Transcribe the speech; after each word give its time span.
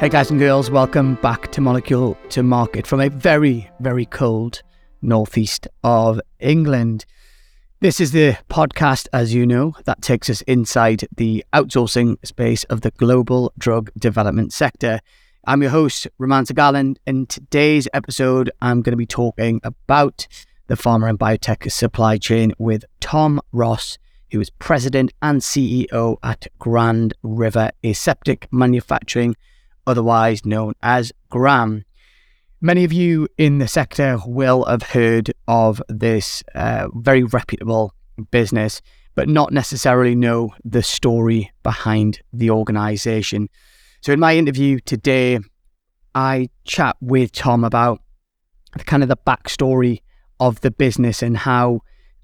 Hey 0.00 0.08
guys 0.08 0.30
and 0.30 0.40
girls, 0.40 0.70
welcome 0.70 1.16
back 1.16 1.52
to 1.52 1.60
Molecule 1.60 2.16
to 2.30 2.42
Market 2.42 2.86
from 2.86 3.02
a 3.02 3.10
very, 3.10 3.70
very 3.80 4.06
cold 4.06 4.62
northeast 5.02 5.68
of 5.84 6.18
England. 6.38 7.04
This 7.80 8.00
is 8.00 8.12
the 8.12 8.38
podcast, 8.48 9.08
as 9.12 9.34
you 9.34 9.44
know, 9.44 9.74
that 9.84 10.00
takes 10.00 10.30
us 10.30 10.40
inside 10.46 11.06
the 11.14 11.44
outsourcing 11.52 12.16
space 12.24 12.64
of 12.64 12.80
the 12.80 12.92
global 12.92 13.52
drug 13.58 13.90
development 13.98 14.54
sector. 14.54 15.00
I'm 15.44 15.60
your 15.60 15.70
host, 15.70 16.08
Roman 16.16 16.44
Garland. 16.44 16.98
In 17.06 17.26
today's 17.26 17.86
episode, 17.92 18.50
I'm 18.62 18.80
going 18.80 18.92
to 18.92 18.96
be 18.96 19.04
talking 19.04 19.60
about 19.62 20.26
the 20.68 20.76
pharma 20.76 21.10
and 21.10 21.18
biotech 21.18 21.70
supply 21.70 22.16
chain 22.16 22.54
with 22.58 22.86
Tom 23.00 23.38
Ross, 23.52 23.98
who 24.32 24.40
is 24.40 24.48
president 24.48 25.12
and 25.20 25.42
CEO 25.42 26.16
at 26.22 26.46
Grand 26.58 27.12
River 27.22 27.70
Aseptic 27.84 28.48
Manufacturing 28.50 29.36
otherwise 29.86 30.44
known 30.44 30.74
as 30.82 31.12
Gram. 31.30 31.84
Many 32.60 32.84
of 32.84 32.92
you 32.92 33.28
in 33.38 33.58
the 33.58 33.68
sector 33.68 34.18
will 34.26 34.64
have 34.64 34.82
heard 34.82 35.32
of 35.48 35.82
this 35.88 36.42
uh, 36.54 36.88
very 36.94 37.22
reputable 37.22 37.94
business, 38.30 38.82
but 39.14 39.28
not 39.28 39.52
necessarily 39.52 40.14
know 40.14 40.54
the 40.64 40.82
story 40.82 41.50
behind 41.62 42.20
the 42.32 42.50
organization. 42.50 43.48
So, 44.02 44.12
in 44.12 44.20
my 44.20 44.36
interview 44.36 44.80
today, 44.80 45.38
I 46.14 46.48
chat 46.64 46.96
with 47.00 47.32
Tom 47.32 47.64
about 47.64 48.02
the 48.76 48.84
kind 48.84 49.02
of 49.02 49.08
the 49.08 49.16
backstory 49.16 50.00
of 50.38 50.60
the 50.60 50.70
business 50.70 51.22
and 51.22 51.36
how 51.36 51.80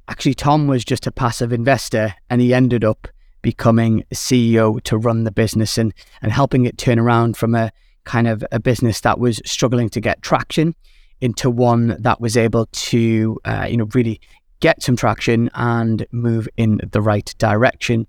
actually 0.09 0.35
Tom 0.35 0.67
was 0.67 0.85
just 0.85 1.07
a 1.07 1.13
passive 1.13 1.53
investor 1.53 2.15
and 2.31 2.41
he 2.41 2.55
ended 2.55 2.85
up 2.85 3.09
becoming 3.47 4.03
CEO 4.13 4.83
to 4.83 4.99
run 4.99 5.23
the 5.23 5.31
business 5.31 5.79
and, 5.79 5.95
and 6.21 6.33
helping 6.33 6.67
it 6.67 6.77
turn 6.77 6.99
around 6.99 7.37
from 7.37 7.55
a 7.55 7.71
kind 8.03 8.27
of 8.27 8.45
a 8.51 8.59
business 8.59 9.01
that 9.03 9.21
was 9.21 9.41
struggling 9.47 9.89
to 9.89 10.01
get 10.01 10.21
traction 10.21 10.75
into 11.21 11.49
one 11.49 11.97
that 12.03 12.21
was 12.21 12.37
able 12.37 12.67
to, 12.73 13.39
uh, 13.45 13.65
you 13.71 13.77
know, 13.77 13.87
really 13.95 14.21
get 14.59 14.83
some 14.83 14.97
traction 14.97 15.49
and 15.55 16.09
move 16.11 16.49
in 16.57 16.81
the 16.91 17.01
right 17.01 17.33
direction. 17.39 18.05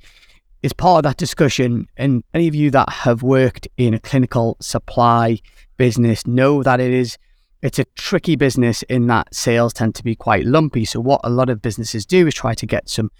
Is 0.63 0.73
part 0.73 1.05
of 1.05 1.09
that 1.09 1.17
discussion, 1.17 1.87
and 1.97 2.23
any 2.33 2.47
of 2.47 2.55
you 2.55 2.71
that 2.71 2.89
have 2.89 3.21
worked 3.21 3.67
in 3.77 3.93
a 3.93 3.99
clinical 3.99 4.57
supply 4.59 5.37
business 5.77 6.25
know 6.25 6.63
that 6.63 6.79
it 6.79 6.91
is 6.91 7.15
it's 7.61 7.77
a 7.77 7.85
tricky 7.93 8.35
business 8.35 8.81
in 8.83 9.05
that 9.05 9.35
sales 9.35 9.71
tend 9.71 9.93
to 9.95 10.03
be 10.03 10.15
quite 10.15 10.45
lumpy. 10.45 10.83
So 10.83 10.99
what 10.99 11.21
a 11.23 11.29
lot 11.29 11.51
of 11.51 11.61
businesses 11.61 12.07
do 12.07 12.25
is 12.25 12.33
try 12.33 12.55
to 12.55 12.65
get 12.65 12.89
some 12.89 13.11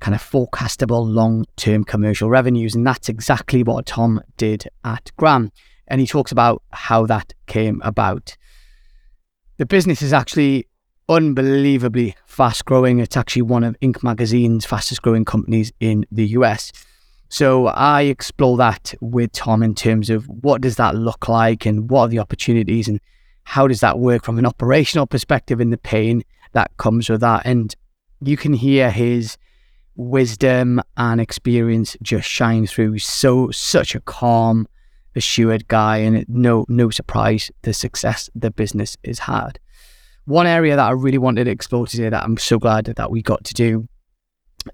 kind 0.00 0.14
of 0.14 0.22
forecastable 0.22 1.06
long 1.06 1.44
term 1.56 1.84
commercial 1.84 2.28
revenues. 2.28 2.74
And 2.74 2.86
that's 2.86 3.08
exactly 3.08 3.62
what 3.62 3.86
Tom 3.86 4.20
did 4.36 4.68
at 4.84 5.12
Gram. 5.16 5.52
And 5.86 6.00
he 6.00 6.06
talks 6.06 6.32
about 6.32 6.62
how 6.70 7.06
that 7.06 7.32
came 7.46 7.80
about. 7.84 8.36
The 9.58 9.66
business 9.66 10.02
is 10.02 10.12
actually 10.12 10.66
unbelievably 11.08 12.16
fast 12.24 12.64
growing. 12.64 13.00
It's 13.00 13.16
actually 13.16 13.42
one 13.42 13.64
of 13.64 13.78
Inc. 13.80 14.02
magazine's 14.02 14.64
fastest 14.64 15.02
growing 15.02 15.24
companies 15.24 15.72
in 15.80 16.06
the 16.10 16.28
US. 16.28 16.72
So 17.28 17.66
I 17.66 18.02
explore 18.02 18.56
that 18.56 18.94
with 19.00 19.32
Tom 19.32 19.62
in 19.62 19.74
terms 19.74 20.10
of 20.10 20.26
what 20.26 20.60
does 20.60 20.76
that 20.76 20.94
look 20.96 21.28
like 21.28 21.66
and 21.66 21.90
what 21.90 22.02
are 22.02 22.08
the 22.08 22.18
opportunities 22.18 22.88
and 22.88 23.00
how 23.44 23.68
does 23.68 23.80
that 23.80 23.98
work 23.98 24.24
from 24.24 24.38
an 24.38 24.46
operational 24.46 25.06
perspective 25.06 25.60
and 25.60 25.72
the 25.72 25.78
pain 25.78 26.22
that 26.52 26.70
comes 26.76 27.08
with 27.08 27.20
that. 27.20 27.42
And 27.44 27.74
you 28.20 28.36
can 28.36 28.52
hear 28.52 28.90
his 28.90 29.36
wisdom 30.00 30.80
and 30.96 31.20
experience 31.20 31.96
just 32.02 32.26
shine 32.26 32.66
through. 32.66 32.98
So 32.98 33.50
such 33.50 33.94
a 33.94 34.00
calm, 34.00 34.66
assured 35.14 35.68
guy, 35.68 35.98
and 35.98 36.24
no 36.28 36.64
no 36.68 36.90
surprise 36.90 37.50
the 37.62 37.74
success 37.74 38.30
the 38.34 38.50
business 38.50 38.96
has 39.04 39.20
had. 39.20 39.60
One 40.24 40.46
area 40.46 40.76
that 40.76 40.88
I 40.88 40.92
really 40.92 41.18
wanted 41.18 41.44
to 41.44 41.50
explore 41.50 41.86
today 41.86 42.08
that 42.08 42.24
I'm 42.24 42.38
so 42.38 42.58
glad 42.58 42.86
that 42.86 43.10
we 43.10 43.22
got 43.22 43.44
to 43.44 43.54
do 43.54 43.88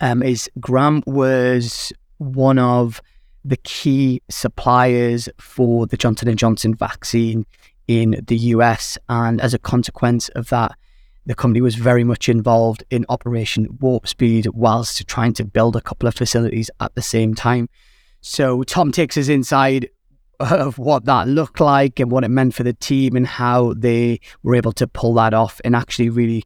um, 0.01 0.23
is 0.23 0.49
Gram 0.61 1.03
was 1.07 1.93
one 2.19 2.59
of 2.59 3.01
the 3.45 3.57
key 3.59 4.23
suppliers 4.29 5.29
for 5.39 5.87
the 5.87 5.97
Johnson 5.97 6.29
and 6.29 6.39
Johnson 6.39 6.75
vaccine 6.75 7.47
in 7.89 8.21
the 8.27 8.37
US, 8.55 8.99
and 9.09 9.41
as 9.41 9.55
a 9.55 9.59
consequence 9.59 10.29
of 10.31 10.49
that, 10.51 10.73
the 11.27 11.35
company 11.35 11.61
was 11.61 11.75
very 11.75 12.05
much 12.05 12.29
involved 12.29 12.85
in 12.91 13.05
Operation 13.09 13.77
Warp 13.81 14.07
Speed 14.07 14.47
whilst 14.53 15.07
trying 15.09 15.33
to 15.35 15.45
build 15.45 15.75
a 15.75 15.81
couple 15.81 16.09
of 16.09 16.15
facilities 16.15 16.71
at 16.81 16.95
the 16.95 17.03
same 17.03 17.35
time. 17.35 17.69
So 18.21 18.63
Tom 18.63 18.93
takes 18.93 19.17
us 19.19 19.29
inside 19.29 19.91
of 20.41 20.79
what 20.79 21.05
that 21.07 21.27
looked 21.27 21.61
like 21.61 21.99
and 21.99 22.11
what 22.11 22.23
it 22.23 22.29
meant 22.29 22.55
for 22.55 22.63
the 22.63 22.73
team 22.73 23.17
and 23.17 23.27
how 23.27 23.75
they 23.75 24.21
were 24.43 24.55
able 24.55 24.73
to 24.73 24.87
pull 24.87 25.15
that 25.15 25.35
off 25.35 25.61
and 25.65 25.75
actually 25.75 26.11
really 26.11 26.45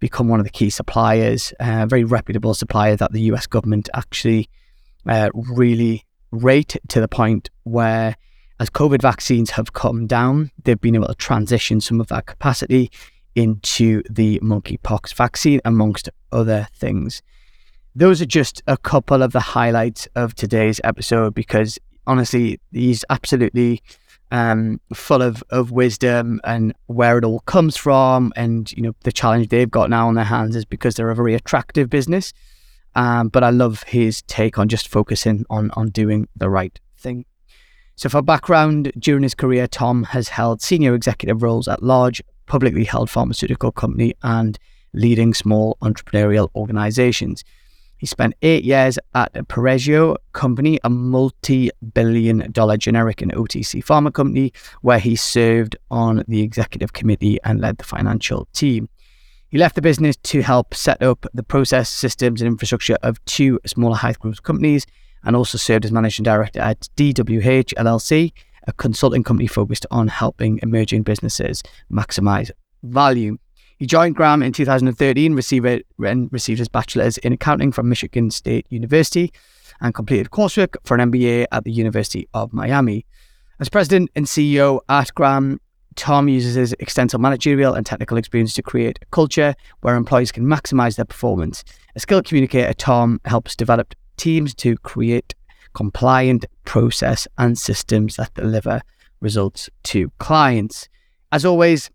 become 0.00 0.28
one 0.28 0.40
of 0.40 0.46
the 0.46 0.50
key 0.50 0.70
suppliers, 0.70 1.52
a 1.60 1.86
very 1.86 2.04
reputable 2.04 2.54
supplier 2.54 2.96
that 2.96 3.12
the 3.12 3.20
US 3.32 3.46
government 3.46 3.88
actually 3.94 4.48
uh, 5.06 5.28
really 5.34 6.04
rate 6.30 6.76
to 6.88 7.00
the 7.00 7.08
point 7.08 7.50
where 7.64 8.16
as 8.58 8.70
COVID 8.70 9.02
vaccines 9.02 9.50
have 9.50 9.72
come 9.72 10.06
down, 10.06 10.50
they've 10.64 10.80
been 10.80 10.94
able 10.94 11.08
to 11.08 11.14
transition 11.14 11.80
some 11.80 12.00
of 12.00 12.08
that 12.08 12.26
capacity 12.26 12.90
into 13.34 14.02
the 14.10 14.38
monkeypox 14.40 15.14
vaccine, 15.14 15.60
amongst 15.64 16.08
other 16.30 16.68
things. 16.74 17.22
Those 17.94 18.22
are 18.22 18.26
just 18.26 18.62
a 18.66 18.76
couple 18.76 19.22
of 19.22 19.32
the 19.32 19.40
highlights 19.40 20.08
of 20.14 20.34
today's 20.34 20.80
episode 20.84 21.34
because 21.34 21.78
honestly, 22.06 22.58
he's 22.72 23.04
absolutely 23.10 23.82
um, 24.30 24.80
full 24.94 25.20
of, 25.20 25.44
of 25.50 25.70
wisdom 25.70 26.40
and 26.44 26.72
where 26.86 27.18
it 27.18 27.24
all 27.24 27.40
comes 27.40 27.76
from. 27.76 28.32
And, 28.34 28.72
you 28.72 28.82
know, 28.82 28.94
the 29.04 29.12
challenge 29.12 29.48
they've 29.48 29.70
got 29.70 29.90
now 29.90 30.08
on 30.08 30.14
their 30.14 30.24
hands 30.24 30.56
is 30.56 30.64
because 30.64 30.94
they're 30.94 31.10
a 31.10 31.14
very 31.14 31.34
attractive 31.34 31.90
business. 31.90 32.32
Um, 32.94 33.28
but 33.28 33.44
I 33.44 33.50
love 33.50 33.82
his 33.84 34.22
take 34.22 34.58
on 34.58 34.68
just 34.68 34.88
focusing 34.88 35.44
on, 35.50 35.70
on 35.72 35.90
doing 35.90 36.28
the 36.36 36.50
right 36.50 36.78
thing. 36.96 37.24
So, 37.94 38.08
for 38.08 38.22
background, 38.22 38.90
during 38.98 39.22
his 39.22 39.34
career, 39.34 39.66
Tom 39.66 40.04
has 40.04 40.28
held 40.28 40.62
senior 40.62 40.94
executive 40.94 41.42
roles 41.42 41.68
at 41.68 41.82
large 41.82 42.22
publicly 42.52 42.84
held 42.84 43.08
pharmaceutical 43.08 43.72
company 43.72 44.12
and 44.22 44.58
leading 44.92 45.32
small 45.32 45.78
entrepreneurial 45.80 46.50
organizations. 46.54 47.42
He 47.96 48.04
spent 48.04 48.34
eight 48.42 48.62
years 48.62 48.98
at 49.14 49.32
Perrigo 49.48 50.16
Company, 50.34 50.78
a 50.84 50.90
multi 50.90 51.70
billion 51.94 52.52
dollar 52.52 52.76
generic 52.76 53.22
and 53.22 53.32
OTC 53.32 53.82
pharma 53.82 54.12
company, 54.12 54.52
where 54.82 54.98
he 54.98 55.16
served 55.16 55.76
on 55.90 56.24
the 56.28 56.42
executive 56.42 56.92
committee 56.92 57.38
and 57.42 57.58
led 57.58 57.78
the 57.78 57.84
financial 57.84 58.46
team. 58.52 58.90
He 59.48 59.56
left 59.56 59.74
the 59.74 59.80
business 59.80 60.16
to 60.24 60.42
help 60.42 60.74
set 60.74 61.02
up 61.02 61.24
the 61.32 61.42
process, 61.42 61.88
systems, 61.88 62.42
and 62.42 62.48
infrastructure 62.48 62.98
of 63.02 63.24
two 63.24 63.60
smaller 63.64 63.96
high 63.96 64.12
growth 64.12 64.42
companies 64.42 64.84
and 65.24 65.34
also 65.34 65.56
served 65.56 65.86
as 65.86 65.92
managing 65.92 66.24
director 66.24 66.60
at 66.60 66.86
DWH 66.98 67.72
LLC, 67.78 68.32
a 68.66 68.72
consulting 68.72 69.22
company 69.22 69.46
focused 69.46 69.86
on 69.90 70.08
helping 70.08 70.60
emerging 70.62 71.02
businesses 71.02 71.62
maximize 71.90 72.50
value. 72.82 73.38
He 73.78 73.86
joined 73.86 74.14
Gram 74.14 74.42
in 74.42 74.52
2013, 74.52 75.34
received, 75.34 75.84
and 75.98 76.32
received 76.32 76.58
his 76.58 76.68
bachelor's 76.68 77.18
in 77.18 77.32
accounting 77.32 77.72
from 77.72 77.88
Michigan 77.88 78.30
State 78.30 78.66
University, 78.70 79.32
and 79.80 79.94
completed 79.94 80.30
coursework 80.30 80.76
for 80.84 80.96
an 80.96 81.10
MBA 81.10 81.46
at 81.50 81.64
the 81.64 81.72
University 81.72 82.28
of 82.34 82.52
Miami. 82.52 83.04
As 83.58 83.68
president 83.68 84.10
and 84.14 84.26
CEO 84.26 84.80
at 84.88 85.12
Gram, 85.14 85.60
Tom 85.96 86.28
uses 86.28 86.54
his 86.54 86.72
extensive 86.78 87.20
managerial 87.20 87.74
and 87.74 87.84
technical 87.84 88.16
experience 88.16 88.54
to 88.54 88.62
create 88.62 88.98
a 89.02 89.06
culture 89.06 89.54
where 89.80 89.96
employees 89.96 90.32
can 90.32 90.44
maximize 90.44 90.96
their 90.96 91.04
performance. 91.04 91.64
A 91.94 92.00
skilled 92.00 92.24
communicator, 92.24 92.72
Tom 92.72 93.20
helps 93.24 93.54
develop 93.56 93.94
teams 94.16 94.54
to 94.54 94.76
create 94.78 95.34
compliant 95.74 96.46
process 96.64 97.28
and 97.38 97.58
systems 97.58 98.16
that 98.16 98.34
deliver 98.34 98.80
results 99.20 99.70
to 99.84 100.10
clients. 100.18 100.88
As 101.30 101.44
always, 101.44 101.90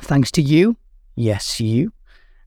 thanks 0.00 0.30
to 0.32 0.42
you, 0.42 0.76
yes, 1.16 1.60
you, 1.60 1.92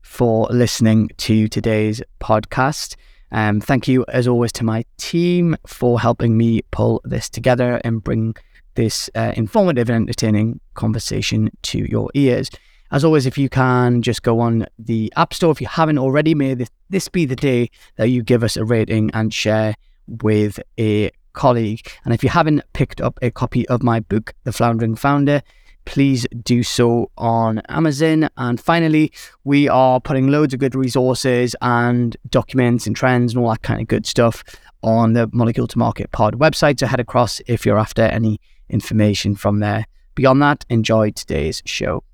for 0.02 0.46
listening 0.50 1.10
to 1.18 1.48
today's 1.48 2.02
podcast. 2.20 2.96
Um, 3.32 3.60
thank 3.60 3.88
you, 3.88 4.04
as 4.08 4.28
always, 4.28 4.52
to 4.52 4.64
my 4.64 4.84
team 4.96 5.56
for 5.66 6.00
helping 6.00 6.36
me 6.36 6.62
pull 6.70 7.00
this 7.04 7.28
together 7.28 7.80
and 7.84 8.02
bring 8.02 8.36
this 8.74 9.10
uh, 9.14 9.32
informative 9.36 9.88
and 9.90 10.04
entertaining 10.04 10.60
conversation 10.74 11.50
to 11.62 11.78
your 11.90 12.10
ears. 12.14 12.50
As 12.90 13.04
always, 13.04 13.26
if 13.26 13.36
you 13.36 13.48
can 13.48 14.02
just 14.02 14.22
go 14.22 14.38
on 14.38 14.66
the 14.78 15.12
App 15.16 15.34
Store, 15.34 15.50
if 15.50 15.60
you 15.60 15.66
haven't 15.66 15.98
already, 15.98 16.34
may 16.34 16.54
this, 16.54 16.70
this 16.90 17.08
be 17.08 17.24
the 17.24 17.34
day 17.34 17.70
that 17.96 18.08
you 18.08 18.22
give 18.22 18.44
us 18.44 18.56
a 18.56 18.64
rating 18.64 19.10
and 19.12 19.34
share 19.34 19.74
with 20.06 20.60
a 20.78 21.10
colleague. 21.32 21.86
And 22.04 22.14
if 22.14 22.22
you 22.22 22.30
haven't 22.30 22.62
picked 22.72 23.00
up 23.00 23.18
a 23.20 23.30
copy 23.30 23.68
of 23.68 23.82
my 23.82 24.00
book, 24.00 24.34
The 24.44 24.52
Floundering 24.52 24.94
Founder, 24.94 25.42
please 25.84 26.26
do 26.42 26.62
so 26.62 27.10
on 27.18 27.60
Amazon. 27.68 28.28
And 28.36 28.58
finally, 28.58 29.12
we 29.44 29.68
are 29.68 30.00
putting 30.00 30.28
loads 30.28 30.54
of 30.54 30.60
good 30.60 30.74
resources 30.74 31.54
and 31.60 32.16
documents 32.30 32.86
and 32.86 32.96
trends 32.96 33.34
and 33.34 33.44
all 33.44 33.50
that 33.50 33.62
kind 33.62 33.80
of 33.80 33.88
good 33.88 34.06
stuff 34.06 34.42
on 34.82 35.12
the 35.12 35.28
Molecule 35.32 35.66
to 35.68 35.78
Market 35.78 36.10
Pod 36.12 36.38
website. 36.38 36.80
So 36.80 36.86
head 36.86 37.00
across 37.00 37.40
if 37.46 37.66
you're 37.66 37.78
after 37.78 38.02
any 38.02 38.40
information 38.68 39.34
from 39.34 39.60
there. 39.60 39.86
Beyond 40.14 40.42
that, 40.42 40.64
enjoy 40.68 41.10
today's 41.10 41.62
show. 41.66 42.04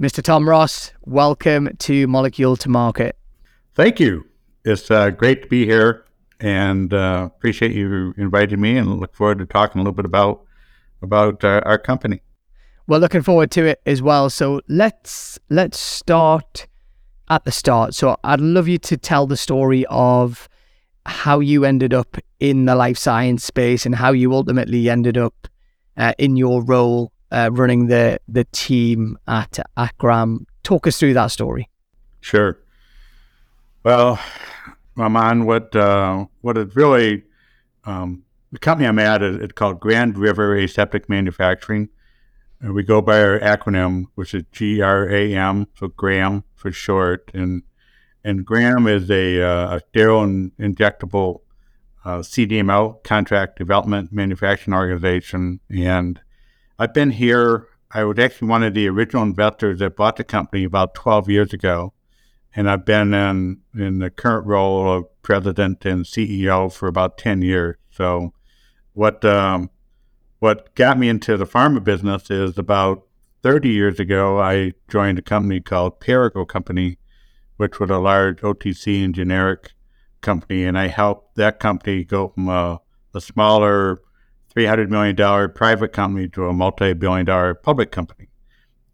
Mr. 0.00 0.22
Tom 0.22 0.48
Ross, 0.48 0.92
welcome 1.02 1.76
to 1.78 2.06
Molecule 2.06 2.56
to 2.56 2.68
Market. 2.70 3.16
Thank 3.74 4.00
you. 4.00 4.26
It's 4.64 4.90
uh, 4.90 5.10
great 5.10 5.42
to 5.42 5.48
be 5.48 5.66
here 5.66 6.04
and 6.40 6.92
uh, 6.92 7.28
appreciate 7.34 7.72
you 7.72 8.14
inviting 8.16 8.60
me 8.60 8.76
and 8.76 8.98
look 8.98 9.14
forward 9.14 9.38
to 9.38 9.46
talking 9.46 9.80
a 9.80 9.82
little 9.82 9.94
bit 9.94 10.04
about 10.04 10.42
about 11.02 11.44
uh, 11.44 11.60
our 11.64 11.78
company. 11.78 12.20
Well, 12.86 13.00
looking 13.00 13.22
forward 13.22 13.50
to 13.52 13.66
it 13.66 13.80
as 13.86 14.02
well. 14.02 14.30
So 14.30 14.60
let's 14.68 15.38
let's 15.48 15.78
start 15.78 16.66
at 17.28 17.44
the 17.44 17.52
start. 17.52 17.94
So 17.94 18.16
I'd 18.24 18.40
love 18.40 18.68
you 18.68 18.78
to 18.78 18.96
tell 18.96 19.26
the 19.26 19.36
story 19.36 19.86
of 19.88 20.48
how 21.06 21.40
you 21.40 21.64
ended 21.64 21.94
up 21.94 22.16
in 22.40 22.64
the 22.64 22.74
life 22.74 22.98
science 22.98 23.44
space 23.44 23.86
and 23.86 23.94
how 23.94 24.12
you 24.12 24.34
ultimately 24.34 24.90
ended 24.90 25.16
up 25.16 25.48
uh, 25.96 26.14
in 26.18 26.36
your 26.36 26.62
role 26.62 27.12
uh, 27.30 27.50
running 27.52 27.86
the 27.86 28.18
the 28.28 28.44
team 28.52 29.18
at 29.26 29.58
Gram. 29.98 30.46
Talk 30.62 30.86
us 30.86 30.98
through 30.98 31.14
that 31.14 31.28
story. 31.28 31.68
Sure. 32.20 32.58
Well, 33.82 34.18
Ramon, 35.00 35.46
what 35.46 35.74
uh, 35.74 36.26
what 36.42 36.58
is 36.58 36.76
really 36.76 37.24
um, 37.84 38.24
the 38.52 38.58
company 38.58 38.86
I'm 38.86 38.98
at 38.98 39.22
is 39.22 39.36
it's 39.36 39.52
called 39.52 39.80
Grand 39.80 40.18
River 40.18 40.56
Aseptic 40.56 41.08
Manufacturing. 41.08 41.88
And 42.60 42.74
we 42.74 42.82
go 42.82 43.00
by 43.00 43.22
our 43.22 43.38
acronym, 43.40 44.06
which 44.16 44.34
is 44.34 44.42
GRAM, 44.52 45.66
so 45.78 45.88
Gram 45.88 46.44
for 46.54 46.70
short. 46.70 47.30
And 47.32 47.62
and 48.22 48.44
Gram 48.44 48.86
is 48.86 49.10
a, 49.10 49.40
uh, 49.42 49.76
a 49.76 49.80
sterile 49.88 50.22
and 50.22 50.52
injectable 50.58 51.40
uh, 52.04 52.18
CDMO, 52.18 53.02
contract 53.02 53.56
development 53.58 54.12
manufacturing 54.12 54.74
organization. 54.74 55.60
And 55.70 56.20
I've 56.78 56.92
been 56.92 57.10
here. 57.10 57.66
I 57.92 58.04
was 58.04 58.18
actually 58.18 58.48
one 58.48 58.62
of 58.62 58.74
the 58.74 58.88
original 58.88 59.22
investors 59.22 59.78
that 59.78 59.96
bought 59.96 60.16
the 60.16 60.24
company 60.24 60.64
about 60.64 60.94
12 60.94 61.30
years 61.30 61.52
ago 61.52 61.94
and 62.54 62.68
I've 62.68 62.84
been 62.84 63.14
in 63.14 63.60
in 63.74 63.98
the 63.98 64.10
current 64.10 64.46
role 64.46 64.90
of 64.90 65.22
president 65.22 65.84
and 65.84 66.04
CEO 66.04 66.72
for 66.72 66.88
about 66.88 67.18
ten 67.18 67.42
years. 67.42 67.76
So, 67.90 68.32
what 68.92 69.24
um, 69.24 69.70
what 70.38 70.74
got 70.74 70.98
me 70.98 71.08
into 71.08 71.36
the 71.36 71.46
pharma 71.46 71.82
business 71.82 72.30
is 72.30 72.58
about 72.58 73.06
thirty 73.42 73.70
years 73.70 74.00
ago, 74.00 74.40
I 74.40 74.72
joined 74.88 75.18
a 75.18 75.22
company 75.22 75.60
called 75.60 76.00
Perrigo 76.00 76.46
Company, 76.46 76.98
which 77.56 77.78
was 77.78 77.90
a 77.90 77.98
large 77.98 78.40
OTC 78.40 79.04
and 79.04 79.14
generic 79.14 79.72
company, 80.20 80.64
and 80.64 80.78
I 80.78 80.88
helped 80.88 81.36
that 81.36 81.60
company 81.60 82.04
go 82.04 82.28
from 82.28 82.48
a, 82.48 82.80
a 83.14 83.20
smaller 83.20 84.00
three 84.52 84.66
hundred 84.66 84.90
million 84.90 85.14
dollar 85.14 85.48
private 85.48 85.92
company 85.92 86.28
to 86.30 86.46
a 86.46 86.52
multi 86.52 86.94
billion 86.94 87.26
dollar 87.26 87.54
public 87.54 87.92
company, 87.92 88.28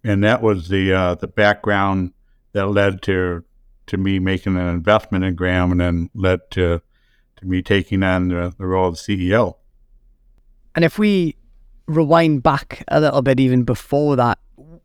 and 0.04 0.22
that 0.22 0.42
was 0.42 0.68
the 0.68 0.92
uh, 0.92 1.14
the 1.14 1.28
background 1.28 2.12
that 2.56 2.68
led 2.68 3.02
to 3.02 3.44
to 3.86 3.96
me 3.96 4.18
making 4.18 4.56
an 4.56 4.66
investment 4.66 5.24
in 5.24 5.34
Gram, 5.34 5.70
and 5.70 5.80
then 5.80 6.10
led 6.14 6.50
to 6.52 6.80
to 7.36 7.46
me 7.46 7.62
taking 7.62 8.02
on 8.02 8.28
the, 8.28 8.54
the 8.58 8.66
role 8.66 8.88
of 8.88 8.94
CEO. 8.94 9.56
And 10.74 10.84
if 10.84 10.98
we 10.98 11.36
rewind 11.86 12.42
back 12.42 12.82
a 12.88 13.00
little 13.00 13.22
bit 13.22 13.38
even 13.38 13.62
before 13.62 14.16
that, 14.16 14.38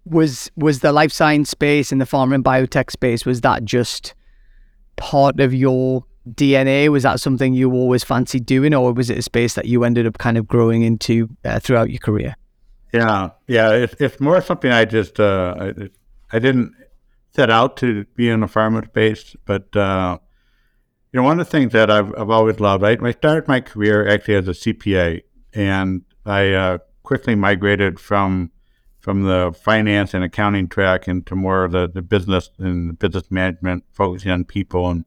was 0.05 0.51
was 0.55 0.81
the 0.81 0.91
life 0.91 1.11
science 1.11 1.49
space 1.49 1.91
and 1.91 2.01
the 2.01 2.05
pharma 2.05 2.35
and 2.35 2.43
biotech 2.43 2.91
space, 2.91 3.25
was 3.25 3.41
that 3.41 3.63
just 3.63 4.13
part 4.97 5.39
of 5.39 5.53
your 5.53 6.05
DNA? 6.29 6.89
Was 6.89 7.03
that 7.03 7.21
something 7.21 7.53
you 7.53 7.71
always 7.71 8.03
fancied 8.03 8.45
doing, 8.45 8.73
or 8.73 8.91
was 8.91 9.09
it 9.09 9.17
a 9.17 9.21
space 9.21 9.55
that 9.55 9.65
you 9.65 9.85
ended 9.85 10.05
up 10.05 10.17
kind 10.17 10.37
of 10.37 10.45
growing 10.45 10.83
into 10.83 11.29
uh, 11.45 11.59
throughout 11.59 11.89
your 11.89 11.99
career? 11.99 12.35
Yeah, 12.93 13.29
yeah, 13.47 13.71
it's, 13.71 13.95
it's 13.99 14.19
more 14.19 14.41
something 14.41 14.69
I 14.69 14.83
just 14.83 15.21
uh, 15.21 15.55
I, 15.57 15.89
I 16.33 16.39
didn't 16.39 16.75
set 17.33 17.49
out 17.49 17.77
to 17.77 18.05
be 18.15 18.29
in 18.29 18.41
the 18.41 18.47
pharma 18.47 18.85
space, 18.85 19.35
but 19.45 19.75
uh, 19.75 20.17
you 21.11 21.19
know, 21.19 21.23
one 21.23 21.39
of 21.39 21.45
the 21.45 21.51
things 21.51 21.73
that 21.73 21.91
I've, 21.91 22.13
I've 22.17 22.29
always 22.29 22.59
loved, 22.59 22.83
I, 22.83 22.97
I 23.01 23.11
started 23.11 23.47
my 23.47 23.59
career 23.59 24.07
actually 24.07 24.35
as 24.35 24.47
a 24.47 24.51
CPA, 24.51 25.21
and 25.53 26.03
I 26.25 26.51
uh, 26.51 26.77
quickly 27.03 27.35
migrated 27.35 27.99
from 27.99 28.51
from 28.99 29.23
the 29.23 29.51
finance 29.59 30.13
and 30.13 30.23
accounting 30.23 30.67
track 30.67 31.07
into 31.07 31.35
more 31.35 31.63
of 31.63 31.71
the, 31.71 31.89
the 31.91 32.03
business 32.03 32.51
and 32.59 32.99
business 32.99 33.31
management, 33.31 33.83
focusing 33.91 34.29
on 34.29 34.45
people 34.45 34.91
and, 34.91 35.05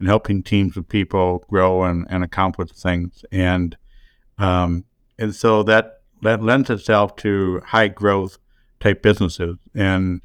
and 0.00 0.08
helping 0.08 0.42
teams 0.42 0.76
of 0.76 0.88
people 0.88 1.44
grow 1.48 1.84
and, 1.84 2.06
and 2.10 2.24
accomplish 2.24 2.72
things. 2.72 3.24
And 3.30 3.76
um, 4.38 4.84
and 5.18 5.34
so 5.34 5.62
that 5.62 6.00
that 6.22 6.42
lends 6.42 6.70
itself 6.70 7.14
to 7.16 7.62
high 7.64 7.88
growth 7.88 8.38
type 8.80 9.00
businesses. 9.00 9.56
And 9.74 10.20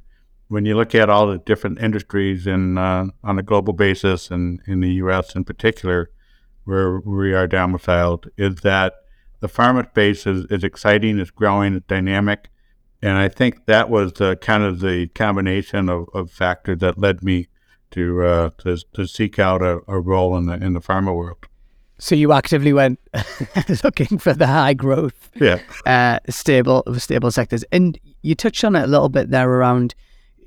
when 0.52 0.66
you 0.66 0.76
look 0.76 0.94
at 0.94 1.10
all 1.10 1.28
the 1.28 1.38
different 1.38 1.80
industries 1.80 2.46
in 2.46 2.78
uh, 2.78 3.06
on 3.24 3.40
a 3.40 3.42
global 3.42 3.72
basis 3.72 4.30
and 4.30 4.60
in 4.68 4.82
the 4.82 4.92
U.S. 4.96 5.34
in 5.34 5.46
particular, 5.46 6.12
where 6.66 7.00
we 7.00 7.34
are 7.34 7.48
domiciled, 7.48 8.28
is 8.38 8.56
that 8.56 8.96
the 9.40 9.48
pharma 9.48 9.90
space 9.90 10.28
is, 10.28 10.46
is 10.52 10.66
exciting, 10.66 11.20
it's 11.20 11.32
growing, 11.32 11.76
it's 11.76 11.88
dynamic, 11.88 12.50
and 13.02 13.18
I 13.18 13.30
think 13.30 13.66
that 13.68 13.90
was 13.90 14.20
uh, 14.20 14.36
kind 14.36 14.64
of 14.64 14.82
the 14.82 15.08
combination 15.16 15.88
of, 15.88 16.10
of 16.14 16.30
factors 16.30 16.80
that 16.80 17.00
led 17.00 17.24
me 17.24 17.48
to 17.92 18.22
uh, 18.22 18.50
to, 18.58 18.78
to 18.94 19.08
seek 19.08 19.40
out 19.40 19.62
a, 19.62 19.80
a 19.88 20.02
role 20.02 20.36
in 20.36 20.48
the 20.48 20.56
in 20.56 20.74
the 20.74 20.82
pharma 20.82 21.16
world. 21.16 21.48
So 21.98 22.14
you 22.14 22.34
actively 22.34 22.74
went 22.74 23.00
looking 23.86 24.18
for 24.18 24.34
the 24.34 24.48
high 24.48 24.74
growth, 24.74 25.30
yeah, 25.36 25.62
uh, 25.86 26.20
stable 26.30 26.84
stable 26.98 27.32
sectors, 27.32 27.64
and 27.72 27.98
you 28.22 28.36
touched 28.36 28.66
on 28.66 28.76
it 28.76 28.84
a 28.84 28.88
little 28.88 29.08
bit 29.08 29.30
there 29.30 29.50
around 29.50 29.96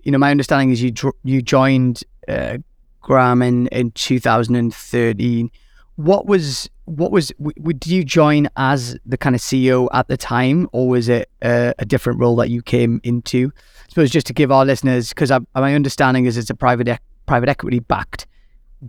you 0.05 0.13
know, 0.13 0.19
my 0.19 0.31
understanding 0.31 0.71
is 0.71 0.83
you 0.83 0.93
you 1.25 1.43
joined 1.43 2.03
uh, 2.29 2.59
Gram 3.01 3.43
in, 3.43 3.67
in 3.69 3.91
2013. 3.93 5.51
What 5.97 6.27
was 6.27 6.69
what 6.85 7.11
was 7.11 7.33
did 7.39 7.87
you 7.87 8.05
join 8.05 8.49
as 8.57 8.99
the 9.07 9.17
kind 9.17 9.35
of 9.35 9.41
CEO 9.41 9.89
at 9.93 10.09
the 10.09 10.17
time, 10.17 10.69
or 10.73 10.89
was 10.89 11.09
it 11.09 11.31
a, 11.43 11.75
a 11.79 11.85
different 11.85 12.21
role 12.21 12.37
that 12.37 12.51
you 12.51 12.63
came 12.63 13.01
into? 13.03 13.53
I 13.57 13.89
suppose 13.89 14.11
just 14.11 14.27
to 14.27 14.33
give 14.33 14.53
our 14.53 14.65
listeners, 14.65 15.11
because 15.11 15.31
my 15.55 15.75
understanding 15.75 16.27
is 16.27 16.37
it's 16.37 16.51
a 16.51 16.55
private 16.55 16.89
e- 16.89 16.99
private 17.27 17.49
equity 17.49 17.79
backed 17.79 18.27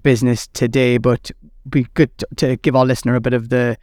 business 0.03 0.47
today, 0.47 0.97
but 0.97 1.31
be 1.69 1.87
good 1.93 2.11
to 2.37 2.57
give 2.57 2.75
our 2.75 2.85
listener 2.85 3.15
a 3.15 3.21
bit 3.21 3.33
of 3.33 3.49
the 3.49 3.77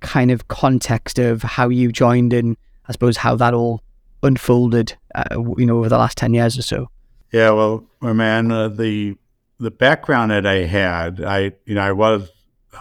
kind 0.00 0.30
of 0.30 0.48
context 0.48 1.18
of 1.18 1.42
how 1.42 1.68
you 1.68 1.90
joined 1.90 2.32
and 2.32 2.56
I 2.88 2.92
suppose 2.92 3.16
how 3.16 3.34
that 3.36 3.54
all 3.54 3.82
unfolded, 4.22 4.96
uh, 5.14 5.42
you 5.56 5.66
know, 5.66 5.78
over 5.78 5.88
the 5.88 5.98
last 5.98 6.18
10 6.18 6.34
years 6.34 6.58
or 6.58 6.62
so? 6.62 6.90
Yeah, 7.32 7.50
well, 7.50 7.84
my 8.00 8.12
man, 8.12 8.52
uh, 8.52 8.68
the 8.68 9.16
the 9.58 9.70
background 9.70 10.30
that 10.30 10.46
I 10.46 10.66
had, 10.66 11.22
I 11.22 11.52
you 11.64 11.74
know, 11.74 11.80
I 11.80 11.92
was 11.92 12.30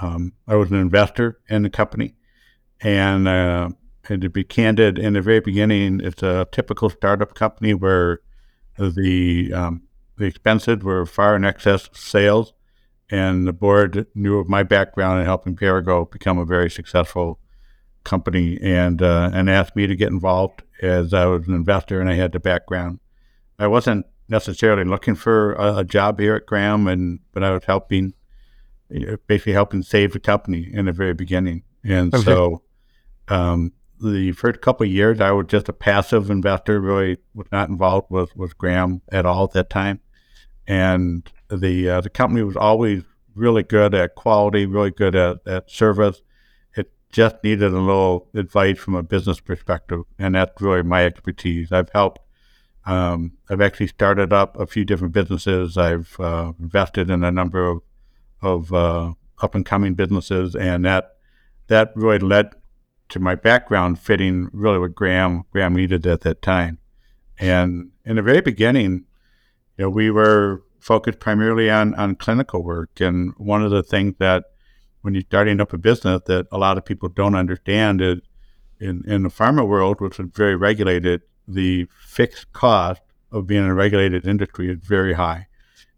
um, 0.01 0.33
I 0.47 0.55
was 0.55 0.69
an 0.69 0.77
investor 0.77 1.39
in 1.49 1.63
the 1.63 1.69
company, 1.69 2.15
and 2.81 3.27
uh, 3.27 3.69
and 4.09 4.21
to 4.21 4.29
be 4.29 4.43
candid, 4.43 4.99
in 4.99 5.13
the 5.13 5.21
very 5.21 5.39
beginning, 5.39 6.01
it's 6.03 6.21
a 6.21 6.47
typical 6.51 6.89
startup 6.89 7.33
company 7.33 7.73
where 7.73 8.19
the 8.77 9.51
um, 9.53 9.83
the 10.17 10.25
expenses 10.25 10.83
were 10.83 11.05
far 11.05 11.35
in 11.35 11.45
excess 11.45 11.87
of 11.87 11.97
sales, 11.97 12.53
and 13.09 13.47
the 13.47 13.53
board 13.53 14.07
knew 14.13 14.39
of 14.39 14.47
my 14.47 14.63
background 14.63 15.19
in 15.19 15.25
helping 15.25 15.55
Perrigo 15.55 16.09
become 16.11 16.37
a 16.37 16.45
very 16.45 16.69
successful 16.69 17.39
company, 18.03 18.59
and 18.61 19.01
uh, 19.01 19.31
and 19.33 19.49
asked 19.49 19.75
me 19.75 19.87
to 19.87 19.95
get 19.95 20.09
involved 20.09 20.63
as 20.83 21.13
I 21.13 21.25
was 21.25 21.47
an 21.47 21.55
investor 21.55 22.01
and 22.01 22.09
I 22.09 22.13
had 22.13 22.33
the 22.33 22.39
background. 22.39 22.99
I 23.57 23.67
wasn't 23.67 24.05
necessarily 24.27 24.83
looking 24.83 25.15
for 25.15 25.53
a, 25.53 25.77
a 25.77 25.83
job 25.83 26.19
here 26.19 26.35
at 26.35 26.45
Gram, 26.45 26.87
and 26.87 27.19
but 27.31 27.43
I 27.43 27.51
was 27.51 27.63
helping, 27.63 28.13
basically 29.27 29.53
helping 29.53 29.81
save 29.81 30.13
the 30.13 30.19
company 30.19 30.69
in 30.71 30.85
the 30.85 30.91
very 30.91 31.13
beginning. 31.13 31.63
And 31.83 32.13
okay. 32.13 32.23
so, 32.23 32.61
um, 33.29 33.71
the 34.01 34.33
first 34.33 34.61
couple 34.61 34.85
of 34.85 34.91
years, 34.91 35.21
I 35.21 35.31
was 35.31 35.47
just 35.47 35.69
a 35.69 35.73
passive 35.73 36.29
investor, 36.29 36.81
really 36.81 37.17
was 37.33 37.47
not 37.51 37.69
involved 37.69 38.07
with 38.09 38.35
with 38.35 38.57
Gram 38.57 39.01
at 39.11 39.25
all 39.25 39.45
at 39.45 39.51
that 39.53 39.69
time. 39.69 40.01
And 40.67 41.29
the 41.49 41.89
uh, 41.89 42.01
the 42.01 42.09
company 42.09 42.43
was 42.43 42.57
always 42.57 43.03
really 43.35 43.63
good 43.63 43.93
at 43.95 44.15
quality, 44.15 44.65
really 44.65 44.91
good 44.91 45.15
at, 45.15 45.37
at 45.47 45.71
service 45.71 46.21
just 47.13 47.35
needed 47.43 47.71
a 47.71 47.79
little 47.79 48.27
advice 48.33 48.79
from 48.79 48.95
a 48.95 49.03
business 49.03 49.39
perspective, 49.39 50.01
and 50.19 50.35
that's 50.35 50.59
really 50.59 50.83
my 50.83 51.05
expertise. 51.05 51.71
I've 51.71 51.91
helped. 51.91 52.19
Um, 52.85 53.33
I've 53.49 53.61
actually 53.61 53.87
started 53.87 54.33
up 54.33 54.59
a 54.59 54.67
few 54.67 54.83
different 54.83 55.13
businesses. 55.13 55.77
I've 55.77 56.19
uh, 56.19 56.51
invested 56.59 57.09
in 57.09 57.23
a 57.23 57.31
number 57.31 57.69
of 57.69 57.81
of 58.41 58.73
uh, 58.73 59.13
up 59.41 59.55
and 59.55 59.65
coming 59.65 59.93
businesses, 59.93 60.55
and 60.55 60.83
that 60.83 61.15
that 61.67 61.91
really 61.95 62.19
led 62.19 62.49
to 63.09 63.19
my 63.19 63.35
background 63.35 63.99
fitting 63.99 64.49
really 64.51 64.79
what 64.79 64.95
Graham 64.95 65.43
Gram 65.51 65.75
needed 65.75 66.05
at 66.07 66.21
that 66.21 66.41
time. 66.41 66.79
And 67.39 67.91
in 68.05 68.15
the 68.15 68.21
very 68.21 68.41
beginning, 68.41 69.05
you 69.77 69.85
know, 69.85 69.89
we 69.89 70.09
were 70.09 70.63
focused 70.79 71.19
primarily 71.19 71.69
on 71.69 71.93
on 71.93 72.15
clinical 72.15 72.63
work, 72.63 72.99
and 72.99 73.33
one 73.37 73.63
of 73.63 73.69
the 73.69 73.83
things 73.83 74.15
that 74.17 74.45
when 75.03 75.13
you're 75.13 75.21
starting 75.21 75.59
up 75.59 75.73
a 75.73 75.77
business 75.77 76.21
that 76.25 76.47
a 76.51 76.57
lot 76.57 76.77
of 76.77 76.85
people 76.85 77.09
don't 77.09 77.35
understand 77.35 78.01
is 78.01 78.19
in, 78.79 79.03
in 79.05 79.23
the 79.23 79.29
pharma 79.29 79.67
world, 79.67 79.99
which 79.99 80.17
is 80.17 80.29
very 80.33 80.55
regulated, 80.55 81.21
the 81.45 81.87
fixed 81.99 82.51
cost 82.53 83.01
of 83.29 83.45
being 83.45 83.63
in 83.63 83.69
a 83.69 83.73
regulated 83.73 84.25
industry 84.25 84.71
is 84.71 84.79
very 84.81 85.13
high. 85.13 85.47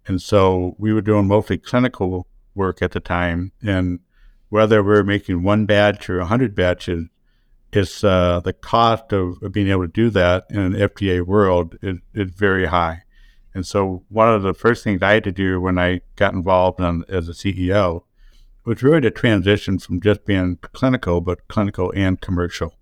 And 0.07 0.19
so 0.19 0.75
we 0.79 0.91
were 0.91 1.01
doing 1.01 1.27
mostly 1.27 1.59
clinical 1.59 2.27
work 2.55 2.81
at 2.81 2.91
the 2.93 2.99
time. 2.99 3.51
And 3.61 3.99
whether 4.49 4.83
we're 4.83 5.03
making 5.03 5.43
one 5.43 5.67
batch 5.67 6.09
or 6.09 6.17
100 6.17 6.55
batches, 6.55 7.05
it's 7.71 8.03
uh, 8.03 8.39
the 8.43 8.53
cost 8.53 9.13
of, 9.13 9.37
being 9.51 9.69
able 9.69 9.83
to 9.83 9.87
do 9.87 10.09
that 10.09 10.45
in 10.49 10.59
an 10.59 10.73
FDA 10.73 11.23
world 11.23 11.77
is, 11.83 11.99
is 12.15 12.31
very 12.31 12.65
high. 12.65 13.03
And 13.53 13.67
so 13.67 14.03
one 14.09 14.33
of 14.33 14.41
the 14.41 14.53
first 14.55 14.83
things 14.83 15.03
I 15.03 15.13
had 15.13 15.23
to 15.25 15.31
do 15.31 15.61
when 15.61 15.77
I 15.77 16.01
got 16.15 16.33
involved 16.33 16.79
in, 16.79 17.03
as 17.07 17.29
a 17.29 17.33
CEO 17.33 18.01
was 18.65 18.83
really 18.83 19.01
to 19.01 19.11
transition 19.11 19.79
from 19.79 20.01
just 20.01 20.25
being 20.25 20.57
clinical, 20.73 21.21
but 21.21 21.47
clinical 21.47 21.93
and 21.95 22.19
commercial. 22.19 22.73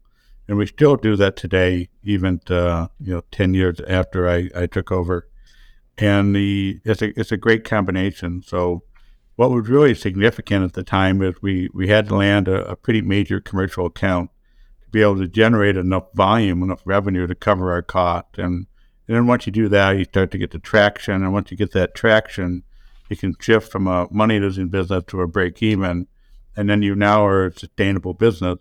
And 0.47 0.57
we 0.57 0.65
still 0.65 0.95
do 0.95 1.15
that 1.15 1.35
today, 1.35 1.89
even 2.03 2.41
uh, 2.49 2.87
you 2.99 3.13
know, 3.13 3.23
ten 3.31 3.53
years 3.53 3.79
after 3.87 4.27
I, 4.27 4.49
I 4.55 4.65
took 4.65 4.91
over. 4.91 5.27
And 5.97 6.35
the 6.35 6.81
it's 6.83 7.01
a 7.01 7.17
it's 7.19 7.31
a 7.31 7.37
great 7.37 7.63
combination. 7.63 8.41
So 8.41 8.83
what 9.35 9.51
was 9.51 9.67
really 9.67 9.95
significant 9.95 10.63
at 10.63 10.73
the 10.73 10.83
time 10.83 11.21
is 11.21 11.35
we, 11.41 11.69
we 11.73 11.87
had 11.87 12.07
to 12.07 12.15
land 12.15 12.47
a, 12.47 12.65
a 12.69 12.75
pretty 12.75 13.01
major 13.01 13.39
commercial 13.39 13.87
account 13.87 14.29
to 14.83 14.89
be 14.89 15.01
able 15.01 15.17
to 15.17 15.27
generate 15.27 15.75
enough 15.75 16.05
volume, 16.13 16.61
enough 16.61 16.81
revenue 16.85 17.25
to 17.25 17.35
cover 17.35 17.71
our 17.71 17.81
cost. 17.81 18.37
And, 18.37 18.67
and 19.07 19.17
then 19.17 19.27
once 19.27 19.45
you 19.45 19.51
do 19.51 19.69
that, 19.69 19.97
you 19.97 20.03
start 20.03 20.29
to 20.31 20.37
get 20.37 20.51
the 20.51 20.59
traction. 20.59 21.23
And 21.23 21.33
once 21.33 21.49
you 21.49 21.57
get 21.57 21.71
that 21.71 21.95
traction, 21.95 22.63
you 23.10 23.17
can 23.17 23.36
shift 23.39 23.72
from 23.72 23.88
a 23.88 24.07
money 24.12 24.39
losing 24.39 24.69
business 24.69 25.03
to 25.07 25.22
a 25.22 25.27
break 25.27 25.62
even, 25.62 26.07
and 26.55 26.69
then 26.69 26.81
you 26.81 26.95
now 26.95 27.25
are 27.25 27.48
a 27.48 27.53
sustainable 27.53 28.13
business. 28.13 28.60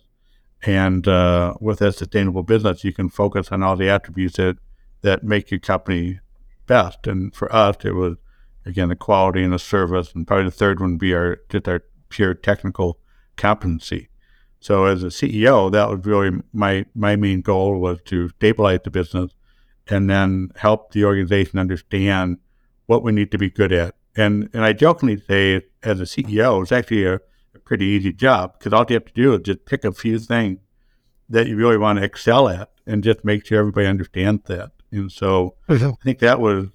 And 0.65 1.07
uh, 1.09 1.55
with 1.61 1.81
that 1.81 1.97
sustainable 1.97 2.43
business, 2.43 2.85
you 2.85 2.93
can 2.93 3.09
focus 3.09 3.51
on 3.51 3.63
all 3.63 3.77
the 3.77 3.89
attributes 3.89 4.37
that, 4.37 4.59
that 5.03 5.25
make 5.25 5.51
your 5.51 5.61
company 5.61 6.21
best. 6.67 7.07
And 7.07 7.35
for 7.35 7.53
us, 7.55 7.77
it 7.85 7.95
was 7.95 8.17
again 8.65 8.89
the 8.89 8.97
quality 8.97 9.43
and 9.43 9.53
the 9.53 9.59
service, 9.59 10.13
and 10.15 10.27
probably 10.27 10.47
the 10.47 10.51
third 10.53 10.81
one 10.81 10.93
would 10.93 11.01
be 11.01 11.15
our 11.15 11.39
just 11.49 11.69
our 11.69 11.83
pure 12.09 12.35
technical 12.35 12.99
competency. 13.37 14.09
So 14.61 14.85
as 14.85 15.03
a 15.03 15.09
CEO, 15.09 15.73
that 15.73 15.89
was 15.89 16.05
really 16.05 16.41
my 16.53 16.87
my 16.95 17.17
main 17.17 17.41
goal 17.41 17.79
was 17.81 18.01
to 18.07 18.29
stabilize 18.29 18.81
the 18.85 18.91
business, 18.91 19.33
and 19.89 20.09
then 20.09 20.51
help 20.57 20.93
the 20.93 21.05
organization 21.05 21.59
understand 21.59 22.39
what 22.87 23.03
we 23.03 23.11
need 23.11 23.33
to 23.33 23.39
be 23.39 23.51
good 23.51 23.73
at 23.73 23.97
and 24.17 24.51
and 24.53 24.65
I 24.65 24.73
jokingly 24.73 25.21
say, 25.21 25.63
as 25.83 26.01
a 26.01 26.05
CEO, 26.05 26.63
it's 26.63 26.73
actually 26.73 27.05
a, 27.05 27.15
a 27.15 27.59
pretty 27.65 27.87
easy 27.87 28.13
job 28.13 28.59
because 28.59 28.73
all 28.73 28.85
you 28.89 28.95
have 28.95 29.07
to 29.07 29.13
do 29.13 29.35
is 29.35 29.41
just 29.41 29.65
pick 29.65 29.85
a 29.85 29.93
few 29.93 30.19
things 30.19 30.59
that 31.29 31.47
you 31.47 31.57
really 31.57 31.79
want 31.79 31.99
to 31.99 32.05
excel 32.05 32.49
at, 32.49 32.71
and 32.87 33.03
just 33.03 33.25
make 33.25 33.47
sure 33.47 33.59
everybody 33.59 33.87
understands 33.87 34.43
that. 34.47 34.73
And 34.91 35.11
so 35.11 35.57
mm-hmm. 35.69 35.89
I 35.89 36.05
think 36.05 36.19
that 36.19 36.41
was 36.41 36.69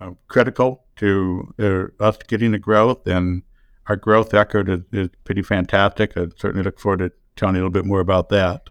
uh, 0.00 0.12
critical 0.28 0.84
to 0.96 1.54
uh, 1.58 2.02
us 2.02 2.18
getting 2.26 2.52
the 2.52 2.58
growth, 2.58 3.06
and 3.06 3.42
our 3.86 3.96
growth 3.96 4.32
record 4.32 4.68
is, 4.68 4.80
is 4.92 5.08
pretty 5.24 5.42
fantastic. 5.42 6.16
I 6.16 6.26
certainly 6.36 6.64
look 6.64 6.78
forward 6.80 6.98
to 6.98 7.12
telling 7.36 7.54
you 7.54 7.62
a 7.62 7.64
little 7.64 7.72
bit 7.72 7.86
more 7.86 8.00
about 8.00 8.28
that. 8.30 8.68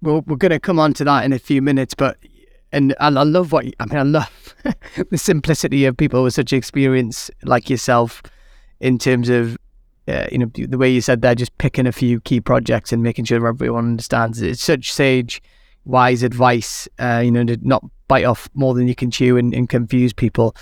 Well, 0.00 0.22
we're 0.26 0.36
going 0.36 0.50
to 0.50 0.60
come 0.60 0.78
on 0.78 0.94
to 0.94 1.04
that 1.04 1.24
in 1.24 1.32
a 1.32 1.38
few 1.38 1.62
minutes, 1.62 1.94
but 1.94 2.18
and 2.72 2.94
I, 2.98 3.08
love 3.08 3.52
what 3.52 3.66
I 3.78 3.86
mean. 3.86 3.98
I 3.98 4.02
love 4.02 4.56
the 5.10 5.18
simplicity 5.18 5.84
of 5.84 5.96
people 5.96 6.22
with 6.22 6.34
such 6.34 6.52
experience 6.52 7.30
like 7.44 7.68
yourself, 7.68 8.22
in 8.80 8.98
terms 8.98 9.28
of 9.28 9.56
uh, 10.08 10.26
you 10.32 10.38
know 10.38 10.50
the 10.54 10.78
way 10.78 10.90
you 10.90 11.00
said 11.00 11.22
there, 11.22 11.34
just 11.34 11.56
picking 11.58 11.86
a 11.86 11.92
few 11.92 12.20
key 12.20 12.40
projects 12.40 12.92
and 12.92 13.02
making 13.02 13.26
sure 13.26 13.46
everyone 13.46 13.84
understands 13.84 14.40
it. 14.40 14.50
It's 14.50 14.62
such 14.62 14.92
sage, 14.92 15.42
wise 15.84 16.22
advice. 16.22 16.88
Uh, 16.98 17.22
you 17.24 17.30
know, 17.30 17.44
to 17.44 17.58
not 17.62 17.84
bite 18.08 18.24
off 18.24 18.48
more 18.54 18.74
than 18.74 18.88
you 18.88 18.94
can 18.94 19.10
chew 19.10 19.36
and, 19.36 19.54
and 19.54 19.68
confuse 19.68 20.12
people. 20.12 20.56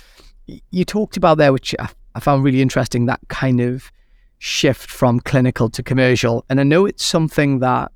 You 0.45 0.85
talked 0.85 1.17
about 1.17 1.37
there, 1.37 1.53
which 1.53 1.73
I, 1.79 1.89
I 2.15 2.19
found 2.19 2.43
really 2.43 2.61
interesting, 2.61 3.05
that 3.05 3.21
kind 3.29 3.61
of 3.61 3.91
shift 4.39 4.89
from 4.89 5.19
clinical 5.19 5.69
to 5.69 5.83
commercial, 5.83 6.45
and 6.49 6.59
I 6.59 6.63
know 6.63 6.85
it's 6.85 7.05
something 7.05 7.59
that 7.59 7.91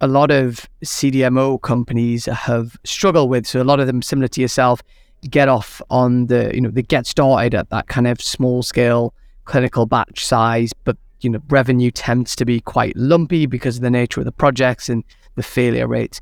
a 0.00 0.06
lot 0.06 0.30
of 0.30 0.68
CDMO 0.84 1.60
companies 1.60 2.26
have 2.26 2.76
struggled 2.84 3.30
with. 3.30 3.46
So 3.46 3.60
a 3.60 3.64
lot 3.64 3.80
of 3.80 3.86
them, 3.86 4.02
similar 4.02 4.28
to 4.28 4.40
yourself, 4.40 4.82
get 5.28 5.48
off 5.48 5.82
on 5.90 6.26
the 6.26 6.50
you 6.54 6.60
know 6.60 6.70
they 6.70 6.82
get 6.82 7.06
started 7.06 7.54
at 7.54 7.68
that 7.68 7.88
kind 7.88 8.06
of 8.06 8.20
small 8.20 8.62
scale 8.62 9.12
clinical 9.44 9.86
batch 9.86 10.24
size, 10.24 10.72
but 10.84 10.96
you 11.20 11.30
know 11.30 11.40
revenue 11.48 11.90
tends 11.90 12.34
to 12.36 12.44
be 12.44 12.60
quite 12.60 12.96
lumpy 12.96 13.46
because 13.46 13.76
of 13.76 13.82
the 13.82 13.90
nature 13.90 14.20
of 14.20 14.24
the 14.24 14.32
projects 14.32 14.88
and 14.88 15.04
the 15.34 15.42
failure 15.42 15.86
rates. 15.86 16.20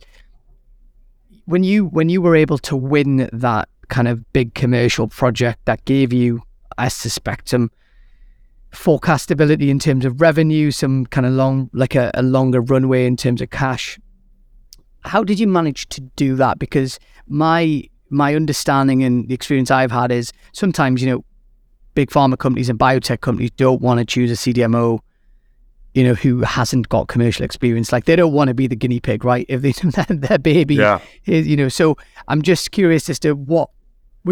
When 1.44 1.62
you 1.62 1.86
when 1.86 2.08
you 2.08 2.20
were 2.20 2.36
able 2.36 2.58
to 2.58 2.76
win 2.76 3.28
that 3.32 3.68
kind 3.88 4.08
of 4.08 4.32
big 4.32 4.54
commercial 4.54 5.08
project 5.08 5.60
that 5.64 5.84
gave 5.84 6.12
you, 6.12 6.42
I 6.76 6.88
suspect, 6.88 7.50
some 7.50 7.70
forecastability 8.72 9.68
in 9.68 9.78
terms 9.78 10.04
of 10.04 10.20
revenue, 10.20 10.70
some 10.70 11.06
kind 11.06 11.26
of 11.26 11.32
long, 11.32 11.70
like 11.72 11.94
a, 11.94 12.10
a 12.14 12.22
longer 12.22 12.60
runway 12.60 13.06
in 13.06 13.16
terms 13.16 13.40
of 13.40 13.50
cash. 13.50 13.98
How 15.02 15.24
did 15.24 15.38
you 15.40 15.46
manage 15.46 15.88
to 15.90 16.00
do 16.00 16.36
that? 16.36 16.58
Because 16.58 16.98
my 17.26 17.84
my 18.10 18.34
understanding 18.34 19.02
and 19.02 19.28
the 19.28 19.34
experience 19.34 19.70
I've 19.70 19.92
had 19.92 20.10
is 20.10 20.32
sometimes 20.52 21.02
you 21.02 21.10
know 21.10 21.24
big 21.94 22.10
pharma 22.10 22.38
companies 22.38 22.68
and 22.68 22.78
biotech 22.78 23.20
companies 23.20 23.50
don't 23.52 23.80
want 23.82 23.98
to 23.98 24.04
choose 24.04 24.30
a 24.30 24.34
CDMO 24.34 25.00
you 25.94 26.04
know, 26.04 26.14
who 26.14 26.42
hasn't 26.42 26.88
got 26.88 27.08
commercial 27.08 27.44
experience. 27.44 27.90
Like 27.90 28.04
they 28.04 28.14
don't 28.14 28.32
want 28.32 28.48
to 28.48 28.54
be 28.54 28.68
the 28.68 28.76
guinea 28.76 29.00
pig, 29.00 29.24
right? 29.24 29.44
If 29.48 29.62
they 29.62 29.72
their 30.08 30.38
baby, 30.38 30.76
yeah. 30.76 31.00
is, 31.26 31.48
you 31.48 31.56
know. 31.56 31.68
So 31.68 31.96
I'm 32.28 32.42
just 32.42 32.70
curious 32.70 33.08
as 33.08 33.18
to 33.20 33.32
what 33.32 33.70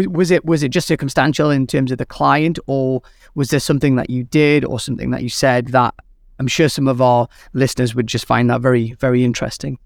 was 0.05 0.31
it 0.31 0.45
was 0.45 0.63
it 0.63 0.69
just 0.69 0.87
circumstantial 0.87 1.49
in 1.49 1.65
terms 1.65 1.91
of 1.91 1.97
the 1.97 2.05
client, 2.05 2.59
or 2.67 3.01
was 3.35 3.49
there 3.49 3.59
something 3.59 3.95
that 3.95 4.09
you 4.09 4.23
did 4.23 4.63
or 4.63 4.79
something 4.79 5.11
that 5.11 5.23
you 5.23 5.29
said 5.29 5.67
that 5.69 5.95
I'm 6.39 6.47
sure 6.47 6.69
some 6.69 6.87
of 6.87 7.01
our 7.01 7.27
listeners 7.53 7.95
would 7.95 8.07
just 8.07 8.25
find 8.25 8.49
that 8.49 8.61
very 8.61 8.93
very 8.93 9.23
interesting? 9.23 9.79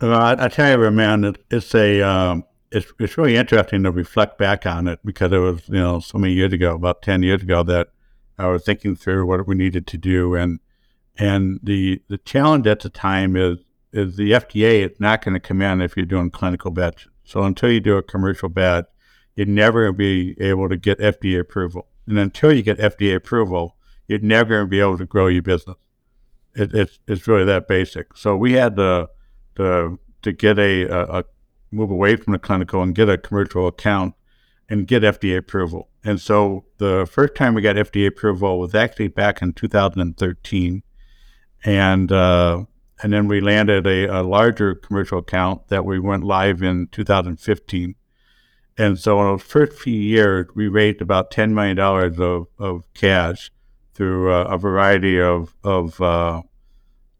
Well, 0.00 0.20
I, 0.20 0.36
I 0.38 0.48
tell 0.48 0.78
you, 0.78 0.90
man, 0.90 1.24
it, 1.24 1.44
it's 1.50 1.74
a 1.74 2.02
um, 2.02 2.44
it's 2.70 2.92
it's 2.98 3.16
really 3.16 3.36
interesting 3.36 3.82
to 3.84 3.90
reflect 3.90 4.38
back 4.38 4.66
on 4.66 4.88
it 4.88 5.00
because 5.04 5.32
it 5.32 5.38
was 5.38 5.68
you 5.68 5.74
know 5.74 6.00
so 6.00 6.18
many 6.18 6.34
years 6.34 6.52
ago, 6.52 6.74
about 6.74 7.02
ten 7.02 7.22
years 7.22 7.42
ago, 7.42 7.62
that 7.62 7.88
I 8.38 8.46
was 8.48 8.64
thinking 8.64 8.96
through 8.96 9.26
what 9.26 9.46
we 9.46 9.54
needed 9.54 9.86
to 9.88 9.98
do, 9.98 10.34
and 10.34 10.60
and 11.18 11.60
the 11.62 12.02
the 12.08 12.18
challenge 12.18 12.66
at 12.66 12.80
the 12.80 12.90
time 12.90 13.36
is 13.36 13.58
is 13.92 14.16
the 14.16 14.32
FDA 14.32 14.88
is 14.90 15.00
not 15.00 15.24
going 15.24 15.34
to 15.34 15.40
come 15.40 15.62
in 15.62 15.80
if 15.80 15.96
you're 15.96 16.06
doing 16.06 16.30
clinical 16.30 16.70
batches. 16.70 17.08
So 17.26 17.42
until 17.42 17.70
you 17.70 17.80
do 17.80 17.96
a 17.96 18.02
commercial 18.02 18.48
batch, 18.48 18.86
you'd 19.34 19.48
never 19.48 19.82
going 19.82 19.94
to 19.94 19.98
be 19.98 20.42
able 20.42 20.68
to 20.68 20.76
get 20.76 20.98
FDA 20.98 21.40
approval. 21.40 21.88
And 22.06 22.18
until 22.18 22.52
you 22.52 22.62
get 22.62 22.78
FDA 22.78 23.16
approval, 23.16 23.76
you'd 24.06 24.22
never 24.22 24.50
going 24.50 24.66
to 24.66 24.70
be 24.70 24.80
able 24.80 24.96
to 24.98 25.04
grow 25.04 25.26
your 25.26 25.42
business. 25.42 25.76
It, 26.54 26.72
it's 26.72 27.00
it's 27.06 27.28
really 27.28 27.44
that 27.44 27.68
basic. 27.68 28.16
So 28.16 28.36
we 28.36 28.52
had 28.52 28.76
to 28.76 29.10
to 29.56 29.98
to 30.22 30.32
get 30.32 30.58
a, 30.58 30.84
a, 30.84 31.18
a 31.18 31.24
move 31.70 31.90
away 31.90 32.16
from 32.16 32.32
the 32.32 32.38
clinical 32.38 32.80
and 32.80 32.94
get 32.94 33.08
a 33.08 33.18
commercial 33.18 33.66
account 33.66 34.14
and 34.68 34.86
get 34.86 35.02
FDA 35.02 35.36
approval. 35.36 35.88
And 36.04 36.20
so 36.20 36.64
the 36.78 37.06
first 37.10 37.34
time 37.34 37.54
we 37.54 37.62
got 37.62 37.76
FDA 37.76 38.06
approval 38.06 38.58
was 38.58 38.74
actually 38.74 39.08
back 39.08 39.42
in 39.42 39.52
2013, 39.52 40.82
and 41.64 42.12
uh, 42.12 42.64
and 43.02 43.12
then 43.12 43.28
we 43.28 43.40
landed 43.40 43.86
a, 43.86 44.20
a, 44.20 44.22
larger 44.22 44.74
commercial 44.74 45.18
account 45.18 45.68
that 45.68 45.84
we 45.84 45.98
went 45.98 46.24
live 46.24 46.62
in 46.62 46.88
2015. 46.92 47.94
And 48.78 48.98
so 48.98 49.20
in 49.20 49.36
the 49.36 49.42
first 49.42 49.78
few 49.78 49.98
years, 49.98 50.46
we 50.54 50.68
raised 50.68 51.00
about 51.00 51.30
$10 51.30 51.52
million 51.52 51.78
of, 51.78 52.46
of 52.58 52.94
cash 52.94 53.50
through 53.94 54.32
uh, 54.32 54.44
a 54.44 54.58
variety 54.58 55.20
of, 55.20 55.54
of 55.62 56.00
uh, 56.00 56.42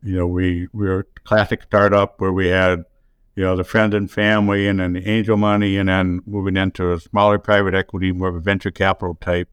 you 0.02 0.16
know, 0.16 0.26
we, 0.26 0.68
we 0.72 0.86
were 0.86 1.00
a 1.00 1.20
classic 1.24 1.62
startup 1.62 2.20
where 2.20 2.32
we 2.32 2.48
had, 2.48 2.84
you 3.34 3.44
know, 3.44 3.56
the 3.56 3.64
friends 3.64 3.94
and 3.94 4.10
family 4.10 4.68
and 4.68 4.80
then 4.80 4.94
the 4.94 5.08
angel 5.08 5.36
money 5.36 5.76
and 5.76 5.88
then 5.88 6.20
moving 6.26 6.56
into 6.56 6.92
a 6.92 7.00
smaller 7.00 7.38
private 7.38 7.74
equity, 7.74 8.12
more 8.12 8.28
of 8.28 8.36
a 8.36 8.40
venture 8.40 8.70
capital 8.70 9.14
type 9.14 9.48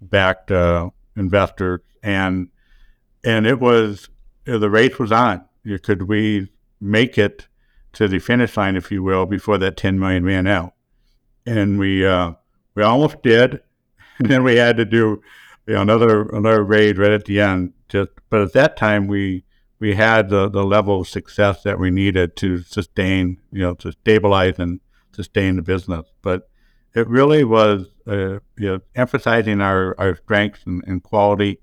backed 0.00 0.50
uh, 0.50 0.90
investor. 1.16 1.82
And, 2.02 2.48
and 3.24 3.46
it 3.46 3.58
was, 3.58 4.08
you 4.44 4.54
know, 4.54 4.58
the 4.60 4.70
race 4.70 4.98
was 4.98 5.10
on 5.10 5.44
could 5.82 6.02
we 6.02 6.50
make 6.80 7.18
it 7.18 7.48
to 7.94 8.08
the 8.08 8.18
finish 8.18 8.56
line, 8.56 8.76
if 8.76 8.90
you 8.90 9.02
will, 9.02 9.26
before 9.26 9.58
that 9.58 9.76
10 9.76 9.98
million 9.98 10.24
ran 10.24 10.46
out? 10.46 10.74
And 11.44 11.78
we 11.78 12.06
uh, 12.06 12.32
we 12.74 12.82
almost 12.82 13.22
did, 13.22 13.60
and 14.18 14.28
then 14.28 14.42
we 14.42 14.56
had 14.56 14.76
to 14.76 14.84
do 14.84 15.22
you 15.66 15.74
know, 15.74 15.82
another 15.82 16.22
another 16.30 16.62
raid 16.62 16.98
right 16.98 17.12
at 17.12 17.24
the 17.24 17.40
end. 17.40 17.72
Just 17.88 18.10
but 18.30 18.42
at 18.42 18.52
that 18.52 18.76
time 18.76 19.06
we 19.06 19.44
we 19.78 19.94
had 19.94 20.30
the, 20.30 20.48
the 20.48 20.64
level 20.64 21.00
of 21.00 21.08
success 21.08 21.62
that 21.62 21.78
we 21.78 21.90
needed 21.90 22.36
to 22.36 22.62
sustain, 22.62 23.38
you 23.52 23.60
know, 23.60 23.74
to 23.74 23.92
stabilize 23.92 24.58
and 24.58 24.80
sustain 25.12 25.56
the 25.56 25.62
business. 25.62 26.06
But 26.22 26.48
it 26.94 27.06
really 27.08 27.44
was, 27.44 27.86
uh, 28.06 28.38
you 28.56 28.68
know, 28.68 28.80
emphasizing 28.94 29.60
our, 29.60 29.94
our 29.98 30.16
strengths 30.16 30.60
and, 30.64 30.82
and 30.86 31.02
quality. 31.02 31.60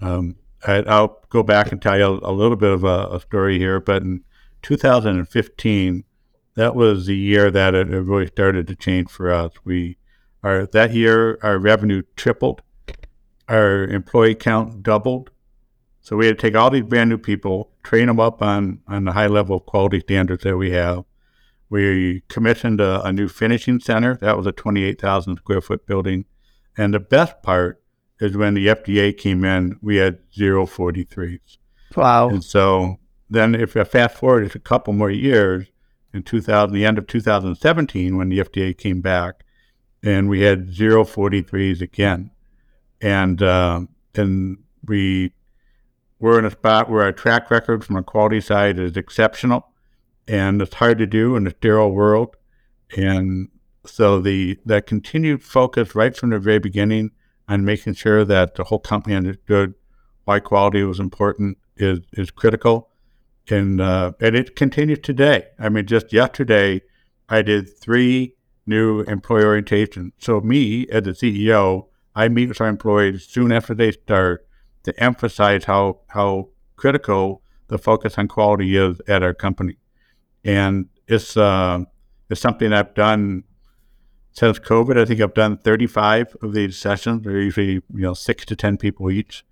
Um, 0.00 0.36
I, 0.66 1.00
will 1.00 1.18
go 1.28 1.42
back 1.42 1.72
and 1.72 1.80
tell 1.80 1.98
you 1.98 2.20
a, 2.22 2.32
little 2.32 2.56
bit 2.56 2.70
of 2.70 2.84
a, 2.84 3.08
a, 3.12 3.20
story 3.20 3.58
here. 3.58 3.80
But 3.80 4.02
in 4.02 4.22
2015, 4.62 6.04
that 6.54 6.74
was 6.74 7.06
the 7.06 7.16
year 7.16 7.50
that 7.50 7.74
it, 7.74 7.92
it 7.92 8.00
really 8.00 8.26
started 8.26 8.66
to 8.66 8.76
change 8.76 9.10
for 9.10 9.32
us. 9.32 9.52
We 9.64 9.96
our 10.42 10.66
that 10.66 10.92
year 10.92 11.38
our 11.42 11.58
revenue 11.58 12.02
tripled, 12.16 12.62
our 13.48 13.84
employee 13.84 14.34
count 14.34 14.82
doubled. 14.82 15.30
So 16.02 16.16
we 16.16 16.26
had 16.26 16.38
to 16.38 16.42
take 16.42 16.56
all 16.56 16.70
these 16.70 16.82
brand 16.82 17.10
new 17.10 17.18
people, 17.18 17.70
train 17.82 18.06
them 18.06 18.20
up 18.20 18.42
on 18.42 18.80
on 18.86 19.04
the 19.04 19.12
high 19.12 19.26
level 19.26 19.56
of 19.56 19.66
quality 19.66 20.00
standards 20.00 20.44
that 20.44 20.56
we 20.56 20.70
have. 20.72 21.04
We 21.68 22.22
commissioned 22.28 22.80
a, 22.80 23.02
a 23.04 23.12
new 23.12 23.28
finishing 23.28 23.78
center. 23.78 24.16
That 24.16 24.36
was 24.36 24.46
a 24.46 24.52
28,000 24.52 25.36
square 25.36 25.60
foot 25.60 25.86
building. 25.86 26.24
And 26.76 26.92
the 26.92 26.98
best 26.98 27.42
part 27.42 27.80
is 28.20 28.36
when 28.36 28.54
the 28.54 28.68
FDA 28.68 29.16
came 29.16 29.44
in, 29.44 29.78
we 29.80 29.96
had 29.96 30.18
zero 30.34 30.66
483s. 30.66 31.58
Wow. 31.96 32.28
And 32.28 32.44
so 32.44 32.98
then 33.28 33.54
if 33.54 33.76
I 33.76 33.84
fast 33.84 34.16
forward 34.16 34.54
a 34.54 34.58
couple 34.58 34.92
more 34.92 35.10
years, 35.10 35.66
in 36.12 36.22
2000, 36.24 36.74
the 36.74 36.84
end 36.84 36.98
of 36.98 37.06
2017, 37.06 38.16
when 38.16 38.28
the 38.28 38.40
FDA 38.40 38.76
came 38.76 39.00
back, 39.00 39.44
and 40.02 40.28
we 40.28 40.40
had 40.40 40.72
zero 40.72 41.04
483s 41.04 41.80
again. 41.80 42.30
And, 43.00 43.42
uh, 43.42 43.82
and 44.14 44.58
we 44.84 45.32
were 46.18 46.38
in 46.38 46.44
a 46.44 46.50
spot 46.50 46.90
where 46.90 47.02
our 47.02 47.12
track 47.12 47.50
record 47.50 47.84
from 47.84 47.96
a 47.96 48.02
quality 48.02 48.40
side 48.40 48.78
is 48.78 48.96
exceptional 48.96 49.66
and 50.28 50.62
it's 50.62 50.74
hard 50.74 50.98
to 50.98 51.06
do 51.06 51.34
in 51.34 51.46
a 51.46 51.50
sterile 51.50 51.90
world. 51.90 52.36
And 52.96 53.48
so 53.86 54.20
the 54.20 54.58
that 54.66 54.86
continued 54.86 55.42
focus 55.42 55.94
right 55.94 56.16
from 56.16 56.30
the 56.30 56.38
very 56.38 56.58
beginning 56.58 57.10
on 57.50 57.64
making 57.64 57.94
sure 57.94 58.24
that 58.24 58.54
the 58.54 58.64
whole 58.64 58.78
company 58.78 59.16
understood 59.16 59.74
why 60.24 60.38
quality 60.38 60.84
was 60.84 61.00
important 61.00 61.58
is 61.76 61.98
is 62.12 62.30
critical, 62.30 62.88
and 63.50 63.80
uh, 63.80 64.12
and 64.20 64.36
it 64.36 64.54
continues 64.54 65.00
today. 65.00 65.48
I 65.58 65.68
mean, 65.68 65.86
just 65.86 66.12
yesterday, 66.12 66.82
I 67.28 67.42
did 67.42 67.76
three 67.76 68.36
new 68.66 69.00
employee 69.00 69.42
orientations. 69.42 70.12
So 70.18 70.40
me 70.40 70.86
as 70.90 71.02
the 71.02 71.10
CEO, 71.10 71.88
I 72.14 72.28
meet 72.28 72.48
with 72.48 72.60
our 72.60 72.68
employees 72.68 73.26
soon 73.26 73.50
after 73.50 73.74
they 73.74 73.90
start 73.92 74.46
to 74.84 74.98
emphasize 75.02 75.64
how 75.64 76.00
how 76.08 76.50
critical 76.76 77.42
the 77.66 77.78
focus 77.78 78.16
on 78.16 78.28
quality 78.28 78.76
is 78.76 79.00
at 79.08 79.24
our 79.24 79.34
company, 79.34 79.76
and 80.44 80.88
it's 81.08 81.36
uh, 81.36 81.80
it's 82.30 82.40
something 82.40 82.72
I've 82.72 82.94
done 82.94 83.42
since 84.32 84.58
COVID. 84.58 84.98
I 84.98 85.04
think 85.04 85.20
I've 85.20 85.34
done 85.34 85.56
35 85.58 86.36
of 86.42 86.52
these 86.52 86.76
sessions. 86.76 87.24
They're 87.24 87.40
usually 87.40 87.72
you 87.72 87.82
know 87.90 88.14
six 88.14 88.44
to 88.46 88.56
ten 88.56 88.76
people 88.76 89.10
each, 89.10 89.44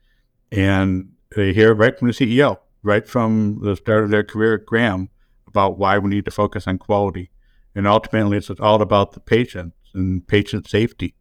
and 0.51 1.13
they 1.35 1.53
hear 1.53 1.75
right 1.75 1.99
from 1.99 2.09
the 2.09 2.15
CEO, 2.15 2.59
right 2.83 3.07
from 3.07 3.61
the 3.63 3.77
start 3.77 4.05
of 4.05 4.11
their 4.11 4.25
career 4.25 4.55
at 4.55 4.67
Gram, 4.67 5.11
about 5.47 5.79
why 5.79 5.99
we 5.99 6.11
need 6.11 6.25
to 6.25 6.31
focus 6.31 6.67
on 6.67 6.79
quality, 6.79 7.31
and 7.75 7.87
ultimately 7.87 8.37
it's 8.37 8.51
all 8.51 8.83
about 8.83 9.13
the 9.13 9.21
patient 9.21 9.75
and 9.95 10.27
patient 10.27 10.69
safety, 10.69 11.15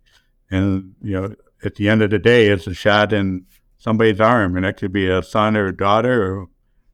and 0.50 0.96
you 1.02 1.14
know 1.14 1.36
at 1.64 1.76
the 1.76 1.90
end 1.90 2.02
of 2.02 2.10
the 2.10 2.20
day, 2.20 2.48
it's 2.48 2.68
a 2.68 2.74
shot 2.74 3.14
in 3.14 3.46
somebody's 3.78 4.22
arm, 4.22 4.56
and 4.56 4.66
that 4.66 4.78
could 4.78 4.92
be 4.92 5.08
a 5.08 5.24
son 5.24 5.56
or 5.58 5.68
a 5.68 5.76
daughter 5.76 6.24
or 6.24 6.48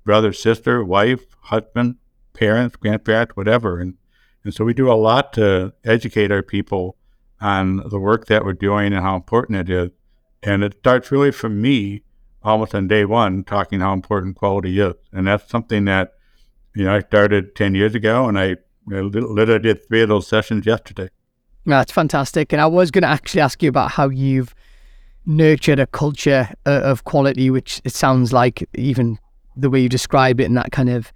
brother, 0.03 0.33
sister, 0.33 0.83
wife, 0.83 1.25
husband, 1.43 1.95
parents, 2.33 2.75
grandparents, 2.75 3.35
whatever. 3.35 3.79
And 3.79 3.95
and 4.43 4.53
so 4.53 4.65
we 4.65 4.73
do 4.73 4.91
a 4.91 4.93
lot 4.93 5.33
to 5.33 5.73
educate 5.83 6.31
our 6.31 6.43
people 6.43 6.97
on 7.39 7.77
the 7.89 7.99
work 7.99 8.27
that 8.27 8.43
we're 8.43 8.53
doing 8.53 8.93
and 8.93 9.01
how 9.01 9.15
important 9.15 9.57
it 9.57 9.69
is. 9.69 9.89
And 10.41 10.63
it 10.63 10.75
starts 10.79 11.11
really 11.11 11.31
from 11.31 11.61
me 11.61 12.03
almost 12.41 12.75
on 12.75 12.87
day 12.87 13.05
one 13.05 13.43
talking 13.43 13.79
how 13.79 13.93
important 13.93 14.35
quality 14.35 14.79
is. 14.79 14.93
And 15.11 15.27
that's 15.27 15.49
something 15.49 15.85
that, 15.85 16.13
you 16.75 16.83
know, 16.85 16.95
I 16.95 16.99
started 17.01 17.55
10 17.55 17.75
years 17.75 17.95
ago 17.95 18.27
and 18.27 18.37
I 18.37 18.57
literally 18.85 19.59
did 19.59 19.87
three 19.87 20.01
of 20.01 20.09
those 20.09 20.27
sessions 20.27 20.65
yesterday. 20.65 21.09
That's 21.65 21.91
fantastic. 21.91 22.51
And 22.51 22.61
I 22.61 22.65
was 22.65 22.91
going 22.91 23.03
to 23.03 23.07
actually 23.07 23.41
ask 23.41 23.63
you 23.63 23.69
about 23.69 23.91
how 23.91 24.09
you've 24.09 24.53
nurtured 25.25 25.79
a 25.79 25.87
culture 25.87 26.49
uh, 26.65 26.81
of 26.83 27.05
quality, 27.05 27.49
which 27.49 27.81
it 27.85 27.93
sounds 27.93 28.33
like 28.33 28.67
even 28.75 29.17
the 29.55 29.69
way 29.69 29.79
you 29.79 29.87
describe 29.87 30.41
it 30.41 30.45
and 30.45 30.57
that 30.57 30.71
kind 30.73 30.89
of 30.89 31.13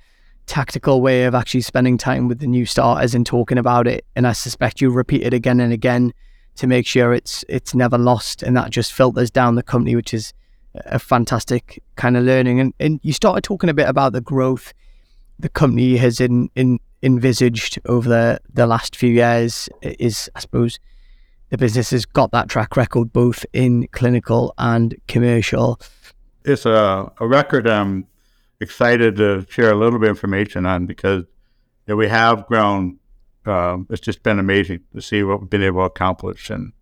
tactical 0.48 1.02
way 1.02 1.26
of 1.26 1.36
actually 1.36 1.62
spending 1.62 1.98
time 1.98 2.28
with 2.28 2.40
the 2.40 2.48
new 2.48 2.66
starters 2.66 3.14
and 3.14 3.26
talking 3.26 3.58
about 3.58 3.88
it. 3.88 4.06
And 4.16 4.26
I 4.26 4.32
suspect 4.32 4.82
you 4.82 4.90
repeat 4.90 5.22
it 5.22 5.34
again 5.34 5.60
and 5.60 5.72
again 5.72 6.14
to 6.56 6.66
make 6.66 6.88
sure 6.88 7.14
it's 7.14 7.46
it's 7.48 7.76
never 7.76 7.98
lost, 7.98 8.42
and 8.42 8.58
that 8.58 8.72
just 8.72 8.92
filters 8.92 9.30
down 9.30 9.56
the 9.56 9.64
company, 9.64 9.96
which 9.96 10.14
is 10.14 10.34
a 10.74 10.98
fantastic 10.98 11.84
kind 11.96 12.18
of 12.18 12.24
learning. 12.24 12.60
And 12.60 12.74
and 12.80 13.00
you 13.04 13.14
started 13.14 13.44
talking 13.44 13.70
a 13.70 13.74
bit 13.74 13.88
about 13.88 14.14
the 14.14 14.22
growth 14.22 14.74
the 15.40 15.50
company 15.50 15.98
has 15.98 16.20
in, 16.20 16.50
in 16.56 16.80
envisaged 17.04 17.80
over 17.86 18.10
the, 18.10 18.40
the 18.52 18.66
last 18.66 18.96
few 18.96 19.12
years. 19.12 19.70
Is 19.82 20.30
I 20.36 20.40
suppose 20.40 20.80
the 21.50 21.58
business 21.58 21.92
has 21.92 22.06
got 22.06 22.32
that 22.32 22.50
track 22.50 22.76
record 22.76 23.14
both 23.14 23.46
in 23.54 23.88
clinical 23.92 24.54
and 24.58 24.96
commercial. 25.08 25.80
It's 26.44 26.66
a, 26.66 27.12
a 27.20 27.28
record 27.28 27.68
I'm 27.68 28.08
excited 28.60 29.18
to 29.18 29.46
share 29.50 29.72
a 29.72 29.76
little 29.76 30.00
bit 30.00 30.10
of 30.10 30.16
information 30.16 30.66
on 30.66 30.86
because 30.86 31.24
you 31.86 31.94
know, 31.94 31.96
we 31.96 32.08
have 32.08 32.48
grown. 32.48 33.00
Um, 33.46 33.88
it's 33.90 34.02
just 34.02 34.24
been 34.24 34.40
amazing 34.40 34.82
to 34.94 35.02
see 35.02 35.24
what 35.24 35.40
we've 35.40 35.50
been 35.50 35.64
able 35.64 35.82
to 35.82 35.86
accomplish, 35.86 36.50
and 36.50 36.74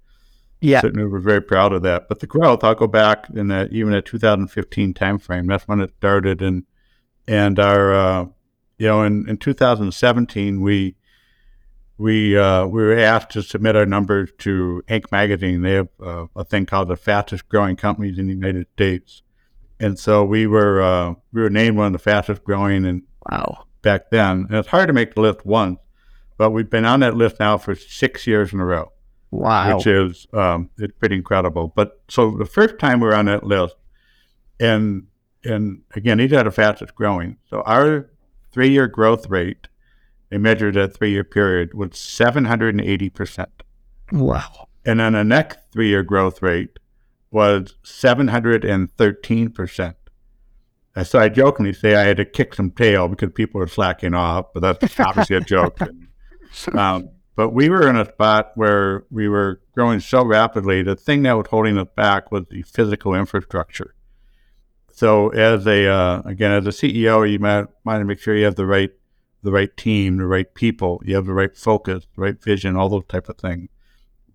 yeah, 0.62 0.82
certainly 0.82 1.06
we're 1.06 1.20
very 1.20 1.42
proud 1.42 1.74
of 1.74 1.84
that. 1.84 2.10
But 2.10 2.20
the 2.20 2.28
growth, 2.28 2.64
I'll 2.64 2.74
go 2.76 2.88
back 2.88 3.28
in 3.34 3.50
that 3.50 3.72
even 3.72 3.94
at 3.94 4.06
2015 4.06 4.94
timeframe. 4.94 5.48
That's 5.48 5.68
when 5.68 5.82
it 5.82 5.94
started, 5.98 6.42
and 6.42 6.64
and 7.28 7.60
our 7.60 7.94
uh, 7.94 8.26
you 8.78 8.88
know 8.88 9.04
in, 9.04 9.30
in 9.30 9.38
2017 9.38 10.62
we 10.62 10.96
we 11.98 12.38
uh, 12.38 12.66
we 12.66 12.84
were 12.84 12.98
asked 12.98 13.32
to 13.32 13.44
submit 13.44 13.76
our 13.76 13.86
numbers 13.86 14.32
to 14.40 14.84
Inc. 14.88 15.12
magazine. 15.12 15.62
They 15.62 15.74
have 15.74 15.90
uh, 16.04 16.26
a 16.36 16.44
thing 16.44 16.66
called 16.66 16.90
the 16.90 16.98
fastest 16.98 17.48
growing 17.48 17.76
companies 17.76 18.18
in 18.18 18.28
the 18.28 18.34
United 18.34 18.68
States, 18.74 19.22
and 19.80 19.98
so 20.00 20.24
we 20.24 20.48
were 20.48 20.82
uh, 20.82 21.14
we 21.34 21.42
were 21.42 21.50
named 21.50 21.78
one 21.78 21.88
of 21.88 21.94
the 21.94 22.00
fastest 22.00 22.44
growing 22.44 22.86
and 22.86 23.04
wow 23.32 23.66
back 23.82 24.10
then. 24.10 24.48
And 24.50 24.58
it's 24.58 24.68
hard 24.68 24.88
to 24.88 24.94
make 24.94 25.16
the 25.16 25.22
list 25.22 25.46
once, 25.46 25.80
but 26.38 26.52
we've 26.52 26.70
been 26.70 26.86
on 26.86 27.02
that 27.02 27.16
list 27.16 27.40
now 27.40 27.58
for 27.58 27.76
six 27.76 28.26
years 28.26 28.52
in 28.52 28.60
a 28.60 28.66
row. 28.66 28.92
Wow, 29.32 29.76
which 29.76 29.88
is 29.88 30.28
um, 30.34 30.70
it's 30.78 30.98
pretty 30.98 31.16
incredible. 31.16 31.74
But 31.76 32.02
so 32.10 32.32
the 32.32 32.46
first 32.46 32.80
time 32.80 33.00
we 33.00 33.08
were 33.08 33.16
on 33.16 33.26
that 33.26 33.44
list, 33.44 33.76
and 34.60 35.08
and 35.44 35.82
again 35.94 36.18
these 36.18 36.34
are 36.34 36.44
the 36.44 36.52
fastest 36.52 36.96
growing. 36.96 37.38
So 37.50 37.62
our 37.62 38.10
three 38.52 38.70
year 38.70 38.88
growth 38.88 39.30
rate 39.30 39.68
they 40.30 40.38
measured 40.38 40.76
a 40.76 40.88
three 40.88 41.12
year 41.12 41.24
period 41.24 41.74
was 41.74 41.92
780%. 41.92 43.46
Wow. 44.12 44.68
And 44.86 45.00
then 45.00 45.14
the 45.14 45.24
next 45.24 45.60
three 45.72 45.90
year 45.90 46.04
growth 46.04 46.42
rate 46.42 46.78
was 47.36 47.76
713%. 47.84 49.96
And 50.96 51.06
so 51.06 51.20
I 51.20 51.28
jokingly 51.28 51.74
say 51.74 51.94
I 51.94 52.04
had 52.04 52.16
to 52.16 52.24
kick 52.24 52.56
some 52.56 52.72
tail 52.72 53.10
because 53.10 53.34
people 53.34 53.60
were 53.60 53.68
slacking 53.68 54.14
off, 54.14 54.54
but 54.54 54.62
that's 54.62 54.98
obviously 55.00 55.36
a 55.36 55.42
joke. 55.42 55.78
Um, 56.74 57.10
but 57.36 57.50
we 57.50 57.68
were 57.68 57.90
in 57.90 57.98
a 57.98 58.06
spot 58.06 58.52
where 58.56 59.04
we 59.12 59.28
were 59.28 59.60
growing 59.74 60.00
so 60.00 60.24
rapidly. 60.24 60.84
The 60.84 60.96
thing 60.96 61.24
that 61.24 61.34
was 61.34 61.48
holding 61.50 61.78
us 61.78 61.90
back 61.94 62.32
was 62.32 62.46
the 62.50 62.62
physical 62.62 63.14
infrastructure. 63.14 63.94
So, 64.94 65.32
as 65.32 65.68
a 65.68 65.86
uh, 65.86 66.22
again 66.24 66.54
as 66.54 66.66
a 66.66 66.70
CEO, 66.70 67.30
you 67.30 67.40
might 67.40 67.66
want 67.84 68.00
to 68.00 68.06
make 68.06 68.20
sure 68.20 68.38
you 68.38 68.46
have 68.46 68.56
the 68.56 68.66
right 68.66 68.92
the 69.44 69.52
right 69.52 69.76
team, 69.76 70.16
the 70.16 70.28
right 70.28 70.54
people, 70.54 71.02
you 71.04 71.16
have 71.16 71.26
the 71.26 71.34
right 71.34 71.54
focus, 71.58 72.08
the 72.16 72.22
right 72.22 72.42
vision, 72.42 72.78
all 72.78 72.88
those 72.88 73.04
type 73.10 73.28
of 73.28 73.38
things. 73.38 73.68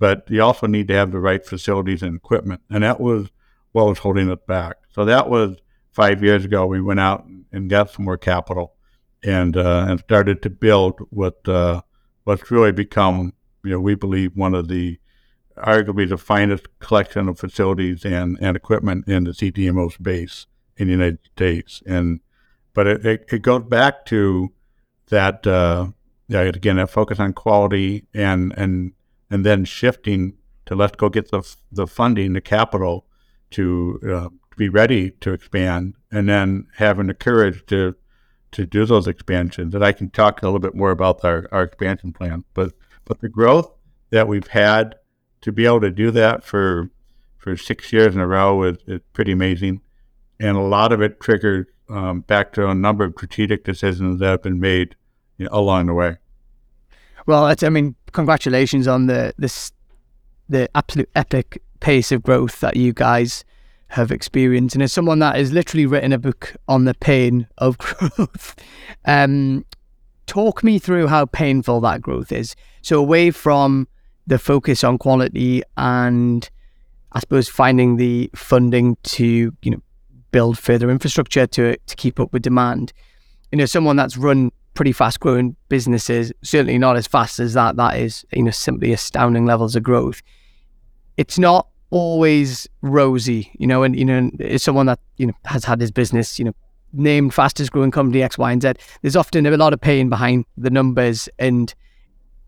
But 0.01 0.25
you 0.29 0.43
also 0.43 0.67
need 0.67 0.89
to 0.89 0.95
have 0.95 1.13
the 1.13 1.21
right 1.21 1.47
facilities 1.47 2.03
and 2.03 2.17
equipment, 2.17 2.63
and 2.69 2.83
that 2.83 3.01
was 3.01 3.29
what 3.71 3.87
was 3.87 3.99
holding 3.99 4.31
us 4.31 4.41
back. 4.49 4.79
So 4.93 5.05
that 5.05 5.31
was 5.31 5.59
five 5.93 6.25
years 6.25 6.45
ago. 6.45 6.67
We 6.67 6.81
went 6.81 7.01
out 7.01 7.27
and 7.53 7.71
got 7.71 7.91
some 7.91 8.07
more 8.07 8.19
capital, 8.19 8.75
and 9.23 9.57
uh, 9.57 9.85
and 9.89 10.01
started 10.01 10.43
to 10.43 10.51
build 10.51 10.99
what 11.11 11.47
uh, 11.47 11.83
what's 12.25 12.51
really 12.51 12.73
become, 12.73 13.35
you 13.63 13.71
know, 13.71 13.81
we 13.81 13.95
believe 13.95 14.33
one 14.35 14.55
of 14.55 14.69
the 14.69 14.99
arguably 15.59 16.09
the 16.09 16.17
finest 16.17 16.67
collection 16.79 17.29
of 17.29 17.39
facilities 17.39 18.05
and, 18.05 18.39
and 18.41 18.57
equipment 18.57 19.07
in 19.07 19.25
the 19.25 19.33
CDMO 19.33 19.93
space 19.93 20.47
in 20.77 20.87
the 20.87 20.93
United 20.93 21.19
States. 21.37 21.83
And 21.87 22.21
but 22.73 22.87
it, 22.87 23.05
it, 23.05 23.25
it 23.31 23.43
goes 23.43 23.65
back 23.65 24.07
to 24.07 24.51
that 25.09 25.47
uh, 25.47 25.89
again 26.31 26.77
that 26.77 26.91
focus 26.91 27.21
on 27.21 27.35
quality 27.35 28.07
and 28.15 28.55
and 28.57 28.93
and 29.31 29.45
then 29.47 29.65
shifting 29.65 30.35
to 30.67 30.75
let's 30.75 30.97
go 30.97 31.09
get 31.09 31.31
the 31.31 31.43
the 31.73 31.87
funding, 31.87 32.33
the 32.33 32.41
capital 32.41 33.07
to 33.51 34.01
uh, 34.09 34.29
be 34.57 34.69
ready 34.69 35.11
to 35.11 35.33
expand, 35.33 35.95
and 36.11 36.29
then 36.29 36.67
having 36.77 37.07
the 37.07 37.15
courage 37.15 37.65
to 37.67 37.95
to 38.53 38.67
do 38.67 38.85
those 38.85 39.07
expansions. 39.07 39.75
And 39.75 39.85
I 39.85 39.93
can 39.93 40.11
talk 40.11 40.43
a 40.43 40.47
little 40.47 40.59
bit 40.61 40.75
more 40.75 40.91
about 40.91 41.25
our, 41.25 41.47
our 41.53 41.63
expansion 41.63 42.13
plan, 42.13 42.45
but 42.55 42.73
but 43.05 43.21
the 43.21 43.29
growth 43.29 43.73
that 44.11 44.29
we've 44.29 44.49
had 44.49 44.97
to 45.43 45.53
be 45.53 45.67
able 45.67 45.81
to 45.81 45.91
do 45.91 46.11
that 46.11 46.45
for 46.45 46.91
for 47.39 47.57
six 47.57 47.93
years 47.93 48.15
in 48.15 48.21
a 48.21 48.27
row 48.27 48.63
is, 48.65 48.77
is 48.87 49.01
pretty 49.13 49.33
amazing. 49.33 49.81
and 50.39 50.57
a 50.57 50.61
lot 50.61 50.93
of 50.93 51.01
it 51.03 51.21
triggered 51.21 51.67
um, 51.89 52.21
back 52.21 52.53
to 52.53 52.69
a 52.69 52.75
number 52.75 53.05
of 53.05 53.13
strategic 53.17 53.65
decisions 53.65 54.21
that 54.21 54.31
have 54.31 54.43
been 54.43 54.61
made 54.61 54.95
you 55.39 55.47
know, 55.47 55.51
along 55.53 55.87
the 55.87 55.95
way. 55.95 56.17
Well, 57.31 57.45
I 57.63 57.69
mean, 57.69 57.95
congratulations 58.11 58.89
on 58.89 59.07
the 59.07 59.33
this 59.39 59.71
the 60.49 60.69
absolute 60.75 61.09
epic 61.15 61.63
pace 61.79 62.11
of 62.11 62.25
growth 62.25 62.59
that 62.59 62.75
you 62.75 62.93
guys 62.93 63.45
have 63.91 64.11
experienced. 64.11 64.75
And 64.75 64.83
as 64.83 64.93
someone 64.93 65.21
that 65.21 65.37
has 65.37 65.53
literally 65.53 65.87
written 65.87 66.13
a 66.13 66.19
book 66.19 66.57
on 66.67 66.87
the 66.87 66.95
pain 66.95 67.47
of 67.59 67.79
growth, 67.79 68.57
um, 69.05 69.65
talk 70.27 70.65
me 70.65 70.81
through 70.81 71.07
how 71.07 71.25
painful 71.25 71.81
that 71.83 72.03
growth 72.03 72.33
is. 72.33 72.57
So 72.83 72.99
away 72.99 73.31
from 73.31 73.87
the 74.27 74.37
focus 74.37 74.83
on 74.83 74.99
quality 74.99 75.63
and 75.77 76.51
I 77.13 77.21
suppose 77.21 77.49
finding 77.49 77.97
the 77.97 78.29
funding 78.35 78.97
to, 79.05 79.57
you 79.63 79.71
know, 79.71 79.83
build 80.33 80.59
further 80.59 80.91
infrastructure 80.91 81.47
to 81.47 81.77
to 81.77 81.95
keep 81.95 82.19
up 82.19 82.33
with 82.33 82.43
demand. 82.43 82.93
You 83.53 83.59
know, 83.59 83.67
someone 83.67 83.95
that's 83.95 84.17
run 84.17 84.51
pretty 84.75 84.93
fast 84.93 85.21
growing 85.21 85.57
businesses, 85.69 86.33
certainly 86.43 86.79
not 86.79 86.97
as 86.97 87.07
fast 87.07 87.41
as 87.41 87.55
that, 87.55 87.77
that 87.77 87.99
is, 87.99 88.25
you 88.33 88.43
know, 88.43 88.51
simply 88.51 88.93
astounding 88.93 89.47
levels 89.47 89.77
of 89.77 89.83
growth. 89.83 90.23
It's 91.17 91.39
not 91.39 91.67
always 91.91 92.69
rosy, 92.83 93.51
you 93.59 93.67
know, 93.67 93.83
and 93.83 93.99
you 93.99 94.05
know, 94.05 94.31
as 94.41 94.63
someone 94.63 94.87
that, 94.87 95.01
you 95.17 95.27
know, 95.27 95.35
has 95.45 95.65
had 95.65 95.81
his 95.81 95.91
business, 95.91 96.39
you 96.39 96.45
know, 96.45 96.55
named 96.93 97.35
fastest 97.35 97.73
growing 97.73 97.91
company 97.91 98.23
X, 98.23 98.39
Y, 98.39 98.53
and 98.53 98.63
Z, 98.63 98.73
there's 99.03 99.17
often 99.17 99.47
a 99.47 99.57
lot 99.57 99.73
of 99.73 99.81
pain 99.81 100.09
behind 100.09 100.45
the 100.57 100.71
numbers 100.71 101.29
and 101.39 101.75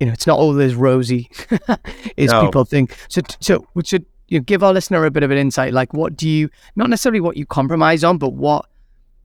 you 0.01 0.07
know, 0.07 0.13
it's 0.13 0.27
not 0.27 0.37
always 0.37 0.75
rosy 0.75 1.31
as 2.19 2.31
no. 2.31 2.45
people 2.45 2.65
think. 2.65 2.97
So 3.09 3.21
so 3.39 3.65
should 3.85 4.05
you 4.27 4.39
know, 4.39 4.43
give 4.43 4.65
our 4.65 4.73
listener 4.73 5.05
a 5.05 5.13
bit 5.13 5.23
of 5.23 5.31
an 5.31 5.39
insight, 5.39 5.73
like 5.73 5.95
what 5.95 6.17
do 6.17 6.29
you 6.29 6.49
not 6.75 6.91
necessarily 6.91 7.21
what 7.21 7.37
you 7.37 7.47
compromise 7.47 8.03
on, 8.03 8.19
but 8.19 8.31
what 8.31 8.67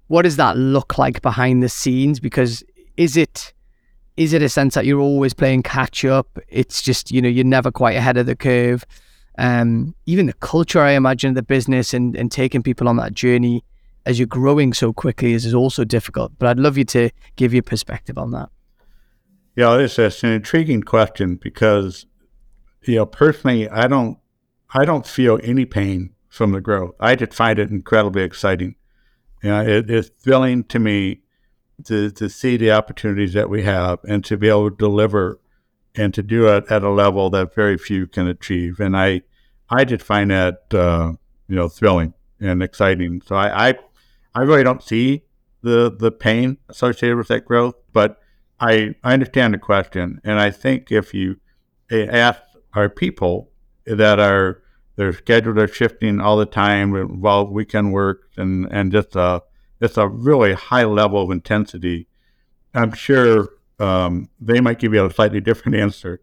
what 0.06 0.22
does 0.22 0.36
that 0.36 0.56
look 0.56 1.00
like 1.00 1.22
behind 1.24 1.64
the 1.64 1.70
scenes? 1.70 2.20
Because 2.20 2.64
is 2.98 3.16
it 3.16 3.54
is 4.18 4.34
it 4.34 4.42
a 4.42 4.50
sense 4.50 4.74
that 4.74 4.86
you're 4.86 5.00
always 5.00 5.34
playing 5.34 5.62
catch 5.62 6.04
up? 6.04 6.40
It's 6.50 6.82
just, 6.82 7.12
you 7.12 7.22
know, 7.22 7.30
you're 7.30 7.46
never 7.46 7.72
quite 7.72 7.96
ahead 7.96 8.18
of 8.18 8.26
the 8.26 8.36
curve 8.36 8.84
um, 9.38 9.94
even 10.06 10.26
the 10.26 10.34
culture, 10.34 10.82
I 10.82 10.92
imagine, 10.92 11.30
of 11.30 11.36
the 11.36 11.44
business 11.44 11.94
and, 11.94 12.16
and 12.16 12.32
taking 12.32 12.64
people 12.64 12.88
on 12.88 12.98
that 12.98 13.14
journey 13.14 13.64
as 14.06 14.18
you're 14.18 14.28
growing 14.28 14.74
so 14.74 14.94
quickly 14.94 15.34
is, 15.34 15.46
is 15.46 15.54
also 15.54 15.84
difficult. 15.84 16.32
But 16.40 16.48
I'd 16.48 16.60
love 16.60 16.78
you 16.78 16.86
to 16.86 17.10
give 17.36 17.54
your 17.54 17.64
perspective 17.64 18.18
on 18.18 18.32
that. 18.32 18.50
Yeah, 19.56 19.78
it's, 19.78 19.98
an 19.98 20.32
intriguing 20.32 20.84
question 20.84 21.36
because, 21.36 22.06
you 22.84 22.96
know, 22.96 23.06
personally, 23.06 23.70
I 23.70 23.88
don't, 23.88 24.18
I 24.74 24.86
don't 24.86 25.06
feel 25.06 25.40
any 25.44 25.66
pain 25.66 26.14
from 26.30 26.52
the 26.52 26.62
growth. 26.62 26.96
I 27.00 27.16
just 27.16 27.34
find 27.34 27.60
it 27.60 27.70
incredibly 27.70 28.24
exciting. 28.24 28.76
You 29.44 29.50
know, 29.50 29.62
it, 29.62 29.90
it's 29.90 30.10
thrilling 30.10 30.64
to 30.66 30.80
me 30.80 31.22
to, 31.86 32.12
to 32.12 32.30
see 32.30 32.58
the 32.58 32.72
opportunities 32.72 33.34
that 33.34 33.50
we 33.50 33.64
have 33.64 34.00
and 34.08 34.24
to 34.26 34.38
be 34.38 34.50
able 34.50 34.70
to 34.70 34.76
deliver 34.76 35.40
and 35.96 36.14
to 36.14 36.24
do 36.24 36.48
it 36.48 36.66
at 36.70 36.84
a 36.84 36.90
level 36.90 37.30
that 37.30 37.54
very 37.54 37.78
few 37.78 38.08
can 38.08 38.28
achieve. 38.28 38.80
And 38.80 38.96
I, 38.96 39.22
I 39.70 39.84
did 39.84 40.02
find 40.02 40.32
that 40.32 40.74
uh, 40.74 41.14
you 41.48 41.56
know 41.56 41.68
thrilling 41.68 42.14
and 42.40 42.62
exciting. 42.62 43.22
So 43.26 43.36
I, 43.36 43.70
I, 43.70 43.76
I 44.36 44.42
really 44.42 44.64
don't 44.64 44.84
see 44.84 45.24
the 45.62 45.92
the 45.92 46.12
pain 46.12 46.58
associated 46.70 47.18
with 47.18 47.28
that 47.30 47.46
growth, 47.46 47.76
but 47.94 48.20
I 48.60 48.96
I 49.04 49.14
understand 49.14 49.54
the 49.54 49.60
question, 49.60 50.22
and 50.24 50.40
I 50.40 50.52
think 50.52 50.92
if 50.92 51.14
you 51.14 51.38
ask 51.92 52.42
our 52.74 52.90
people 52.90 53.52
that 53.86 54.20
are 54.20 54.62
their 54.96 55.14
schedules 55.14 55.58
are 55.58 55.68
shifting 55.68 56.20
all 56.20 56.38
the 56.38 56.46
time, 56.46 56.96
involve 56.96 57.52
weekend 57.52 57.94
work 57.94 58.30
and 58.38 58.68
and 58.72 58.92
just 58.92 59.16
a 59.16 59.44
just 59.82 59.98
a 59.98 60.08
really 60.08 60.54
high 60.54 60.84
level 60.84 61.22
of 61.22 61.32
intensity. 61.32 62.08
I'm 62.74 62.94
sure 62.94 63.50
um, 63.80 64.30
they 64.40 64.60
might 64.60 64.80
give 64.80 64.94
you 64.94 65.06
a 65.06 65.14
slightly 65.14 65.42
different 65.42 65.76
answer. 65.86 66.22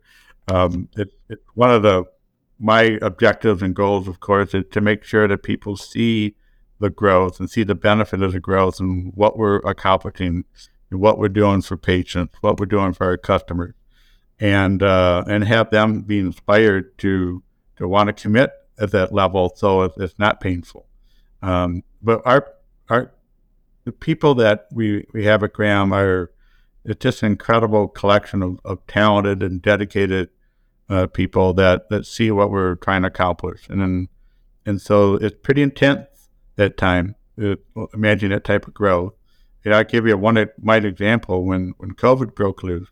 Um, 0.48 0.88
it, 0.96 1.08
it, 1.28 1.38
one 1.54 1.70
of 1.70 1.82
the 1.82 2.04
my 2.58 2.98
objectives 3.02 3.62
and 3.62 3.74
goals, 3.74 4.06
of 4.06 4.20
course, 4.20 4.54
is 4.54 4.64
to 4.70 4.80
make 4.80 5.02
sure 5.02 5.26
that 5.26 5.42
people 5.42 5.76
see 5.76 6.36
the 6.78 6.90
growth 6.90 7.40
and 7.40 7.50
see 7.50 7.64
the 7.64 7.74
benefit 7.74 8.22
of 8.22 8.32
the 8.32 8.40
growth 8.40 8.78
and 8.78 9.12
what 9.14 9.36
we're 9.36 9.56
accomplishing, 9.58 10.44
and 10.90 11.00
what 11.00 11.18
we're 11.18 11.28
doing 11.28 11.62
for 11.62 11.76
patients, 11.76 12.36
what 12.40 12.60
we're 12.60 12.66
doing 12.66 12.92
for 12.92 13.06
our 13.06 13.16
customers, 13.16 13.74
and 14.38 14.82
uh, 14.82 15.24
and 15.26 15.44
have 15.44 15.70
them 15.70 16.02
be 16.02 16.18
inspired 16.18 16.96
to 16.98 17.42
to 17.76 17.88
want 17.88 18.06
to 18.06 18.12
commit 18.12 18.52
at 18.78 18.90
that 18.92 19.12
level, 19.12 19.52
so 19.56 19.82
it's 19.82 20.18
not 20.18 20.40
painful. 20.40 20.86
Um, 21.42 21.82
but 22.02 22.22
our 22.24 22.46
our 22.88 23.12
the 23.84 23.92
people 23.92 24.34
that 24.36 24.66
we, 24.72 25.06
we 25.12 25.24
have 25.24 25.42
at 25.42 25.52
Gram 25.52 25.92
are 25.92 26.30
it's 26.84 27.02
just 27.02 27.22
an 27.22 27.32
incredible 27.32 27.88
collection 27.88 28.42
of, 28.42 28.60
of 28.64 28.86
talented 28.86 29.42
and 29.42 29.62
dedicated 29.62 30.28
uh, 30.88 31.06
people 31.06 31.54
that, 31.54 31.88
that 31.88 32.04
see 32.04 32.30
what 32.30 32.50
we're 32.50 32.74
trying 32.76 33.02
to 33.02 33.08
accomplish. 33.08 33.66
And 33.68 33.80
then, 33.80 34.08
and 34.66 34.80
so 34.80 35.14
it's 35.14 35.36
pretty 35.42 35.62
intense 35.62 36.28
that 36.56 36.76
time. 36.76 37.14
Uh, 37.42 37.56
imagine 37.94 38.30
that 38.30 38.44
type 38.44 38.66
of 38.66 38.74
growth. 38.74 39.14
And 39.64 39.74
I'll 39.74 39.84
give 39.84 40.06
you 40.06 40.16
one 40.18 40.46
my 40.60 40.76
example 40.76 41.44
when, 41.44 41.72
when 41.78 41.92
COVID 41.92 42.34
broke 42.34 42.62
loose. 42.62 42.88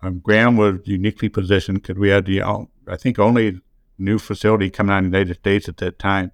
Um, 0.00 0.20
Gram 0.20 0.56
was 0.56 0.80
uniquely 0.84 1.28
positioned 1.28 1.82
because 1.82 1.98
we 1.98 2.08
had 2.08 2.24
the, 2.24 2.42
I 2.42 2.96
think, 2.96 3.18
only 3.18 3.60
new 3.98 4.18
facility 4.18 4.70
coming 4.70 4.94
out 4.94 5.04
in 5.04 5.10
the 5.10 5.18
United 5.18 5.34
States 5.34 5.68
at 5.68 5.76
that 5.78 5.98
time. 5.98 6.32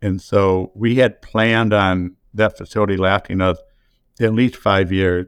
And 0.00 0.22
so 0.22 0.72
we 0.74 0.96
had 0.96 1.20
planned 1.20 1.74
on 1.74 2.16
that 2.34 2.56
facility 2.56 2.96
lasting 2.96 3.40
us 3.40 3.58
at 4.20 4.34
least 4.34 4.56
five 4.56 4.92
years. 4.92 5.26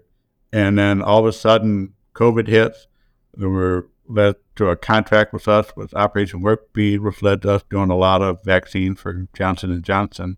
And 0.52 0.78
then 0.78 1.02
all 1.02 1.20
of 1.20 1.26
a 1.26 1.32
sudden, 1.32 1.94
COVID 2.14 2.46
hits. 2.46 2.86
We 3.36 3.46
were 3.46 3.88
led 4.06 4.36
to 4.56 4.68
a 4.68 4.76
contract 4.76 5.32
with 5.32 5.48
us 5.48 5.74
with 5.76 5.94
Operation 5.94 6.42
Warp 6.42 6.68
Speed, 6.68 7.00
which 7.00 7.22
led 7.22 7.42
to 7.42 7.52
us 7.52 7.64
doing 7.68 7.90
a 7.90 7.96
lot 7.96 8.22
of 8.22 8.44
vaccine 8.44 8.94
for 8.94 9.26
Johnson 9.34 9.70
and 9.72 9.82
Johnson. 9.82 10.36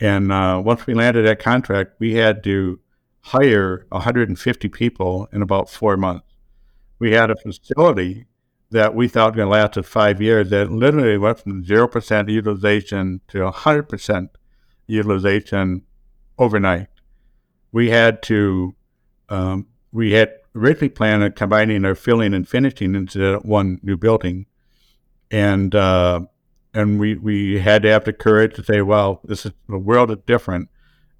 And 0.00 0.32
uh, 0.32 0.62
once 0.64 0.86
we 0.86 0.94
landed 0.94 1.26
that 1.26 1.38
contract, 1.38 1.94
we 1.98 2.14
had 2.14 2.42
to 2.44 2.80
hire 3.20 3.86
150 3.90 4.68
people 4.68 5.28
in 5.32 5.42
about 5.42 5.70
four 5.70 5.96
months. 5.96 6.26
We 6.98 7.12
had 7.12 7.30
a 7.30 7.36
facility 7.36 8.26
that 8.70 8.94
we 8.94 9.06
thought 9.06 9.32
was 9.32 9.36
going 9.36 9.48
to 9.48 9.52
last 9.52 9.76
us 9.76 9.86
five 9.86 10.20
years 10.20 10.50
that 10.50 10.72
literally 10.72 11.18
went 11.18 11.38
from 11.38 11.64
0% 11.64 12.28
utilization 12.30 13.20
to 13.28 13.38
100% 13.38 14.28
utilization 14.92 15.82
overnight. 16.38 16.88
We 17.72 17.90
had 17.90 18.22
to 18.24 18.74
um, 19.28 19.66
we 19.92 20.12
had 20.12 20.32
originally 20.54 20.90
planned 20.90 21.22
on 21.22 21.32
combining 21.32 21.84
our 21.84 21.94
filling 21.94 22.34
and 22.34 22.48
finishing 22.48 22.94
into 22.94 23.38
one 23.38 23.80
new 23.82 23.96
building, 23.96 24.46
and 25.30 25.74
uh, 25.74 26.20
and 26.74 27.00
we 27.00 27.14
we 27.14 27.60
had 27.60 27.82
to 27.82 27.90
have 27.90 28.04
the 28.04 28.12
courage 28.12 28.54
to 28.56 28.64
say, 28.64 28.82
well, 28.82 29.20
this 29.24 29.46
is 29.46 29.52
the 29.68 29.78
world 29.78 30.10
is 30.10 30.18
different. 30.26 30.68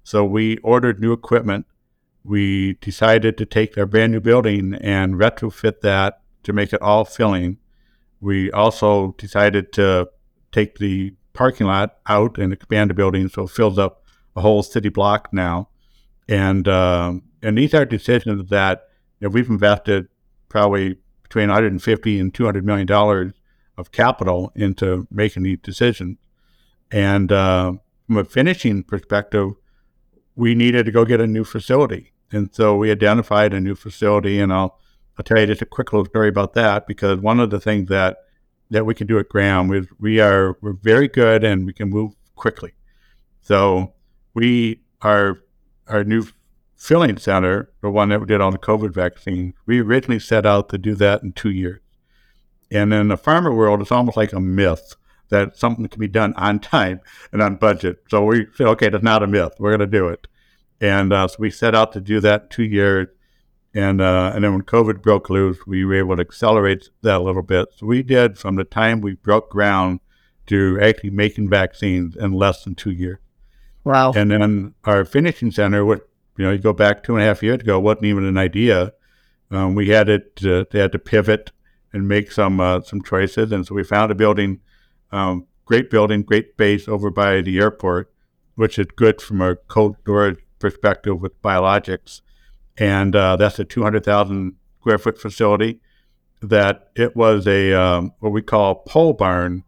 So 0.03 0.23
we 0.25 0.57
ordered 0.57 0.99
new 0.99 1.13
equipment. 1.13 1.65
We 2.23 2.73
decided 2.73 3.37
to 3.37 3.45
take 3.45 3.77
our 3.77 3.85
brand 3.85 4.11
new 4.11 4.19
building 4.19 4.75
and 4.75 5.15
retrofit 5.15 5.81
that 5.81 6.21
to 6.43 6.53
make 6.53 6.73
it 6.73 6.81
all 6.81 7.05
filling. 7.05 7.57
We 8.21 8.51
also 8.51 9.15
decided 9.17 9.73
to 9.73 10.09
take 10.51 10.77
the 10.77 11.15
parking 11.33 11.67
lot 11.67 11.97
out 12.07 12.37
and 12.37 12.53
expand 12.53 12.89
the 12.89 12.93
building 12.93 13.27
so 13.27 13.43
it 13.43 13.49
fills 13.49 13.77
up 13.77 14.03
a 14.35 14.41
whole 14.41 14.63
city 14.63 14.89
block 14.89 15.29
now. 15.31 15.69
And 16.27 16.67
um, 16.67 17.23
and 17.41 17.57
these 17.57 17.73
are 17.73 17.85
decisions 17.85 18.49
that 18.49 18.87
you 19.19 19.27
know, 19.27 19.31
we've 19.31 19.49
invested 19.49 20.07
probably 20.49 20.97
between 21.23 21.49
150 21.49 22.19
and 22.19 22.33
200 22.33 22.65
million 22.65 22.87
dollars 22.87 23.33
of 23.77 23.91
capital 23.91 24.51
into 24.55 25.07
making 25.11 25.43
these 25.43 25.57
decisions. 25.61 26.17
And 26.91 27.31
uh, 27.31 27.73
from 28.05 28.17
a 28.17 28.23
finishing 28.23 28.83
perspective, 28.83 29.51
we 30.35 30.53
needed 30.55 30.85
to 30.85 30.91
go 30.91 31.05
get 31.05 31.19
a 31.19 31.27
new 31.27 31.43
facility, 31.43 32.13
and 32.31 32.53
so 32.53 32.75
we 32.75 32.91
identified 32.91 33.53
a 33.53 33.59
new 33.59 33.75
facility. 33.75 34.39
And 34.39 34.53
I'll 34.53 34.79
I'll 35.17 35.23
tell 35.23 35.39
you 35.39 35.47
just 35.47 35.61
a 35.61 35.65
quick 35.65 35.91
little 35.91 36.05
story 36.05 36.29
about 36.29 36.53
that 36.53 36.87
because 36.87 37.19
one 37.19 37.39
of 37.39 37.49
the 37.49 37.59
things 37.59 37.89
that 37.89 38.17
that 38.73 38.85
we 38.85 38.93
can 38.93 39.07
do 39.07 39.17
at 39.19 39.29
Gram 39.29 39.71
is 39.73 39.87
we 39.99 40.19
are 40.19 40.57
we're 40.61 40.73
very 40.73 41.07
good 41.07 41.43
and 41.43 41.65
we 41.65 41.73
can 41.73 41.89
move 41.89 42.13
quickly. 42.35 42.73
So 43.41 43.93
we 44.33 44.81
are 45.01 45.39
our 45.87 46.03
new 46.03 46.25
filling 46.83 47.17
center, 47.17 47.71
the 47.81 47.89
one 47.89 48.09
that 48.09 48.19
we 48.19 48.25
did 48.25 48.41
on 48.41 48.51
the 48.51 48.57
COVID 48.57 48.93
vaccine, 48.93 49.53
we 49.65 49.79
originally 49.79 50.19
set 50.19 50.45
out 50.45 50.67
to 50.67 50.77
do 50.77 50.95
that 50.95 51.23
in 51.23 51.31
two 51.31 51.49
years. 51.49 51.79
And 52.69 52.93
in 52.93 53.07
the 53.07 53.17
pharma 53.17 53.55
world, 53.55 53.81
it's 53.81 53.91
almost 53.91 54.17
like 54.17 54.33
a 54.33 54.41
myth 54.41 54.95
that 55.29 55.55
something 55.55 55.87
can 55.87 55.99
be 55.99 56.09
done 56.09 56.33
on 56.33 56.59
time 56.59 56.99
and 57.31 57.41
on 57.41 57.55
budget. 57.55 58.03
So 58.09 58.25
we 58.25 58.47
said, 58.55 58.67
okay, 58.67 58.89
that's 58.89 59.03
not 59.03 59.23
a 59.23 59.27
myth. 59.27 59.53
We're 59.59 59.69
going 59.69 59.89
to 59.91 59.97
do 59.97 60.09
it. 60.09 60.27
And 60.81 61.13
uh, 61.13 61.29
so 61.29 61.37
we 61.39 61.51
set 61.51 61.73
out 61.73 61.93
to 61.93 62.01
do 62.01 62.19
that 62.19 62.49
two 62.49 62.63
years. 62.63 63.07
And, 63.75 64.01
uh, 64.01 64.31
and 64.35 64.43
then 64.43 64.53
when 64.53 64.61
COVID 64.61 65.01
broke 65.01 65.29
loose, 65.29 65.65
we 65.65 65.83
were 65.83 65.95
able 65.95 66.15
to 66.15 66.21
accelerate 66.21 66.89
that 67.01 67.17
a 67.17 67.23
little 67.23 67.41
bit. 67.41 67.69
So 67.75 67.87
we 67.87 68.03
did 68.03 68.37
from 68.37 68.55
the 68.55 68.63
time 68.63 69.01
we 69.01 69.13
broke 69.13 69.49
ground 69.49 69.99
to 70.47 70.79
actually 70.81 71.09
making 71.09 71.49
vaccines 71.49 72.15
in 72.15 72.33
less 72.33 72.63
than 72.63 72.75
two 72.75 72.91
years. 72.91 73.17
Wow. 73.83 74.13
And 74.13 74.31
then 74.31 74.75
our 74.85 75.05
finishing 75.05 75.51
center, 75.51 75.83
what 75.83 76.07
you 76.37 76.45
know, 76.45 76.51
you 76.51 76.57
go 76.57 76.73
back 76.73 77.03
two 77.03 77.15
and 77.15 77.23
a 77.23 77.25
half 77.25 77.43
years 77.43 77.61
ago, 77.61 77.79
wasn't 77.79 78.05
even 78.05 78.25
an 78.25 78.37
idea. 78.37 78.93
Um, 79.51 79.75
we 79.75 79.89
had 79.89 80.09
it, 80.09 80.41
uh, 80.45 80.65
they 80.71 80.79
had 80.79 80.91
to 80.93 80.99
pivot 80.99 81.51
and 81.91 82.07
make 82.07 82.31
some 82.31 82.59
uh, 82.59 82.81
some 82.81 83.03
choices, 83.03 83.51
and 83.51 83.67
so 83.67 83.75
we 83.75 83.83
found 83.83 84.11
a 84.11 84.15
building, 84.15 84.61
um, 85.11 85.45
great 85.65 85.91
building, 85.91 86.23
great 86.23 86.57
base 86.57 86.87
over 86.87 87.11
by 87.11 87.41
the 87.41 87.59
airport, 87.59 88.11
which 88.55 88.79
is 88.79 88.87
good 88.95 89.21
from 89.21 89.41
a 89.41 89.55
cold 89.55 89.97
storage 90.01 90.39
perspective 90.57 91.21
with 91.21 91.39
biologics, 91.43 92.21
and 92.77 93.15
uh, 93.15 93.35
that's 93.35 93.59
a 93.59 93.65
two 93.65 93.83
hundred 93.83 94.03
thousand 94.03 94.55
square 94.79 94.97
foot 94.97 95.19
facility. 95.19 95.79
That 96.41 96.89
it 96.95 97.15
was 97.15 97.47
a 97.47 97.73
um, 97.73 98.13
what 98.19 98.31
we 98.31 98.41
call 98.41 98.75
pole 98.75 99.13
barn, 99.13 99.63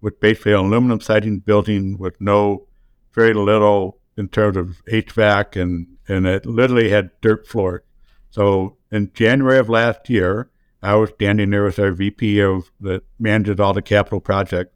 with 0.00 0.20
basically 0.20 0.52
an 0.52 0.58
aluminum 0.58 1.00
siding 1.00 1.38
building 1.40 1.98
with 1.98 2.20
no 2.20 2.66
very 3.14 3.34
little 3.34 3.98
in 4.16 4.28
terms 4.28 4.56
of 4.56 4.82
HVAC 4.90 5.60
and 5.60 5.86
and 6.08 6.26
it 6.26 6.46
literally 6.46 6.90
had 6.90 7.10
dirt 7.20 7.46
floors. 7.46 7.82
So 8.30 8.76
in 8.92 9.10
January 9.14 9.58
of 9.58 9.68
last 9.68 10.08
year, 10.08 10.50
I 10.82 10.94
was 10.94 11.10
standing 11.10 11.50
there 11.50 11.64
with 11.64 11.78
our 11.78 11.92
VP 11.92 12.40
of 12.40 12.70
that 12.80 13.02
manages 13.18 13.58
all 13.58 13.72
the 13.72 13.82
capital 13.82 14.20
projects, 14.20 14.72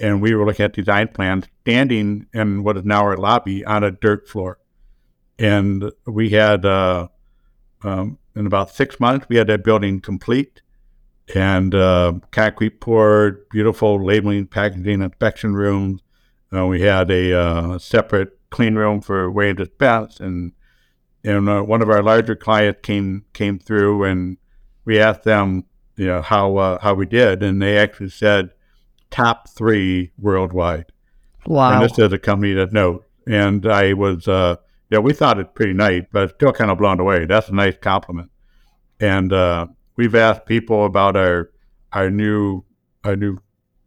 and 0.00 0.22
we 0.22 0.34
were 0.34 0.46
looking 0.46 0.64
at 0.64 0.72
design 0.72 1.08
plans, 1.08 1.46
standing 1.62 2.26
in 2.32 2.62
what 2.62 2.76
is 2.76 2.84
now 2.84 3.02
our 3.02 3.16
lobby 3.16 3.64
on 3.64 3.84
a 3.84 3.90
dirt 3.90 4.28
floor, 4.28 4.58
and 5.38 5.90
we 6.06 6.30
had 6.30 6.64
uh, 6.64 7.08
um, 7.82 8.18
in 8.34 8.46
about 8.46 8.70
six 8.70 8.98
months 9.00 9.26
we 9.28 9.36
had 9.36 9.46
that 9.48 9.64
building 9.64 10.00
complete, 10.00 10.62
and 11.34 11.74
uh, 11.74 12.14
concrete 12.30 12.80
poured, 12.80 13.48
beautiful 13.48 14.02
labeling, 14.02 14.46
packaging, 14.46 15.02
inspection 15.02 15.54
rooms. 15.54 16.00
Uh, 16.54 16.66
we 16.66 16.82
had 16.82 17.10
a 17.10 17.32
uh, 17.38 17.78
separate 17.78 18.38
clean 18.50 18.74
room 18.74 19.00
for 19.00 19.30
weigh 19.30 19.50
and 19.50 19.58
dispense, 19.58 20.20
and 20.20 20.52
and 21.24 21.48
uh, 21.48 21.62
one 21.62 21.82
of 21.82 21.88
our 21.88 22.02
larger 22.02 22.36
clients 22.36 22.80
came 22.82 23.24
came 23.32 23.58
through, 23.58 24.04
and 24.04 24.36
we 24.84 24.98
asked 24.98 25.24
them, 25.24 25.64
you 25.96 26.06
know, 26.06 26.22
how 26.22 26.56
uh, 26.56 26.78
how 26.80 26.94
we 26.94 27.06
did, 27.06 27.42
and 27.42 27.60
they 27.62 27.78
actually 27.78 28.10
said 28.10 28.50
top 29.10 29.48
three 29.48 30.12
worldwide. 30.18 30.86
Wow! 31.46 31.72
And 31.72 31.84
this 31.84 31.98
is 31.98 32.12
a 32.12 32.18
company 32.18 32.52
that 32.54 32.72
knows. 32.72 33.02
And 33.26 33.66
I 33.66 33.92
was, 33.92 34.26
uh, 34.26 34.56
yeah, 34.92 34.98
we 34.98 35.14
thought 35.14 35.38
it 35.38 35.54
pretty 35.54 35.72
nice, 35.72 36.04
but 36.12 36.34
still 36.34 36.52
kind 36.52 36.70
of 36.70 36.76
blown 36.76 37.00
away. 37.00 37.24
That's 37.24 37.48
a 37.48 37.54
nice 37.54 37.78
compliment. 37.80 38.30
And 39.00 39.32
uh, 39.32 39.68
we've 39.96 40.14
asked 40.14 40.44
people 40.44 40.84
about 40.84 41.16
our 41.16 41.50
our 41.94 42.10
new 42.10 42.62
our 43.02 43.16
new 43.16 43.38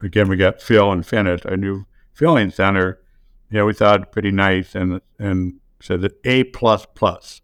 again 0.02 0.28
we 0.28 0.36
got 0.36 0.64
fill 0.64 0.92
and 0.92 1.06
finish, 1.06 1.46
our 1.46 1.58
new 1.58 1.86
filling 2.16 2.50
center. 2.50 3.02
Yeah, 3.52 3.66
we 3.66 3.74
thought 3.74 4.02
it 4.02 4.12
pretty 4.12 4.32
nice, 4.32 4.74
and 4.74 5.00
and 5.20 5.60
said 5.80 6.02
that 6.02 6.14
A 6.26 6.46
plus 6.46 6.88
plus. 6.96 7.42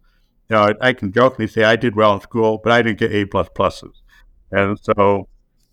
Know, 0.50 0.64
I, 0.64 0.88
I 0.88 0.92
can 0.92 1.12
jokingly 1.12 1.46
say 1.46 1.62
I 1.62 1.76
did 1.76 1.94
well 1.94 2.14
in 2.14 2.20
school, 2.20 2.60
but 2.64 2.72
I 2.72 2.82
didn't 2.82 2.98
get 2.98 3.12
A 3.12 3.26
plus 3.26 3.48
pluses, 3.50 4.02
and 4.50 4.76
so 4.80 5.28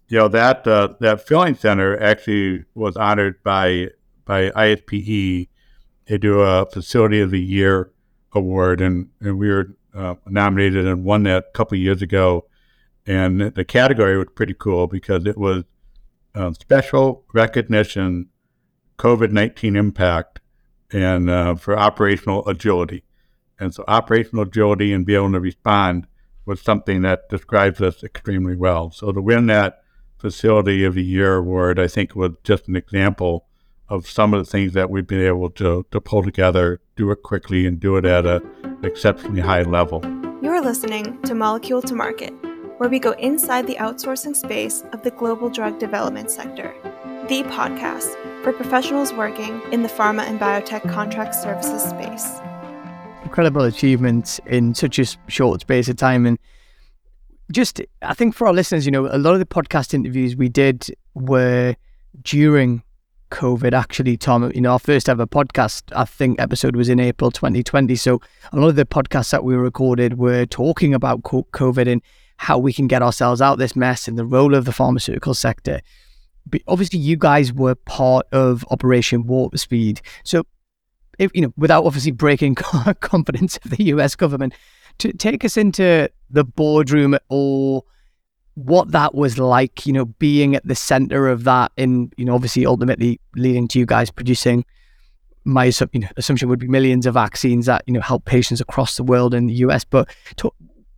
you 0.09 0.19
know 0.19 0.27
that 0.27 0.67
uh, 0.67 0.89
that 0.99 1.27
filling 1.27 1.55
center 1.55 1.99
actually 1.99 2.65
was 2.75 2.95
honored 2.95 3.41
by 3.43 3.87
by 4.25 4.51
ISPE. 4.51 5.48
They 6.09 6.17
do 6.17 6.41
a 6.41 6.65
Facility 6.65 7.21
of 7.21 7.29
the 7.29 7.39
Year 7.39 7.91
award, 8.33 8.81
and 8.81 9.09
and 9.21 9.37
we 9.37 9.47
were 9.47 9.77
uh, 9.93 10.15
nominated 10.25 10.87
and 10.87 11.05
won 11.05 11.21
that 11.23 11.45
a 11.49 11.51
couple 11.51 11.77
years 11.77 12.01
ago. 12.01 12.47
And 13.05 13.39
the 13.39 13.63
category 13.63 14.17
was 14.17 14.27
pretty 14.33 14.55
cool 14.55 14.87
because 14.87 15.25
it 15.27 15.37
was 15.37 15.65
um, 16.33 16.55
special 16.55 17.25
recognition, 17.31 18.29
COVID 18.97 19.31
nineteen 19.31 19.75
impact, 19.75 20.41
and 20.91 21.29
uh, 21.29 21.53
for 21.55 21.77
operational 21.77 22.45
agility. 22.47 23.03
And 23.59 23.71
so, 23.75 23.83
operational 23.87 24.45
agility 24.45 24.91
and 24.91 25.05
being 25.05 25.19
able 25.19 25.33
to 25.33 25.39
respond 25.39 26.07
was 26.43 26.59
something 26.59 27.03
that 27.03 27.29
describes 27.29 27.81
us 27.81 28.03
extremely 28.03 28.55
well. 28.55 28.89
So, 28.89 29.11
to 29.11 29.21
win 29.21 29.45
that 29.47 29.83
Facility 30.17 30.83
of 30.85 30.95
the 30.95 31.03
Year 31.03 31.35
award, 31.35 31.77
I 31.77 31.87
think 31.87 32.15
was 32.15 32.31
just 32.43 32.67
an 32.67 32.75
example 32.75 33.48
of 33.89 34.07
some 34.07 34.33
of 34.33 34.45
the 34.45 34.49
things 34.49 34.73
that 34.73 34.89
we've 34.89 35.07
been 35.07 35.25
able 35.25 35.49
to, 35.49 35.85
to 35.91 35.99
pull 35.99 36.23
together, 36.23 36.79
do 36.95 37.09
it 37.11 37.23
quickly, 37.23 37.65
and 37.65 37.79
do 37.79 37.97
it 37.97 38.05
at 38.05 38.25
an 38.25 38.41
exceptionally 38.83 39.41
high 39.41 39.63
level. 39.63 40.01
You're 40.41 40.61
listening 40.61 41.21
to 41.23 41.35
Molecule 41.35 41.81
to 41.81 41.95
Market, 41.95 42.31
where 42.77 42.89
we 42.89 42.99
go 42.99 43.11
inside 43.13 43.67
the 43.67 43.75
outsourcing 43.75 44.35
space 44.35 44.83
of 44.93 45.03
the 45.03 45.11
global 45.11 45.49
drug 45.49 45.79
development 45.79 46.29
sector, 46.31 46.73
the 47.27 47.43
podcast 47.43 48.15
for 48.43 48.53
professionals 48.53 49.11
working 49.11 49.61
in 49.71 49.81
the 49.83 49.89
pharma 49.89 50.21
and 50.21 50.39
biotech 50.39 50.89
contract 50.91 51.35
services 51.35 51.83
space. 51.83 52.39
Incredible 53.23 53.63
achievements 53.63 54.39
in 54.45 54.73
such 54.73 54.97
a 54.99 55.05
short 55.27 55.61
space 55.61 55.89
of 55.89 55.97
time. 55.97 56.25
And 56.25 56.39
just, 57.51 57.81
I 58.01 58.13
think 58.13 58.35
for 58.35 58.47
our 58.47 58.53
listeners, 58.53 58.85
you 58.85 58.91
know, 58.91 59.07
a 59.07 59.17
lot 59.17 59.33
of 59.33 59.39
the 59.39 59.45
podcast 59.45 59.93
interviews 59.93 60.35
we 60.35 60.47
did 60.47 60.95
were 61.15 61.75
during 62.23 62.83
COVID, 63.29 63.73
actually, 63.73 64.17
Tom. 64.17 64.51
You 64.53 64.61
know, 64.61 64.71
our 64.71 64.79
first 64.79 65.09
ever 65.09 65.25
podcast, 65.25 65.83
I 65.95 66.05
think, 66.05 66.39
episode 66.39 66.75
was 66.75 66.89
in 66.89 66.99
April 66.99 67.31
2020. 67.31 67.95
So 67.95 68.21
a 68.51 68.57
lot 68.57 68.69
of 68.69 68.75
the 68.75 68.85
podcasts 68.85 69.31
that 69.31 69.43
we 69.43 69.55
recorded 69.55 70.17
were 70.17 70.45
talking 70.45 70.93
about 70.93 71.23
COVID 71.23 71.87
and 71.87 72.01
how 72.37 72.57
we 72.57 72.73
can 72.73 72.87
get 72.87 73.01
ourselves 73.01 73.41
out 73.41 73.57
this 73.57 73.75
mess 73.75 74.07
and 74.07 74.17
the 74.17 74.25
role 74.25 74.55
of 74.55 74.65
the 74.65 74.71
pharmaceutical 74.71 75.33
sector. 75.33 75.81
But 76.45 76.61
obviously, 76.67 76.99
you 76.99 77.15
guys 77.17 77.53
were 77.53 77.75
part 77.75 78.27
of 78.31 78.65
Operation 78.71 79.27
Warp 79.27 79.57
Speed. 79.57 80.01
So, 80.23 80.43
if 81.19 81.31
you 81.33 81.41
know, 81.41 81.53
without 81.57 81.85
obviously 81.85 82.11
breaking 82.11 82.55
confidence 83.01 83.57
of 83.57 83.71
the 83.71 83.83
US 83.85 84.15
government, 84.15 84.53
to 84.99 85.13
take 85.13 85.43
us 85.45 85.57
into 85.57 86.09
the 86.29 86.43
boardroom 86.43 87.17
or 87.29 87.83
what 88.65 88.91
that 88.91 89.15
was 89.15 89.37
like, 89.37 89.85
you 89.85 89.93
know, 89.93 90.05
being 90.05 90.55
at 90.55 90.67
the 90.67 90.75
center 90.75 91.27
of 91.27 91.45
that, 91.45 91.71
and 91.77 92.13
you 92.17 92.25
know, 92.25 92.35
obviously, 92.35 92.65
ultimately 92.65 93.19
leading 93.35 93.67
to 93.69 93.79
you 93.79 93.85
guys 93.85 94.11
producing. 94.11 94.65
My 95.45 95.71
you 95.93 96.01
know, 96.01 96.07
assumption 96.17 96.49
would 96.49 96.59
be 96.59 96.67
millions 96.67 97.05
of 97.05 97.13
vaccines 97.13 97.65
that 97.65 97.83
you 97.87 97.93
know 97.93 98.01
help 98.01 98.25
patients 98.25 98.59
across 98.59 98.97
the 98.97 99.03
world 99.03 99.33
in 99.33 99.47
the 99.47 99.53
US. 99.65 99.85
But 99.85 100.09
to, 100.37 100.51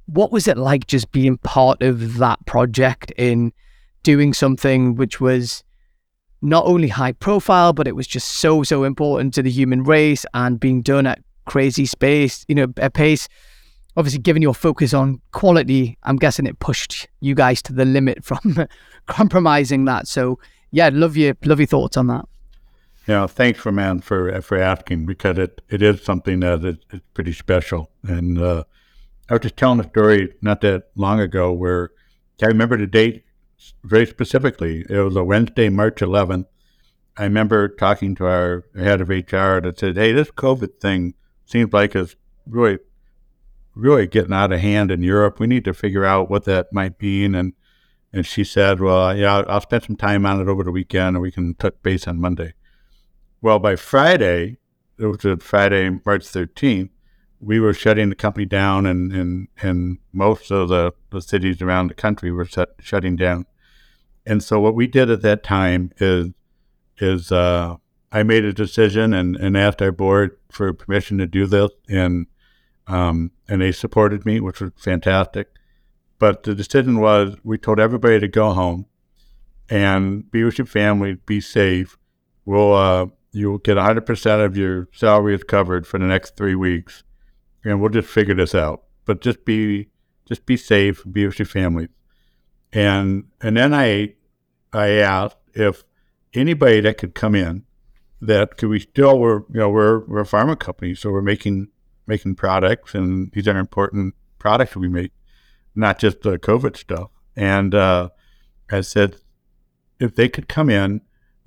what 0.07 0.31
was 0.31 0.47
it 0.47 0.57
like 0.57 0.87
just 0.87 1.11
being 1.11 1.37
part 1.37 1.81
of 1.83 2.17
that 2.17 2.43
project 2.45 3.11
in 3.17 3.53
doing 4.03 4.33
something 4.33 4.95
which 4.95 5.21
was 5.21 5.63
not 6.41 6.65
only 6.65 6.87
high 6.87 7.11
profile, 7.11 7.71
but 7.71 7.87
it 7.87 7.95
was 7.95 8.07
just 8.07 8.27
so 8.27 8.63
so 8.63 8.83
important 8.83 9.35
to 9.35 9.43
the 9.43 9.51
human 9.51 9.83
race 9.83 10.25
and 10.33 10.59
being 10.59 10.81
done 10.81 11.05
at 11.05 11.19
crazy 11.45 11.85
space, 11.85 12.43
you 12.47 12.55
know, 12.55 12.73
a 12.77 12.89
pace 12.89 13.27
obviously 13.97 14.19
given 14.19 14.41
your 14.41 14.53
focus 14.53 14.93
on 14.93 15.21
quality, 15.31 15.97
I'm 16.03 16.17
guessing 16.17 16.45
it 16.45 16.59
pushed 16.59 17.07
you 17.19 17.35
guys 17.35 17.61
to 17.63 17.73
the 17.73 17.85
limit 17.85 18.23
from 18.23 18.67
compromising 19.07 19.85
that. 19.85 20.07
So 20.07 20.39
yeah, 20.71 20.89
love 20.91 21.17
your 21.17 21.35
love 21.45 21.59
your 21.59 21.67
thoughts 21.67 21.97
on 21.97 22.07
that. 22.07 22.25
Yeah, 23.07 23.27
thanks 23.27 23.59
for 23.59 23.71
man 23.71 23.99
for 24.01 24.41
for 24.41 24.57
asking 24.57 25.05
because 25.05 25.37
it, 25.37 25.61
it 25.69 25.81
is 25.81 26.03
something 26.03 26.39
that 26.41 26.63
is, 26.63 26.77
is 26.91 27.01
pretty 27.13 27.33
special. 27.33 27.89
And 28.03 28.39
uh, 28.39 28.63
I 29.29 29.33
was 29.33 29.41
just 29.41 29.57
telling 29.57 29.79
a 29.79 29.89
story 29.89 30.33
not 30.41 30.61
that 30.61 30.89
long 30.95 31.19
ago 31.19 31.51
where 31.51 31.91
I 32.41 32.47
remember 32.47 32.77
the 32.77 32.87
date 32.87 33.23
very 33.83 34.05
specifically. 34.05 34.85
It 34.89 34.97
was 34.97 35.15
a 35.15 35.23
Wednesday, 35.23 35.69
March 35.69 35.97
11th. 35.97 36.45
I 37.17 37.23
remember 37.23 37.67
talking 37.67 38.15
to 38.15 38.25
our 38.25 38.63
head 38.75 39.01
of 39.01 39.09
HR 39.09 39.59
that 39.59 39.77
said, 39.77 39.97
"Hey, 39.97 40.13
this 40.13 40.31
COVID 40.31 40.79
thing 40.79 41.13
seems 41.45 41.73
like 41.73 41.95
it's 41.95 42.15
really 42.47 42.79
really 43.75 44.07
getting 44.07 44.33
out 44.33 44.51
of 44.51 44.59
hand 44.59 44.91
in 44.91 45.01
Europe. 45.01 45.39
We 45.39 45.47
need 45.47 45.65
to 45.65 45.73
figure 45.73 46.05
out 46.05 46.29
what 46.29 46.45
that 46.45 46.73
might 46.73 47.01
mean. 47.01 47.35
And 47.35 47.53
and 48.13 48.25
she 48.25 48.43
said, 48.43 48.81
well, 48.81 49.15
yeah, 49.15 49.37
I'll, 49.37 49.45
I'll 49.47 49.61
spend 49.61 49.83
some 49.83 49.95
time 49.95 50.25
on 50.25 50.41
it 50.41 50.49
over 50.49 50.63
the 50.63 50.71
weekend, 50.71 51.15
and 51.15 51.21
we 51.21 51.31
can 51.31 51.53
touch 51.55 51.75
base 51.81 52.07
on 52.07 52.19
Monday. 52.19 52.53
Well, 53.41 53.57
by 53.57 53.77
Friday, 53.77 54.57
it 54.99 55.05
was 55.05 55.41
Friday, 55.41 55.89
March 56.05 56.23
13th, 56.23 56.89
we 57.39 57.59
were 57.59 57.73
shutting 57.73 58.09
the 58.09 58.15
company 58.15 58.45
down, 58.45 58.85
and, 58.85 59.11
and, 59.11 59.47
and 59.61 59.97
most 60.13 60.51
of 60.51 60.69
the, 60.69 60.93
the 61.09 61.21
cities 61.21 61.61
around 61.61 61.87
the 61.87 61.95
country 61.95 62.31
were 62.31 62.45
shut, 62.45 62.75
shutting 62.79 63.15
down. 63.15 63.45
And 64.25 64.43
so 64.43 64.59
what 64.59 64.75
we 64.75 64.85
did 64.85 65.09
at 65.09 65.21
that 65.23 65.43
time 65.43 65.91
is 65.99 66.29
is 66.99 67.31
uh, 67.31 67.77
I 68.11 68.21
made 68.21 68.45
a 68.45 68.53
decision 68.53 69.11
and, 69.11 69.35
and 69.35 69.57
asked 69.57 69.81
our 69.81 69.91
board 69.91 70.37
for 70.51 70.71
permission 70.71 71.17
to 71.17 71.25
do 71.25 71.47
this, 71.47 71.71
and 71.89 72.27
um, 72.87 73.31
and 73.47 73.61
they 73.61 73.71
supported 73.71 74.25
me, 74.25 74.39
which 74.39 74.61
was 74.61 74.71
fantastic. 74.77 75.49
But 76.19 76.43
the 76.43 76.53
decision 76.53 76.99
was 76.99 77.35
we 77.43 77.57
told 77.57 77.79
everybody 77.79 78.19
to 78.19 78.27
go 78.27 78.53
home 78.53 78.85
and 79.69 80.29
be 80.29 80.43
with 80.43 80.57
your 80.57 80.67
family, 80.67 81.15
be 81.15 81.41
safe. 81.41 81.97
We'll 82.45 82.73
uh, 82.73 83.07
you'll 83.31 83.57
get 83.59 83.77
100% 83.77 84.45
of 84.45 84.57
your 84.57 84.87
salary 84.93 85.33
is 85.35 85.43
covered 85.43 85.87
for 85.87 85.97
the 85.97 86.05
next 86.05 86.35
three 86.35 86.55
weeks, 86.55 87.03
and 87.63 87.79
we'll 87.79 87.89
just 87.89 88.09
figure 88.09 88.35
this 88.35 88.53
out. 88.53 88.83
But 89.05 89.21
just 89.21 89.45
be 89.45 89.87
just 90.27 90.45
be 90.45 90.57
safe, 90.57 91.03
be 91.11 91.25
with 91.25 91.39
your 91.39 91.45
family. 91.45 91.87
And 92.71 93.25
and 93.41 93.57
then 93.57 93.73
I 93.73 94.13
I 94.73 94.89
asked 94.89 95.37
if 95.53 95.83
anybody 96.33 96.81
that 96.81 96.97
could 96.97 97.15
come 97.15 97.35
in 97.35 97.65
that 98.21 98.57
could 98.57 98.69
we 98.69 98.79
still 98.79 99.19
we're 99.19 99.39
you 99.39 99.59
know 99.59 99.69
we're 99.69 100.05
we're 100.05 100.21
a 100.21 100.25
pharma 100.25 100.57
company, 100.57 100.93
so 100.95 101.11
we're 101.11 101.21
making 101.21 101.69
making 102.11 102.35
products, 102.35 102.93
and 102.93 103.31
these 103.33 103.47
are 103.47 103.57
important 103.57 104.13
products 104.37 104.75
we 104.75 104.89
make, 104.89 105.13
not 105.73 105.95
just 106.03 106.21
the 106.21 106.37
COVID 106.37 106.75
stuff. 106.75 107.09
And 107.35 107.73
uh, 107.73 108.09
I 108.69 108.81
said, 108.81 109.09
if 109.99 110.15
they 110.15 110.29
could 110.29 110.47
come 110.47 110.69
in, 110.69 111.01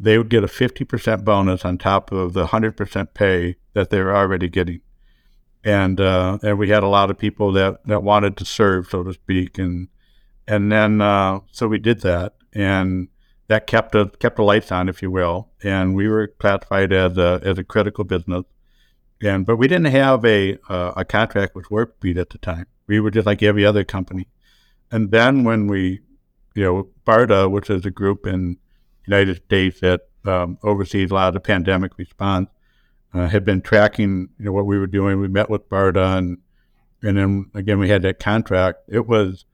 they 0.04 0.16
would 0.18 0.30
get 0.30 0.44
a 0.44 0.48
fifty 0.48 0.84
percent 0.84 1.24
bonus 1.24 1.64
on 1.64 1.78
top 1.78 2.12
of 2.12 2.32
the 2.32 2.46
hundred 2.46 2.76
percent 2.76 3.14
pay 3.14 3.56
that 3.74 3.90
they're 3.90 4.16
already 4.16 4.48
getting. 4.48 4.80
And 5.62 6.00
uh, 6.00 6.38
and 6.42 6.58
we 6.58 6.68
had 6.70 6.82
a 6.82 6.94
lot 6.98 7.10
of 7.10 7.18
people 7.18 7.52
that, 7.52 7.86
that 7.86 8.02
wanted 8.02 8.36
to 8.38 8.44
serve, 8.44 8.88
so 8.88 9.02
to 9.02 9.12
speak, 9.12 9.58
and 9.58 9.88
and 10.46 10.72
then 10.72 11.00
uh, 11.00 11.40
so 11.52 11.68
we 11.68 11.78
did 11.78 12.00
that, 12.00 12.34
and 12.52 13.08
that 13.48 13.66
kept 13.66 13.94
a, 13.94 14.10
kept 14.18 14.36
the 14.36 14.42
lights 14.42 14.72
on, 14.72 14.88
if 14.88 15.02
you 15.02 15.10
will, 15.10 15.48
and 15.62 15.94
we 15.94 16.08
were 16.08 16.28
classified 16.38 16.92
as 16.92 17.18
a 17.18 17.40
as 17.44 17.58
a 17.58 17.64
critical 17.64 18.04
business. 18.04 18.44
And 19.22 19.46
but 19.46 19.56
we 19.56 19.68
didn't 19.68 19.92
have 19.92 20.24
a 20.24 20.58
uh, 20.68 20.92
a 20.96 21.04
contract 21.04 21.54
with 21.54 21.68
WarpSpeed 21.68 22.18
at 22.18 22.30
the 22.30 22.38
time. 22.38 22.66
We 22.86 23.00
were 23.00 23.10
just 23.10 23.26
like 23.26 23.42
every 23.42 23.64
other 23.64 23.84
company. 23.84 24.28
And 24.90 25.10
then 25.10 25.44
when 25.44 25.66
we, 25.66 26.00
you 26.54 26.62
know, 26.62 26.88
BARDA, 27.06 27.50
which 27.50 27.70
is 27.70 27.86
a 27.86 27.90
group 27.90 28.26
in 28.26 28.58
United 29.06 29.36
States 29.36 29.80
that 29.80 30.02
um, 30.24 30.58
oversees 30.62 31.10
a 31.10 31.14
lot 31.14 31.28
of 31.28 31.34
the 31.34 31.40
pandemic 31.40 31.96
response, 31.96 32.48
uh, 33.14 33.28
had 33.28 33.44
been 33.44 33.62
tracking 33.62 34.28
you 34.38 34.46
know 34.46 34.52
what 34.52 34.66
we 34.66 34.78
were 34.78 34.86
doing. 34.86 35.20
We 35.20 35.28
met 35.28 35.48
with 35.48 35.68
BARDA, 35.68 36.18
and 36.18 36.38
and 37.02 37.16
then 37.16 37.50
again 37.54 37.78
we 37.78 37.88
had 37.88 38.02
that 38.02 38.18
contract. 38.18 38.80
It 38.88 39.06
was 39.06 39.44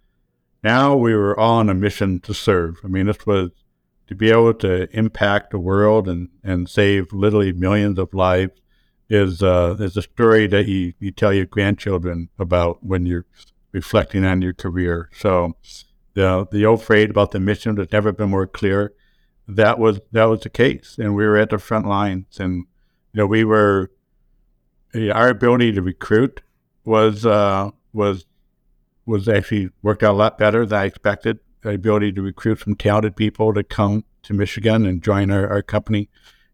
now 0.62 0.96
we 0.96 1.14
were 1.14 1.38
all 1.38 1.59
on 1.59 1.68
a 1.68 1.75
mission 1.75 2.20
to 2.20 2.35
serve. 2.35 2.81
I 2.85 2.88
mean, 2.88 3.07
this 3.07 3.27
was 3.27 3.51
to 4.11 4.14
be 4.14 4.31
able 4.31 4.55
to 4.55 4.90
impact 4.96 5.53
the 5.53 5.59
world 5.59 6.09
and, 6.09 6.29
and 6.42 6.68
save 6.68 7.12
literally 7.12 7.53
millions 7.53 7.99
of 7.99 8.12
lives 8.12 8.61
is 9.11 9.42
uh, 9.42 9.77
is 9.81 9.96
a 9.96 10.03
story 10.03 10.46
that 10.46 10.66
you, 10.68 10.94
you 11.01 11.11
tell 11.11 11.33
your 11.33 11.46
grandchildren 11.46 12.31
about 12.38 12.83
when 12.83 13.05
you're 13.05 13.27
reflecting 13.73 14.25
on 14.25 14.40
your 14.40 14.55
career. 14.55 15.11
So 15.12 15.57
the 16.14 16.46
the 16.51 16.64
old 16.64 16.83
phrase 16.83 17.11
about 17.11 17.33
the 17.33 17.40
mission 17.40 17.77
has 17.77 17.92
never 17.92 18.12
been 18.12 18.31
more 18.31 18.46
clear. 18.46 18.94
That 19.49 19.79
was 19.79 20.01
that 20.12 20.25
was 20.25 20.40
the 20.40 20.51
case, 20.51 20.96
and 20.99 21.14
we 21.16 21.27
were 21.27 21.37
at 21.37 21.51
the 21.51 21.59
front 21.59 21.87
lines, 21.87 22.38
and 22.38 22.64
you 23.12 23.18
know 23.18 23.27
we 23.27 23.44
were 23.44 23.90
our 25.12 25.29
ability 25.29 25.73
to 25.73 25.83
recruit 25.83 26.40
was 26.85 27.27
uh, 27.27 27.70
was 27.92 28.27
was 29.07 29.29
actually 29.29 29.70
worked 29.83 30.05
out 30.05 30.12
a 30.12 30.16
lot 30.16 30.38
better 30.38 30.64
than 30.64 30.79
I 30.79 30.85
expected 30.85 31.40
the 31.62 31.70
ability 31.70 32.12
to 32.12 32.23
recruit 32.23 32.61
some 32.61 32.77
talented 32.77 33.16
people 33.16 33.53
to 33.55 33.64
come 33.64 34.05
to 34.23 34.33
Michigan 34.33 34.87
and 34.87 35.03
join 35.03 35.31
our, 35.31 35.49
our 35.49 35.62
company. 35.62 36.09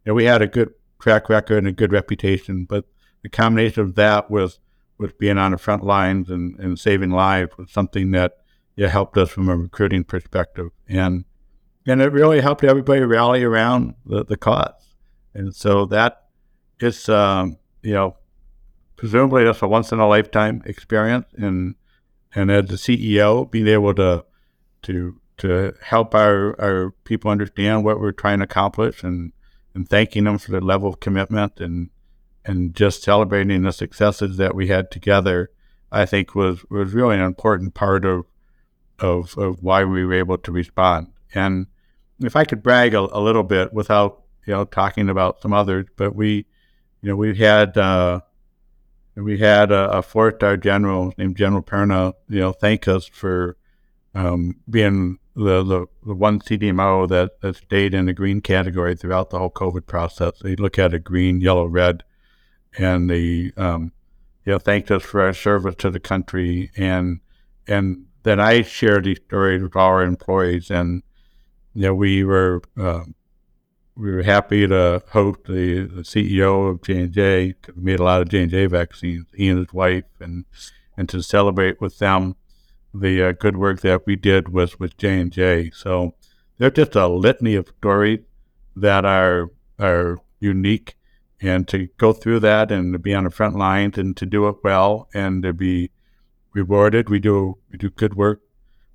And 0.05 0.15
we 0.15 0.25
had 0.25 0.43
a 0.43 0.47
good 0.47 0.73
track 1.07 1.29
record 1.29 1.59
and 1.59 1.69
a 1.69 1.73
good 1.73 1.93
reputation, 1.93 2.65
but 2.65 2.85
the 3.23 3.29
combination 3.29 3.83
of 3.83 3.95
that 3.95 4.29
with 4.29 4.59
with 4.99 5.17
being 5.19 5.39
on 5.39 5.53
the 5.53 5.59
front 5.59 5.85
lines 5.85 6.31
and, 6.31 6.59
and 6.59 6.81
saving 6.81 7.11
lives 7.11 7.57
was 7.57 7.71
something 7.71 8.11
that 8.11 8.39
yeah, 8.75 8.89
helped 8.89 9.17
us 9.17 9.31
from 9.31 9.49
a 9.49 9.57
recruiting 9.57 10.03
perspective. 10.03 10.71
And 10.89 11.25
and 11.87 12.03
it 12.03 12.13
really 12.13 12.41
helped 12.41 12.65
everybody 12.65 13.03
rally 13.03 13.45
around 13.45 13.95
the, 14.05 14.25
the 14.25 14.37
cause. 14.37 14.97
And 15.33 15.55
so 15.55 15.87
that 15.87 16.25
is, 16.81 17.09
um, 17.09 17.59
you 17.83 17.93
know, 17.93 18.17
presumably 18.97 19.45
that's 19.45 19.63
a 19.63 19.69
once 19.69 19.93
in 19.93 20.01
a 20.01 20.09
lifetime 20.09 20.63
experience. 20.67 21.27
And 21.37 21.77
and 22.35 22.51
as 22.51 22.67
the 22.67 22.75
CEO, 22.75 23.49
being 23.49 23.69
able 23.69 23.95
to 23.95 24.25
to 24.83 25.21
to 25.37 25.75
help 25.81 26.17
our, 26.17 26.61
our 26.61 26.91
people 27.05 27.31
understand 27.31 27.85
what 27.85 28.01
we're 28.01 28.11
trying 28.11 28.39
to 28.39 28.45
accomplish 28.45 29.05
and, 29.05 29.33
and 29.77 29.89
thanking 29.89 30.25
them 30.25 30.39
for 30.39 30.51
their 30.51 30.61
level 30.61 30.89
of 30.89 30.99
commitment 30.99 31.61
and 31.61 31.91
and 32.47 32.75
just 32.75 33.03
celebrating 33.03 33.63
the 33.63 33.73
successes 33.73 34.37
that 34.37 34.55
we 34.55 34.69
had 34.69 34.91
together, 34.91 35.51
I 35.91 36.07
think 36.07 36.35
was, 36.35 36.65
was 36.71 36.95
really 36.95 37.17
an 37.17 37.23
important 37.23 37.75
part 37.75 38.05
of, 38.05 38.25
of, 39.01 39.37
of 39.37 39.65
why 39.65 39.83
we 39.83 40.05
were 40.05 40.15
able 40.15 40.39
to 40.39 40.53
respond. 40.53 41.09
And 41.35 41.67
if 42.21 42.37
I 42.37 42.45
could 42.45 42.63
brag 42.63 42.95
a, 42.95 43.01
a 43.01 43.21
little 43.21 43.43
bit 43.43 43.73
without, 43.73 44.23
you 44.47 44.53
know, 44.53 44.65
talking 44.65 45.09
about 45.09 45.43
some 45.43 45.53
others, 45.53 45.87
but 45.97 46.15
we, 46.15 46.47
you 47.03 47.09
know, 47.09 47.17
we 47.17 47.37
had, 47.37 47.77
uh, 47.77 48.21
we 49.17 49.39
had 49.39 49.73
a, 49.73 49.99
a 49.99 50.03
four-star 50.03 50.57
general 50.57 51.13
named 51.19 51.37
General 51.37 51.65
Perna, 51.65 52.13
you 52.29 52.39
know, 52.39 52.53
thank 52.53 52.87
us 52.87 53.07
for 53.07 53.57
um, 54.15 54.55
being 54.71 55.19
the, 55.37 55.63
the, 55.63 55.87
the, 56.05 56.15
one 56.15 56.41
CDMO 56.41 57.07
that, 57.09 57.41
that 57.43 57.57
stayed 57.57 57.93
in 57.93 58.07
the 58.07 58.15
green 58.15 58.41
category 58.41 58.97
throughout 58.97 59.29
the 59.29 59.39
whole 59.39 59.51
COVID 59.51 59.87
process. 59.87 60.33
They 60.41 60.57
look 60.57 60.79
at 60.79 60.95
a 60.95 60.99
green, 60.99 61.43
yellow, 61.43 61.67
red, 61.67 62.05
and 62.79 63.11
they 63.11 63.53
um, 63.59 63.93
you 64.45 64.53
know 64.53 64.59
thanked 64.59 64.91
us 64.91 65.03
for 65.03 65.21
our 65.21 65.35
service 65.35 65.75
to 65.77 65.91
the 65.91 66.01
country. 66.01 66.71
And 66.77 67.21
and 67.69 68.07
then 68.23 68.41
I 68.41 68.63
shared 68.63 69.05
these 69.05 69.21
stories 69.27 69.63
with 69.63 69.77
our 69.77 70.03
employees, 70.03 70.71
and 70.71 71.03
you 71.75 71.83
know 71.83 71.95
we 71.95 72.25
were 72.25 72.63
uh, 72.79 73.05
we 73.95 74.13
were 74.13 74.23
happy 74.23 74.67
to 74.67 75.03
host 75.11 75.41
the, 75.45 75.83
the 75.83 76.03
CEO 76.03 76.71
of 76.71 76.83
J 76.83 77.01
and 77.01 77.13
J. 77.13 77.55
Made 77.75 78.01
a 78.01 78.05
lot 78.05 78.23
of 78.23 78.31
J 78.31 78.43
and 78.43 78.51
J 78.51 78.67
vaccines. 78.67 79.27
He 79.35 79.49
and 79.49 79.59
his 79.59 79.73
wife, 79.75 80.05
and 80.19 80.47
and 80.97 81.11
to 81.11 81.23
celebrate 81.23 81.79
with 81.79 81.99
them 81.99 82.37
the 83.01 83.23
uh, 83.23 83.33
good 83.33 83.57
work 83.57 83.81
that 83.81 84.07
we 84.07 84.17
did 84.17 84.49
was 84.49 84.79
with 84.79 84.97
J 84.97 85.21
and 85.21 85.33
J. 85.33 85.71
So 85.75 86.15
there's 86.59 86.73
just 86.73 86.95
a 86.95 87.07
litany 87.09 87.55
of 87.55 87.69
stories 87.79 88.21
that 88.75 89.05
are 89.05 89.51
are 89.79 90.19
unique, 90.41 90.97
and 91.41 91.67
to 91.69 91.89
go 91.99 92.13
through 92.13 92.41
that 92.41 92.71
and 92.71 92.93
to 92.93 92.99
be 92.99 93.15
on 93.15 93.25
the 93.25 93.31
front 93.31 93.57
lines 93.57 93.99
and 93.99 94.17
to 94.17 94.27
do 94.27 94.49
it 94.49 94.57
well 94.65 95.09
and 95.15 95.43
to 95.43 95.53
be 95.53 95.91
rewarded. 96.53 97.09
We 97.09 97.19
do 97.19 97.59
we 97.71 97.79
do 97.79 97.91
good 97.91 98.15
work. 98.15 98.41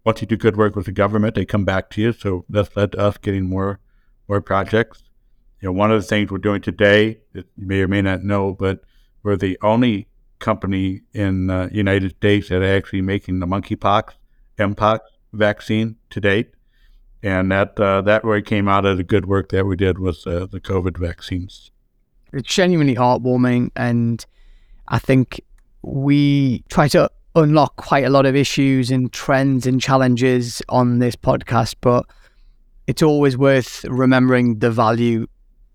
Once 0.03 0.21
you 0.21 0.27
do 0.27 0.37
good 0.37 0.57
work 0.57 0.75
with 0.75 0.85
the 0.85 0.91
government, 0.91 1.35
they 1.35 1.45
come 1.45 1.65
back 1.65 1.89
to 1.91 2.01
you. 2.01 2.13
So 2.13 2.45
that's 2.49 2.75
led 2.75 2.93
to 2.93 2.99
us 2.99 3.17
getting 3.17 3.47
more 3.47 3.79
more 4.27 4.41
projects. 4.41 5.03
You 5.61 5.67
know, 5.67 5.73
one 5.73 5.91
of 5.91 6.01
the 6.01 6.07
things 6.07 6.31
we're 6.31 6.39
doing 6.39 6.61
today 6.61 7.19
that 7.33 7.45
you 7.55 7.67
may 7.67 7.81
or 7.81 7.87
may 7.87 8.01
not 8.01 8.23
know, 8.23 8.53
but 8.53 8.81
we're 9.21 9.35
the 9.35 9.59
only 9.61 10.07
company 10.41 11.01
in 11.13 11.47
the 11.47 11.53
uh, 11.53 11.69
United 11.71 12.11
States 12.17 12.49
that 12.49 12.61
are 12.61 12.75
actually 12.77 13.01
making 13.01 13.39
the 13.39 13.45
monkeypox, 13.45 14.13
mpox 14.57 14.99
vaccine 15.31 15.95
to 16.09 16.19
date, 16.19 16.53
and 17.23 17.51
that 17.51 17.79
uh, 17.79 18.01
that 18.01 18.23
really 18.25 18.41
came 18.41 18.67
out 18.67 18.85
of 18.85 18.97
the 18.97 19.03
good 19.03 19.25
work 19.25 19.49
that 19.49 19.65
we 19.65 19.77
did 19.77 19.99
with 19.99 20.27
uh, 20.27 20.45
the 20.47 20.59
COVID 20.59 20.97
vaccines. 20.97 21.71
It's 22.33 22.53
genuinely 22.53 22.95
heartwarming, 22.95 23.71
and 23.75 24.25
I 24.87 24.99
think 24.99 25.39
we 25.81 26.63
try 26.69 26.87
to 26.89 27.09
unlock 27.35 27.75
quite 27.77 28.03
a 28.03 28.09
lot 28.09 28.25
of 28.25 28.35
issues 28.35 28.91
and 28.91 29.11
trends 29.13 29.65
and 29.65 29.79
challenges 29.79 30.61
on 30.67 30.99
this 30.99 31.15
podcast, 31.15 31.75
but 31.81 32.05
it's 32.87 33.01
always 33.01 33.37
worth 33.37 33.85
remembering 33.85 34.59
the 34.59 34.69
value. 34.69 35.27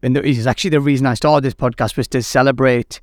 And 0.02 0.16
it's 0.18 0.46
actually 0.46 0.70
the 0.70 0.80
reason 0.80 1.06
I 1.06 1.14
started 1.14 1.42
this 1.44 1.54
podcast 1.54 1.96
was 1.96 2.08
to 2.08 2.22
celebrate 2.22 3.00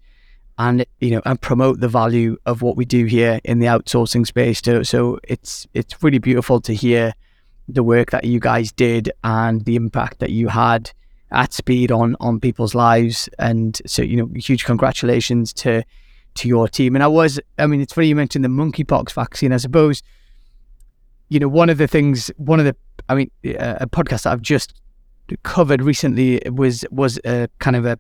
and 0.57 0.85
you 0.99 1.11
know 1.11 1.21
and 1.25 1.39
promote 1.41 1.79
the 1.79 1.87
value 1.87 2.37
of 2.45 2.61
what 2.61 2.77
we 2.77 2.85
do 2.85 3.05
here 3.05 3.39
in 3.43 3.59
the 3.59 3.67
outsourcing 3.67 4.25
space 4.25 4.61
too. 4.61 4.83
So 4.83 5.19
it's 5.23 5.67
it's 5.73 6.01
really 6.03 6.19
beautiful 6.19 6.61
to 6.61 6.73
hear 6.73 7.13
the 7.67 7.83
work 7.83 8.11
that 8.11 8.25
you 8.25 8.39
guys 8.39 8.71
did 8.71 9.11
and 9.23 9.63
the 9.65 9.75
impact 9.75 10.19
that 10.19 10.31
you 10.31 10.49
had 10.49 10.91
at 11.31 11.53
speed 11.53 11.91
on 11.91 12.15
on 12.19 12.39
people's 12.39 12.75
lives. 12.75 13.29
And 13.39 13.79
so 13.85 14.01
you 14.01 14.17
know, 14.17 14.29
huge 14.35 14.65
congratulations 14.65 15.53
to 15.53 15.83
to 16.35 16.47
your 16.47 16.67
team. 16.67 16.95
And 16.95 17.03
I 17.03 17.07
was, 17.07 17.39
I 17.57 17.67
mean, 17.67 17.81
it's 17.81 17.93
funny 17.93 18.07
you 18.07 18.15
mentioned 18.15 18.43
the 18.43 18.49
monkeypox 18.49 19.13
vaccine. 19.13 19.51
I 19.54 19.58
suppose, 19.58 20.01
you 21.29 21.39
know, 21.39 21.47
one 21.47 21.69
of 21.69 21.77
the 21.77 21.87
things, 21.87 22.31
one 22.37 22.60
of 22.60 22.65
the, 22.65 22.75
I 23.10 23.15
mean, 23.15 23.31
a 23.43 23.87
podcast 23.87 24.23
that 24.23 24.33
I've 24.33 24.41
just 24.41 24.73
covered 25.43 25.81
recently 25.81 26.41
was 26.49 26.85
was 26.91 27.19
a 27.25 27.47
kind 27.60 27.75
of 27.75 27.85
a 27.85 27.99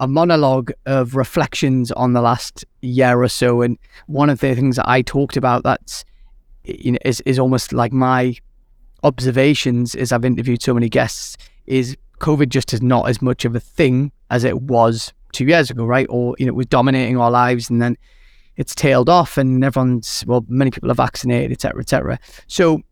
a 0.00 0.08
monologue 0.08 0.72
of 0.86 1.16
reflections 1.16 1.90
on 1.92 2.12
the 2.12 2.20
last 2.20 2.64
year 2.82 3.20
or 3.20 3.28
so. 3.28 3.62
And 3.62 3.78
one 4.06 4.30
of 4.30 4.40
the 4.40 4.54
things 4.54 4.76
that 4.76 4.88
I 4.88 5.02
talked 5.02 5.36
about 5.36 5.64
that's 5.64 6.04
you 6.64 6.92
know 6.92 6.98
is, 7.04 7.20
is 7.22 7.38
almost 7.38 7.72
like 7.72 7.92
my 7.92 8.36
observations 9.02 9.94
as 9.94 10.12
I've 10.12 10.24
interviewed 10.24 10.62
so 10.62 10.74
many 10.74 10.88
guests 10.88 11.36
is 11.66 11.96
COVID 12.20 12.48
just 12.48 12.72
is 12.72 12.82
not 12.82 13.08
as 13.08 13.22
much 13.22 13.44
of 13.44 13.54
a 13.54 13.60
thing 13.60 14.10
as 14.30 14.44
it 14.44 14.62
was 14.62 15.12
two 15.32 15.44
years 15.44 15.70
ago, 15.70 15.84
right? 15.84 16.06
Or 16.08 16.34
you 16.38 16.46
know, 16.46 16.50
it 16.50 16.56
was 16.56 16.66
dominating 16.66 17.16
our 17.16 17.30
lives 17.30 17.70
and 17.70 17.80
then 17.80 17.96
it's 18.56 18.74
tailed 18.74 19.08
off 19.08 19.38
and 19.38 19.64
everyone's 19.64 20.24
well, 20.26 20.44
many 20.48 20.70
people 20.70 20.90
are 20.90 20.94
vaccinated, 20.94 21.52
etc. 21.52 21.80
etc. 21.80 22.18
So 22.48 22.82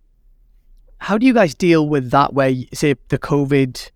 how 0.99 1.19
do 1.19 1.27
you 1.27 1.35
guys 1.35 1.55
deal 1.55 1.89
with 1.89 2.11
that 2.11 2.33
where 2.33 2.55
say 2.73 2.95
the 3.09 3.19
COVID 3.19 3.91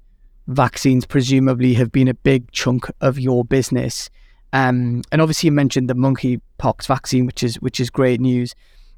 vaccines 0.51 1.07
presumably 1.07 1.75
have 1.75 1.93
been 1.93 2.09
a 2.09 2.15
big 2.15 2.51
chunk 2.53 2.91
of 3.01 3.19
your 3.19 3.45
business. 3.45 4.11
Um, 4.53 5.03
and 5.13 5.23
obviously, 5.23 5.49
you 5.49 5.53
mentioned 5.53 5.89
the 5.89 5.95
monkeypox 5.95 6.87
vaccine, 6.87 7.27
which 7.27 7.43
is 7.43 7.57
which 7.61 7.81
is 7.81 7.89
great 7.89 8.21
news. 8.21 8.55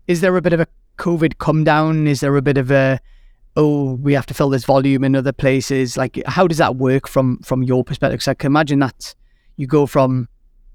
Is 0.09 0.20
there 0.20 0.36
a 0.36 0.42
bit 0.42 0.53
of 0.53 0.61
a 0.61 0.66
COVID 0.98 1.38
come 1.38 1.64
down? 1.64 2.07
Is 2.07 2.20
there 2.20 2.36
a 2.36 2.42
bit 2.42 2.59
of 2.59 2.70
a 2.70 2.98
oh, 3.55 3.94
we 3.96 4.14
have 4.14 4.24
to 4.26 4.34
fill 4.34 4.48
this 4.48 4.64
volume 4.64 5.05
in 5.05 5.14
other 5.14 5.32
places? 5.32 5.96
Like, 5.96 6.22
how 6.26 6.46
does 6.46 6.59
that 6.59 6.76
work 6.76 7.07
from 7.07 7.38
from 7.40 7.62
your 7.62 7.84
perspective? 7.84 8.18
Because 8.18 8.28
I 8.28 8.34
can 8.34 8.46
imagine 8.46 8.78
that 8.78 9.14
you 9.57 9.66
go 9.66 9.86
from, 9.86 10.28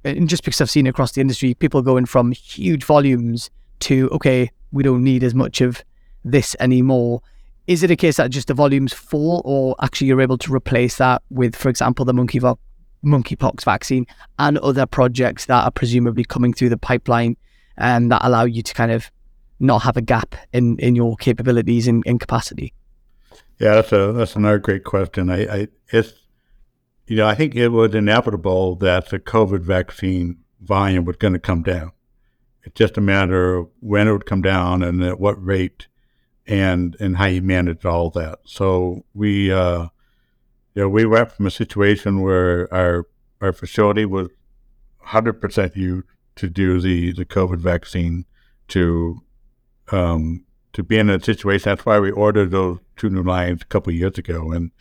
and 0.04 0.30
just 0.30 0.44
because 0.44 0.62
I've 0.62 0.70
seen 0.70 0.86
across 0.86 1.14
the 1.14 1.22
industry, 1.22 1.54
people 1.56 1.82
going 1.82 2.06
from 2.06 2.32
huge 2.32 2.84
volumes 2.84 3.50
to 3.80 4.10
okay, 4.12 4.52
we 4.72 4.84
don't 4.84 5.04
need 5.04 5.24
as 5.24 5.34
much 5.34 5.62
of 5.62 5.84
this 6.24 6.56
anymore. 6.60 7.22
Is 7.68 7.84
it 7.84 7.92
a 7.92 7.96
case 7.96 8.18
that 8.18 8.32
just 8.32 8.48
the 8.48 8.54
volumes 8.54 8.94
fall, 8.94 9.42
or 9.44 9.76
actually 9.82 10.08
you're 10.08 10.22
able 10.22 10.38
to 10.40 10.54
replace 10.54 10.98
that 10.98 11.22
with, 11.30 11.56
for 11.56 11.70
example, 11.70 12.06
the 12.06 12.14
monkeypox 12.14 12.58
monkeypox 13.06 13.64
vaccine 13.64 14.08
and 14.40 14.58
other 14.58 14.86
projects 14.86 15.46
that 15.46 15.64
are 15.64 15.72
presumably 15.72 16.24
coming 16.24 16.52
through 16.52 16.70
the 16.70 16.78
pipeline 16.78 17.38
and 17.78 18.12
that 18.12 18.22
allow 18.24 18.44
you 18.44 18.64
to 18.64 18.74
kind 18.74 18.92
of 18.92 19.12
not 19.60 19.84
have 19.84 19.98
a 19.98 20.02
gap 20.02 20.36
in, 20.54 20.78
in 20.80 20.96
your 20.96 21.16
capabilities 21.18 21.88
and, 21.88 22.04
and 22.06 22.20
capacity? 22.20 22.74
Yeah, 23.60 23.76
that's 23.76 23.92
a 23.92 24.12
that's 24.14 24.36
another 24.36 24.60
great 24.60 24.84
question. 24.84 25.30
I, 25.30 25.46
I 25.46 25.68
it's 25.92 26.14
you 27.08 27.18
know 27.18 27.28
I 27.28 27.36
think 27.36 27.56
it 27.56 27.70
was 27.70 27.96
inevitable 27.96 28.76
that 28.76 29.10
the 29.10 29.20
COVID 29.20 29.62
vaccine 29.62 30.38
volume 30.62 31.06
was 31.06 31.18
going 31.18 31.34
to 31.34 31.40
come 31.40 31.64
down. 31.64 31.92
It's 32.64 32.76
just 32.76 32.98
a 32.98 33.02
matter 33.02 33.56
of 33.56 33.70
when 33.80 34.08
it 34.08 34.12
would 34.12 34.26
come 34.26 34.42
down 34.42 34.84
and 34.84 35.02
at 35.04 35.20
what 35.20 35.44
rate, 35.44 35.88
and 36.48 36.96
and 37.00 37.18
how 37.18 37.26
you 37.26 37.42
manage 37.42 37.86
all 37.86 38.10
that. 38.12 38.40
So 38.46 39.04
we 39.14 39.52
uh, 39.52 39.88
you 40.74 40.84
know 40.84 40.90
we 40.90 41.06
went 41.06 41.32
from 41.32 41.46
a 41.46 41.52
situation 41.52 42.22
where 42.22 42.74
our 42.74 43.08
our 43.42 43.54
facility 43.54 44.06
was 44.06 44.30
100% 45.08 45.76
used 45.76 46.08
to 46.36 46.50
do 46.50 46.80
the 46.80 47.12
the 47.12 47.26
COVID 47.26 47.60
vaccine 47.60 48.26
to 48.70 49.22
um, 49.92 50.46
to 50.74 50.84
be 50.84 50.98
in 50.98 51.10
a 51.10 51.22
situation. 51.22 51.70
That's 51.70 51.86
why 51.86 52.00
we 52.00 52.12
ordered 52.12 52.52
those 52.52 52.80
two 52.96 53.10
new 53.10 53.24
lines 53.24 53.62
a 53.62 53.66
couple 53.66 53.94
years 53.94 54.18
ago, 54.18 54.52
and 54.52 54.72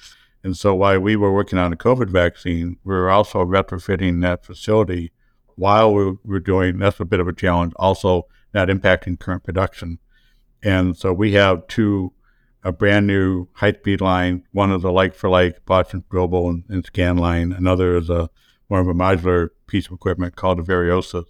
and 0.44 0.56
so 0.56 0.74
while 0.74 1.00
we 1.00 1.16
were 1.16 1.32
working 1.32 1.58
on 1.58 1.70
the 1.70 1.76
COVID 1.76 2.08
vaccine, 2.08 2.76
we 2.84 2.94
were 2.94 3.10
also 3.10 3.44
retrofitting 3.44 4.22
that 4.22 4.44
facility 4.44 5.12
while 5.56 5.92
we 5.92 6.16
were 6.24 6.40
doing. 6.40 6.78
That's 6.78 7.00
a 7.00 7.04
bit 7.04 7.20
of 7.20 7.26
a 7.26 7.32
challenge. 7.32 7.72
Also, 7.76 8.28
not 8.54 8.68
impacting 8.68 9.18
current 9.18 9.42
production, 9.42 9.98
and 10.66 10.96
so 10.96 11.12
we 11.12 11.32
have 11.32 11.66
two 11.68 12.12
a 12.64 12.72
brand 12.72 13.06
new 13.06 13.46
high 13.52 13.72
speed 13.72 14.00
line. 14.00 14.42
One 14.50 14.72
is 14.72 14.82
a 14.82 14.90
like 14.90 15.14
for 15.14 15.30
like 15.30 15.64
Boston 15.64 16.02
Global 16.08 16.50
and, 16.50 16.64
and, 16.68 16.84
scan 16.84 17.16
line. 17.16 17.52
Another 17.52 17.96
is 17.96 18.10
a 18.10 18.28
more 18.68 18.80
of 18.80 18.88
a 18.88 18.94
modular 18.94 19.50
piece 19.68 19.86
of 19.86 19.92
equipment 19.92 20.34
called 20.34 20.58
a 20.58 20.62
VarioSys. 20.64 21.26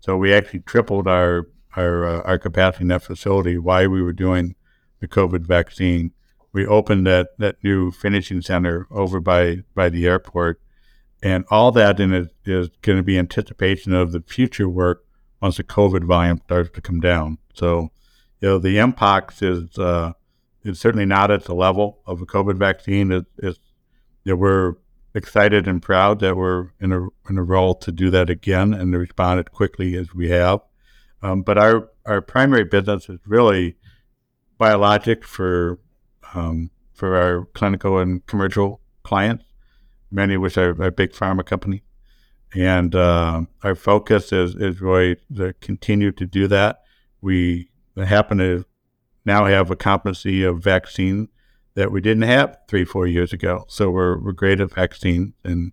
So 0.00 0.16
we 0.16 0.34
actually 0.34 0.60
tripled 0.60 1.06
our 1.06 1.46
our 1.76 2.04
uh, 2.04 2.22
our 2.22 2.38
capacity 2.38 2.82
in 2.82 2.88
that 2.88 3.04
facility 3.04 3.56
while 3.56 3.88
we 3.88 4.02
were 4.02 4.12
doing 4.12 4.56
the 4.98 5.06
COVID 5.06 5.46
vaccine. 5.46 6.10
We 6.52 6.66
opened 6.66 7.06
that 7.06 7.38
that 7.38 7.62
new 7.62 7.92
finishing 7.92 8.42
center 8.42 8.88
over 8.90 9.20
by 9.20 9.58
by 9.76 9.88
the 9.88 10.06
airport, 10.06 10.60
and 11.22 11.44
all 11.48 11.70
that 11.70 12.00
in 12.00 12.12
it 12.12 12.34
is 12.44 12.70
going 12.82 12.98
to 12.98 13.04
be 13.04 13.16
anticipation 13.16 13.94
of 13.94 14.10
the 14.10 14.22
future 14.22 14.68
work 14.68 15.04
once 15.40 15.58
the 15.58 15.64
COVID 15.64 16.02
volume 16.02 16.40
starts 16.44 16.70
to 16.70 16.80
come 16.80 16.98
down. 16.98 17.38
So, 17.54 17.90
you 18.42 18.48
know, 18.48 18.58
the 18.58 18.76
mpox 18.76 19.42
is 19.42 19.78
uh, 19.78 20.12
is 20.64 20.78
certainly 20.78 21.06
not 21.06 21.30
at 21.30 21.44
the 21.44 21.54
level 21.54 22.00
of 22.06 22.20
a 22.20 22.26
COVID 22.26 22.56
vaccine. 22.56 23.12
It, 23.12 23.26
it's 23.38 23.60
you 24.24 24.32
know, 24.32 24.36
we're 24.36 24.74
excited 25.14 25.68
and 25.68 25.80
proud 25.80 26.20
that 26.20 26.36
we're 26.36 26.70
in 26.80 26.92
a 26.92 27.06
in 27.30 27.38
a 27.38 27.42
role 27.42 27.74
to 27.76 27.92
do 27.92 28.10
that 28.10 28.28
again 28.28 28.74
and 28.74 28.94
respond 28.96 29.40
as 29.40 29.46
quickly 29.52 29.96
as 29.96 30.12
we 30.12 30.28
have. 30.30 30.60
Um, 31.22 31.42
but 31.42 31.56
our, 31.56 31.88
our 32.04 32.20
primary 32.20 32.64
business 32.64 33.08
is 33.08 33.20
really 33.26 33.76
biologic 34.58 35.24
for 35.24 35.78
um, 36.34 36.70
for 36.92 37.16
our 37.16 37.44
clinical 37.54 37.98
and 37.98 38.26
commercial 38.26 38.80
clients, 39.04 39.44
many 40.10 40.34
of 40.34 40.40
which 40.40 40.58
are, 40.58 40.80
are 40.82 40.90
big 40.90 41.12
pharma 41.12 41.44
companies. 41.44 41.82
And 42.54 42.94
uh, 42.94 43.42
our 43.62 43.74
focus 43.74 44.32
is, 44.32 44.54
is 44.56 44.80
really 44.80 45.16
to 45.36 45.54
continue 45.54 46.12
to 46.12 46.26
do 46.26 46.48
that. 46.48 46.82
We 47.22 47.70
happen 47.96 48.38
to 48.38 48.64
now 49.24 49.46
have 49.46 49.70
a 49.70 49.76
competency 49.76 50.42
of 50.42 50.62
vaccine 50.62 51.28
that 51.74 51.92
we 51.92 52.00
didn't 52.00 52.24
have 52.24 52.58
three, 52.68 52.84
four 52.84 53.06
years 53.06 53.32
ago. 53.32 53.64
So 53.68 53.90
we're, 53.90 54.18
we're 54.18 54.32
great 54.32 54.60
at 54.60 54.72
vaccines 54.72 55.32
and 55.44 55.72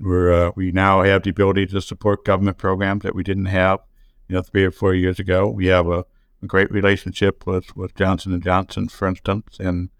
we're, 0.00 0.32
uh, 0.32 0.52
we 0.56 0.72
now 0.72 1.02
have 1.02 1.22
the 1.22 1.30
ability 1.30 1.66
to 1.66 1.80
support 1.80 2.24
government 2.24 2.58
programs 2.58 3.02
that 3.02 3.14
we 3.14 3.22
didn't 3.22 3.46
have 3.46 3.80
you 4.28 4.36
know, 4.36 4.42
three 4.42 4.64
or 4.64 4.70
four 4.70 4.94
years 4.94 5.18
ago. 5.18 5.48
We 5.48 5.66
have 5.66 5.86
a, 5.88 6.04
a 6.42 6.46
great 6.46 6.70
relationship 6.70 7.46
with, 7.46 7.76
with 7.76 7.94
Johnson 7.94 8.40
Johnson, 8.40 8.88
for 8.88 9.08
instance, 9.08 9.58
and 9.58 9.90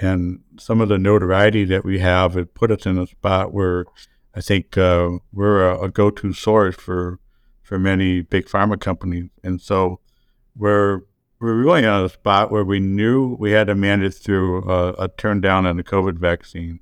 and 0.00 0.40
some 0.58 0.80
of 0.80 0.88
the 0.88 0.98
notoriety 0.98 1.64
that 1.64 1.84
we 1.84 2.00
have 2.00 2.36
it 2.36 2.54
put 2.54 2.72
us 2.72 2.84
in 2.84 2.98
a 2.98 3.06
spot 3.06 3.52
where 3.52 3.84
I 4.34 4.40
think 4.40 4.76
uh, 4.76 5.10
we're 5.32 5.70
a, 5.70 5.82
a, 5.82 5.88
go-to 5.88 6.32
source 6.32 6.74
for 6.74 7.20
for 7.62 7.78
many 7.78 8.20
big 8.20 8.46
pharma 8.46 8.80
companies, 8.80 9.30
and 9.42 9.60
so 9.60 10.00
we're 10.56 11.02
we're 11.40 11.54
really 11.54 11.84
on 11.84 12.04
a 12.04 12.08
spot 12.08 12.50
where 12.50 12.64
we 12.64 12.80
knew 12.80 13.36
we 13.38 13.50
had 13.50 13.66
to 13.66 13.74
manage 13.74 14.16
through 14.16 14.62
a, 14.70 14.92
a 14.94 15.08
turn 15.08 15.40
down 15.40 15.66
on 15.66 15.76
the 15.76 15.84
COVID 15.84 16.18
vaccine. 16.18 16.80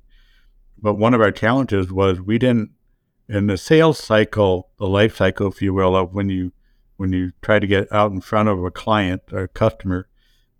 But 0.77 0.95
one 0.95 1.13
of 1.13 1.21
our 1.21 1.31
challenges 1.31 1.91
was 1.91 2.21
we 2.21 2.37
didn't 2.37 2.71
in 3.27 3.47
the 3.47 3.57
sales 3.57 3.99
cycle, 3.99 4.69
the 4.77 4.87
life 4.87 5.17
cycle, 5.17 5.47
if 5.47 5.61
you 5.61 5.73
will, 5.73 5.95
of 5.95 6.13
when 6.13 6.29
you 6.29 6.51
when 6.97 7.11
you 7.11 7.31
try 7.41 7.59
to 7.59 7.67
get 7.67 7.91
out 7.91 8.11
in 8.11 8.21
front 8.21 8.49
of 8.49 8.63
a 8.63 8.71
client 8.71 9.21
or 9.31 9.43
a 9.43 9.47
customer 9.47 10.07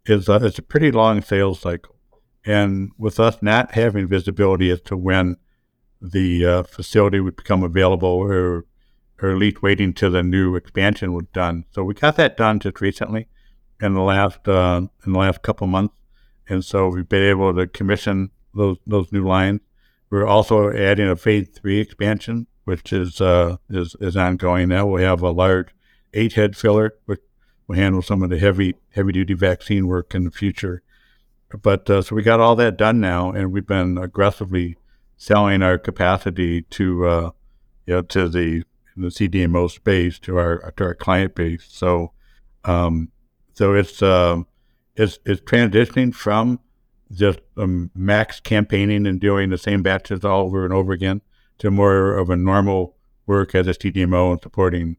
is 0.06 0.28
a, 0.28 0.46
it's 0.46 0.60
a 0.60 0.64
pretty 0.64 0.92
long 0.92 1.22
sales 1.22 1.60
cycle. 1.60 1.96
And 2.46 2.92
with 2.98 3.20
us 3.20 3.38
not 3.42 3.76
having 3.76 4.08
visibility 4.08 4.70
as 4.70 4.82
to 4.82 4.98
when 4.98 5.38
the 6.02 6.46
uh, 6.46 6.64
facility 6.64 7.20
would 7.20 7.38
become 7.38 7.64
available 7.64 8.10
or, 8.10 8.66
or 9.22 9.32
at 9.32 9.38
least 9.38 9.62
waiting 9.62 9.94
till 9.94 10.12
the 10.12 10.24
new 10.24 10.56
expansion 10.56 11.14
was 11.14 11.26
done. 11.34 11.66
So 11.72 11.84
we 11.84 11.94
got 11.94 12.16
that 12.18 12.38
done 12.38 12.60
just 12.60 12.82
recently 12.82 13.28
in 13.82 13.94
the 13.94 14.02
last 14.02 14.48
uh, 14.48 14.82
in 15.06 15.14
the 15.14 15.20
last 15.20 15.42
couple 15.42 15.68
months. 15.68 15.96
And 16.48 16.64
so 16.64 16.90
we've 16.90 17.08
been 17.08 17.24
able 17.24 17.54
to 17.54 17.68
commission 17.68 18.32
those 18.54 18.78
those 18.86 19.12
new 19.12 19.26
lines. 19.26 19.62
We're 20.10 20.28
also 20.28 20.72
adding 20.72 21.08
a 21.08 21.16
phase 21.16 21.50
three 21.50 21.80
expansion, 21.80 22.48
which 22.66 22.94
is 22.94 23.20
uh, 23.22 23.58
is, 23.70 23.96
is 24.00 24.16
ongoing 24.16 24.70
now. 24.70 24.86
We 24.86 25.04
have 25.04 25.22
a 25.22 25.32
large 25.32 25.70
eight 26.14 26.34
head 26.34 26.56
filler, 26.56 26.94
which 27.06 27.22
will 27.68 27.76
handle 27.76 28.02
some 28.02 28.24
of 28.24 28.30
the 28.30 28.40
heavy 28.40 28.76
heavy 28.92 29.12
duty 29.12 29.34
vaccine 29.34 29.88
work 29.88 30.14
in 30.14 30.24
the 30.24 30.32
future. 30.32 30.84
But 31.62 31.90
uh, 31.90 32.02
so 32.02 32.16
we 32.16 32.24
got 32.24 32.40
all 32.40 32.56
that 32.56 32.78
done 32.78 33.00
now, 33.00 33.32
and 33.32 33.52
we've 33.52 33.68
been 33.68 33.98
aggressively 33.98 34.78
selling 35.18 35.62
our 35.62 35.78
capacity 35.78 36.64
to 36.64 37.08
uh, 37.08 37.32
you 37.86 37.96
know 37.96 38.02
to 38.02 38.28
the 38.28 38.64
the 38.96 39.08
CDMO 39.08 39.70
space 39.70 40.20
to 40.20 40.38
our 40.38 40.72
to 40.78 40.84
our 40.84 40.96
client 40.96 41.36
base. 41.36 41.66
So 41.70 42.12
um, 42.66 43.12
so 43.54 43.74
it's 43.74 44.02
uh, 44.02 44.42
it's 44.96 45.20
it's 45.26 45.42
transitioning 45.42 46.14
from 46.14 46.60
just 47.12 47.40
um, 47.58 47.92
max 47.96 48.40
campaigning 48.40 49.06
and 49.06 49.20
doing 49.20 49.50
the 49.50 49.58
same 49.58 49.84
batches 49.84 50.26
all 50.26 50.46
over 50.46 50.66
and 50.66 50.74
over 50.74 50.92
again 50.94 51.22
to 51.60 51.70
more 51.70 52.18
of 52.18 52.30
a 52.30 52.36
normal 52.36 52.96
work 53.26 53.56
as 53.56 53.68
a 53.68 53.74
CDMO 53.74 54.34
and 54.34 54.42
supporting 54.42 54.98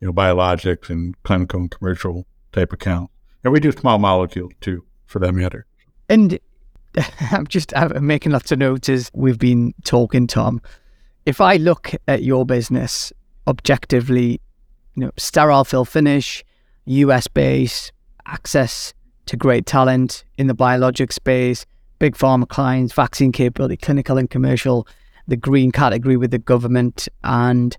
you 0.00 0.06
know, 0.06 0.12
biologics 0.12 0.88
and 0.90 1.20
clinical 1.24 1.60
and 1.60 1.70
commercial 1.70 2.26
type 2.52 2.72
accounts. 2.72 3.12
And 3.44 3.52
we 3.52 3.60
do 3.60 3.72
small 3.72 3.98
molecules 3.98 4.52
too, 4.60 4.84
for 5.06 5.18
that 5.20 5.32
matter. 5.32 5.66
And 6.08 6.38
I'm 7.30 7.46
just 7.46 7.76
I'm 7.76 8.06
making 8.06 8.32
lots 8.32 8.52
of 8.52 8.58
notes 8.58 8.88
as 8.88 9.10
we've 9.14 9.38
been 9.38 9.74
talking, 9.84 10.26
Tom. 10.26 10.60
If 11.24 11.40
I 11.40 11.56
look 11.56 11.92
at 12.06 12.22
your 12.22 12.46
business 12.46 13.12
objectively, 13.46 14.40
you 14.94 15.04
know, 15.04 15.10
sterile 15.16 15.64
fill 15.64 15.84
finish, 15.84 16.44
US 16.86 17.28
base, 17.28 17.92
access 18.26 18.94
to 19.26 19.36
great 19.36 19.66
talent 19.66 20.24
in 20.38 20.46
the 20.46 20.54
biologic 20.54 21.12
space, 21.12 21.66
big 21.98 22.16
pharma 22.16 22.48
clients, 22.48 22.92
vaccine 22.92 23.32
capability, 23.32 23.76
clinical 23.76 24.18
and 24.18 24.30
commercial, 24.30 24.86
the 25.26 25.36
green 25.36 25.72
category 25.72 26.16
with 26.16 26.30
the 26.30 26.38
government, 26.38 27.08
and 27.24 27.76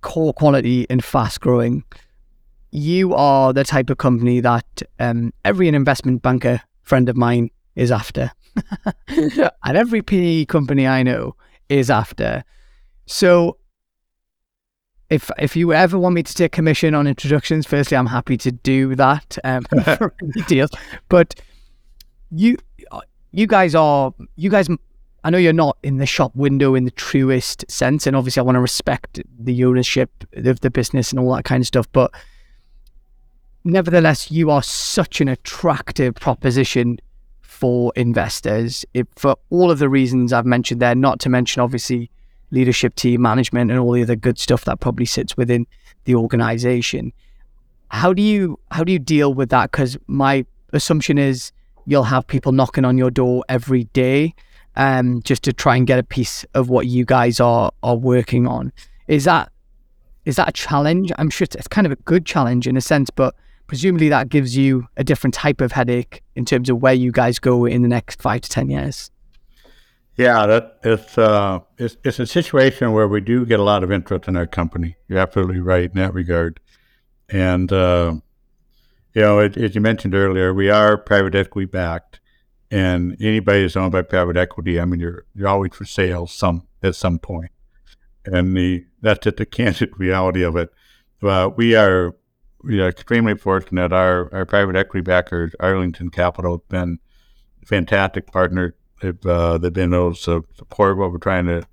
core 0.00 0.34
quality 0.34 0.86
and 0.90 1.02
fast 1.04 1.40
growing, 1.40 1.84
you 2.70 3.14
are 3.14 3.52
the 3.52 3.64
type 3.64 3.90
of 3.90 3.98
company 3.98 4.40
that 4.40 4.82
um, 4.98 5.32
every 5.44 5.68
investment 5.68 6.22
banker 6.22 6.60
friend 6.82 7.08
of 7.08 7.16
mine 7.16 7.50
is 7.76 7.90
after. 7.90 8.32
and 9.08 9.76
every 9.76 10.02
PE 10.02 10.46
company 10.46 10.86
I 10.86 11.02
know 11.02 11.36
is 11.68 11.90
after. 11.90 12.44
So 13.06 13.56
if 15.12 15.30
if 15.38 15.54
you 15.56 15.74
ever 15.74 15.98
want 15.98 16.14
me 16.14 16.22
to 16.22 16.34
take 16.34 16.52
commission 16.52 16.94
on 16.94 17.06
introductions, 17.06 17.66
firstly, 17.66 17.96
I'm 17.96 18.06
happy 18.06 18.38
to 18.38 18.50
do 18.50 18.94
that 18.94 19.36
um, 19.44 19.62
for 19.84 20.14
deals. 20.46 20.70
But 21.08 21.34
you 22.30 22.56
you 23.30 23.46
guys 23.46 23.74
are 23.74 24.14
you 24.36 24.48
guys 24.48 24.68
I 25.24 25.30
know 25.30 25.38
you're 25.38 25.52
not 25.52 25.76
in 25.82 25.98
the 25.98 26.06
shop 26.06 26.34
window 26.34 26.74
in 26.74 26.84
the 26.84 26.90
truest 26.90 27.70
sense, 27.70 28.06
and 28.06 28.16
obviously 28.16 28.40
I 28.40 28.44
want 28.44 28.56
to 28.56 28.60
respect 28.60 29.20
the 29.38 29.64
ownership 29.64 30.10
of 30.32 30.60
the 30.60 30.70
business 30.70 31.12
and 31.12 31.20
all 31.20 31.34
that 31.36 31.44
kind 31.44 31.60
of 31.60 31.66
stuff. 31.66 31.86
But 31.92 32.10
nevertheless, 33.64 34.30
you 34.30 34.50
are 34.50 34.62
such 34.62 35.20
an 35.20 35.28
attractive 35.28 36.14
proposition 36.14 36.98
for 37.42 37.92
investors 37.96 38.84
if, 38.94 39.06
for 39.14 39.36
all 39.50 39.70
of 39.70 39.78
the 39.78 39.88
reasons 39.90 40.32
I've 40.32 40.46
mentioned 40.46 40.80
there, 40.80 40.94
not 40.94 41.20
to 41.20 41.28
mention 41.28 41.60
obviously 41.60 42.10
leadership 42.52 42.94
team 42.94 43.22
management 43.22 43.70
and 43.70 43.80
all 43.80 43.92
the 43.92 44.02
other 44.02 44.14
good 44.14 44.38
stuff 44.38 44.64
that 44.66 44.78
probably 44.78 45.06
sits 45.06 45.36
within 45.36 45.66
the 46.04 46.14
organization. 46.14 47.12
How 47.88 48.12
do 48.12 48.22
you 48.22 48.58
how 48.70 48.84
do 48.84 48.92
you 48.92 48.98
deal 48.98 49.34
with 49.34 49.48
that? 49.50 49.72
Because 49.72 49.98
my 50.06 50.46
assumption 50.72 51.18
is 51.18 51.50
you'll 51.86 52.04
have 52.04 52.26
people 52.26 52.52
knocking 52.52 52.84
on 52.84 52.96
your 52.96 53.10
door 53.10 53.44
every 53.48 53.84
day, 53.92 54.34
um, 54.76 55.22
just 55.22 55.42
to 55.44 55.52
try 55.52 55.76
and 55.76 55.86
get 55.86 55.98
a 55.98 56.02
piece 56.02 56.44
of 56.54 56.68
what 56.68 56.86
you 56.86 57.04
guys 57.04 57.40
are 57.40 57.72
are 57.82 57.96
working 57.96 58.46
on. 58.46 58.72
Is 59.08 59.24
that 59.24 59.50
is 60.24 60.36
that 60.36 60.48
a 60.48 60.52
challenge? 60.52 61.12
I'm 61.18 61.30
sure 61.30 61.44
it's 61.50 61.68
kind 61.68 61.86
of 61.86 61.92
a 61.92 61.96
good 61.96 62.24
challenge 62.24 62.66
in 62.66 62.76
a 62.76 62.80
sense, 62.80 63.10
but 63.10 63.34
presumably 63.66 64.08
that 64.08 64.28
gives 64.28 64.56
you 64.56 64.86
a 64.96 65.04
different 65.04 65.34
type 65.34 65.60
of 65.60 65.72
headache 65.72 66.22
in 66.36 66.44
terms 66.44 66.70
of 66.70 66.80
where 66.80 66.94
you 66.94 67.12
guys 67.12 67.38
go 67.38 67.64
in 67.64 67.82
the 67.82 67.88
next 67.88 68.22
five 68.22 68.40
to 68.42 68.48
ten 68.48 68.70
years. 68.70 69.11
Yeah, 70.16 70.46
that 70.46 70.78
it's 70.84 71.16
uh, 71.16 71.60
it's 71.78 71.96
it's 72.04 72.18
a 72.18 72.26
situation 72.26 72.92
where 72.92 73.08
we 73.08 73.20
do 73.20 73.46
get 73.46 73.60
a 73.60 73.62
lot 73.64 73.82
of 73.82 73.90
interest 73.90 74.28
in 74.28 74.36
our 74.36 74.46
company. 74.46 74.96
You're 75.08 75.18
absolutely 75.18 75.60
right 75.60 75.90
in 75.90 75.96
that 75.96 76.12
regard. 76.12 76.60
And, 77.32 77.72
uh, 77.72 78.16
you 79.14 79.22
know, 79.22 79.38
it, 79.38 79.56
as 79.56 79.74
you 79.74 79.80
mentioned 79.80 80.14
earlier, 80.14 80.52
we 80.52 80.68
are 80.68 80.98
private 80.98 81.34
equity 81.34 81.66
backed. 81.66 82.20
And 82.70 83.16
anybody 83.20 83.62
that's 83.62 83.76
owned 83.76 83.92
by 83.92 84.02
private 84.02 84.36
equity, 84.36 84.78
I 84.80 84.84
mean, 84.84 85.00
you're, 85.00 85.24
you're 85.34 85.48
always 85.48 85.74
for 85.74 85.84
sale 85.84 86.26
some 86.26 86.66
at 86.82 86.94
some 86.94 87.18
point. 87.18 87.50
And 88.24 88.56
the 88.56 88.86
that's 89.00 89.24
just 89.24 89.36
the 89.38 89.46
candid 89.58 89.98
reality 89.98 90.42
of 90.42 90.56
it. 90.56 90.70
Uh, 91.22 91.50
we 91.54 91.74
are 91.74 92.14
we 92.62 92.80
are 92.80 92.88
extremely 92.88 93.36
fortunate. 93.36 93.92
Our 93.92 94.32
our 94.32 94.44
private 94.44 94.76
equity 94.76 95.02
backers, 95.02 95.54
Arlington 95.58 96.10
Capital, 96.10 96.52
have 96.52 96.68
been 96.68 96.98
fantastic 97.66 98.26
partner. 98.26 98.74
They've, 99.02 99.26
uh, 99.26 99.58
they've 99.58 99.72
been 99.72 99.92
able 99.92 100.14
to 100.14 100.44
support 100.56 100.96
what 100.96 101.12
we're 101.12 101.18
trying 101.18 101.46
to 101.46 101.66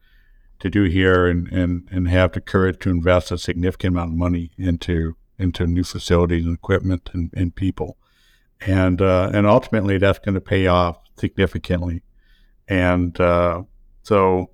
to 0.59 0.69
do 0.69 0.83
here 0.83 1.25
and, 1.25 1.47
and, 1.53 1.87
and 1.89 2.09
have 2.09 2.33
the 2.33 2.41
courage 2.41 2.79
to 2.79 2.89
invest 2.89 3.31
a 3.31 3.37
significant 3.37 3.93
amount 3.93 4.11
of 4.11 4.17
money 4.17 4.51
into 4.57 5.15
into 5.37 5.65
new 5.65 5.85
facilities 5.85 6.45
and 6.45 6.53
equipment 6.53 7.09
and, 7.13 7.31
and 7.33 7.55
people. 7.55 7.97
And, 8.67 9.01
uh, 9.01 9.31
and 9.33 9.47
ultimately, 9.47 9.97
that's 9.97 10.19
going 10.19 10.35
to 10.35 10.41
pay 10.41 10.67
off 10.67 10.97
significantly. 11.17 12.03
And 12.67 13.17
uh, 13.21 13.63
so 14.03 14.49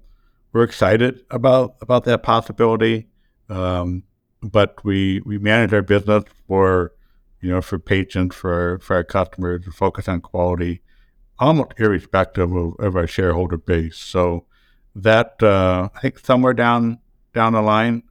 we're 0.53 0.61
excited 0.61 1.25
about, 1.31 1.77
about 1.81 2.03
that 2.03 2.21
possibility. 2.21 3.07
Um, 3.49 4.03
but 4.43 4.85
we, 4.85 5.21
we 5.25 5.39
manage 5.39 5.73
our 5.73 5.81
business 5.81 6.25
for, 6.47 6.93
you 7.41 7.49
know, 7.49 7.63
for 7.63 7.79
patients, 7.79 8.35
for, 8.35 8.77
for 8.77 8.95
our 8.95 9.03
customers, 9.03 9.65
to 9.65 9.71
focus 9.71 10.07
on 10.07 10.21
quality, 10.21 10.83
almost 11.39 11.73
irrespective 11.77 12.53
of, 12.53 12.75
of 12.79 12.95
our 12.95 13.07
shareholder 13.07 13.57
base. 13.57 13.97
So 13.97 14.45
that, 14.95 15.41
uh, 15.41 15.89
I 15.93 15.99
think 15.99 16.19
somewhere 16.19 16.53
down, 16.53 16.99
down 17.33 17.53
the 17.53 17.61
line, 17.61 18.03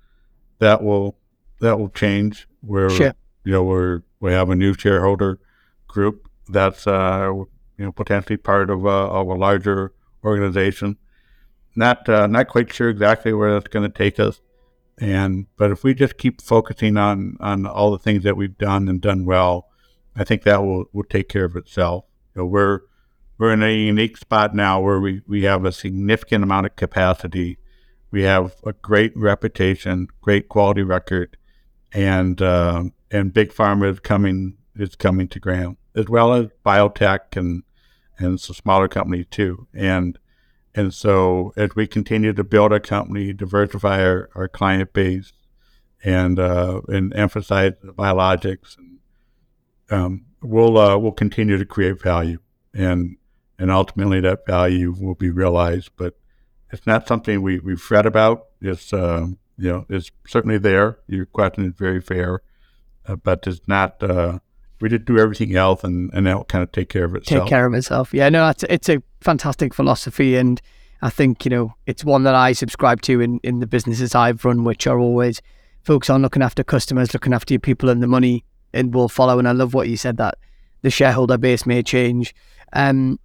that 0.58 0.82
will, 0.82 1.16
that 1.60 1.78
will 1.78 1.88
change 1.88 2.46
where 2.60 2.90
sure. 2.90 3.14
you 3.44 3.52
know 3.52 3.62
we're 3.62 4.02
we 4.20 4.32
have 4.32 4.50
a 4.50 4.54
new 4.54 4.74
shareholder 4.74 5.38
group 5.86 6.28
that's 6.48 6.86
uh, 6.86 7.30
you 7.32 7.84
know 7.84 7.92
potentially 7.92 8.36
part 8.36 8.70
of 8.70 8.84
a, 8.84 8.88
of 8.88 9.28
a 9.28 9.34
larger 9.34 9.92
organization. 10.24 10.96
Not 11.76 12.08
uh, 12.08 12.26
not 12.26 12.48
quite 12.48 12.72
sure 12.72 12.88
exactly 12.88 13.32
where 13.32 13.52
that's 13.52 13.68
going 13.68 13.90
to 13.90 13.96
take 13.96 14.20
us, 14.20 14.40
and 14.98 15.46
but 15.56 15.70
if 15.70 15.84
we 15.84 15.94
just 15.94 16.18
keep 16.18 16.40
focusing 16.40 16.96
on 16.96 17.36
on 17.40 17.66
all 17.66 17.90
the 17.90 17.98
things 17.98 18.22
that 18.24 18.36
we've 18.36 18.56
done 18.56 18.88
and 18.88 19.00
done 19.00 19.24
well, 19.24 19.68
I 20.16 20.24
think 20.24 20.42
that 20.42 20.62
will 20.62 20.86
will 20.92 21.04
take 21.04 21.28
care 21.28 21.44
of 21.44 21.56
itself. 21.56 22.04
You 22.34 22.42
know, 22.42 22.46
we're 22.46 22.80
we're 23.38 23.52
in 23.52 23.62
a 23.62 23.74
unique 23.74 24.16
spot 24.16 24.54
now 24.54 24.80
where 24.80 25.00
we, 25.00 25.22
we 25.26 25.42
have 25.44 25.64
a 25.64 25.72
significant 25.72 26.44
amount 26.44 26.66
of 26.66 26.76
capacity. 26.76 27.58
We 28.10 28.22
have 28.22 28.54
a 28.64 28.72
great 28.72 29.12
reputation, 29.16 30.08
great 30.20 30.48
quality 30.48 30.82
record, 30.82 31.36
and 31.92 32.40
uh, 32.40 32.84
and 33.10 33.32
big 33.32 33.52
pharma 33.52 33.90
is 33.90 34.00
coming 34.00 34.56
is 34.76 34.94
coming 34.94 35.28
to 35.28 35.40
Gram 35.40 35.76
as 35.94 36.08
well 36.08 36.32
as 36.32 36.48
biotech 36.64 37.36
and 37.36 37.62
and 38.18 38.40
some 38.40 38.54
smaller 38.54 38.88
companies 38.88 39.26
too. 39.30 39.66
And 39.74 40.18
and 40.74 40.92
so 40.92 41.52
as 41.56 41.76
we 41.76 41.86
continue 41.86 42.32
to 42.32 42.44
build 42.44 42.72
our 42.72 42.80
company, 42.80 43.32
diversify 43.32 44.02
our, 44.02 44.28
our 44.34 44.48
client 44.48 44.92
base, 44.92 45.32
and 46.02 46.38
uh, 46.38 46.80
and 46.88 47.14
emphasize 47.14 47.72
biologics, 47.84 48.76
um, 49.90 50.26
we'll 50.42 50.76
uh, 50.78 50.96
we'll 50.98 51.12
continue 51.12 51.58
to 51.58 51.64
create 51.64 52.00
value, 52.00 52.38
and 52.72 53.16
and 53.58 53.70
ultimately 53.70 54.20
that 54.20 54.46
value 54.46 54.94
will 54.98 55.14
be 55.14 55.30
realized. 55.30 55.90
But 55.96 56.16
it's 56.70 56.86
not 56.86 57.06
something 57.06 57.42
we, 57.42 57.58
we 57.58 57.76
fret 57.76 58.06
about. 58.06 58.46
It's 58.60 58.92
uh, 58.92 59.28
you 59.56 59.70
know, 59.70 59.86
is 59.88 60.10
certainly 60.26 60.58
there. 60.58 60.98
Your 61.06 61.26
question 61.26 61.66
is 61.66 61.74
very 61.76 62.00
fair, 62.00 62.42
uh, 63.06 63.16
but 63.16 63.46
it's 63.46 63.60
not. 63.66 64.02
Uh, 64.02 64.40
we 64.80 64.88
did 64.88 65.04
do 65.04 65.18
everything 65.18 65.54
else, 65.56 65.84
and 65.84 66.10
and 66.12 66.26
that 66.26 66.36
will 66.36 66.44
kind 66.44 66.62
of 66.62 66.72
take 66.72 66.88
care 66.88 67.04
of 67.04 67.14
itself. 67.14 67.44
Take 67.44 67.50
care 67.50 67.66
of 67.66 67.74
itself. 67.74 68.12
Yeah, 68.12 68.28
no, 68.28 68.48
it's 68.48 68.64
it's 68.64 68.88
a 68.88 69.02
fantastic 69.20 69.72
philosophy, 69.72 70.36
and 70.36 70.60
I 71.00 71.10
think 71.10 71.44
you 71.44 71.50
know 71.50 71.74
it's 71.86 72.04
one 72.04 72.24
that 72.24 72.34
I 72.34 72.52
subscribe 72.52 73.02
to 73.02 73.20
in 73.20 73.40
in 73.42 73.60
the 73.60 73.66
businesses 73.66 74.14
I've 74.14 74.44
run, 74.44 74.64
which 74.64 74.86
are 74.86 74.98
always 74.98 75.40
focus 75.82 76.10
on 76.10 76.22
looking 76.22 76.42
after 76.42 76.64
customers, 76.64 77.14
looking 77.14 77.32
after 77.32 77.54
your 77.54 77.60
people, 77.60 77.88
and 77.88 78.02
the 78.02 78.06
money 78.06 78.44
and 78.72 78.92
will 78.92 79.08
follow. 79.08 79.38
And 79.38 79.46
I 79.46 79.52
love 79.52 79.74
what 79.74 79.88
you 79.88 79.96
said 79.96 80.16
that 80.16 80.36
the 80.82 80.90
shareholder 80.90 81.38
base 81.38 81.64
may 81.64 81.82
change. 81.82 82.34
Um, 82.72 83.18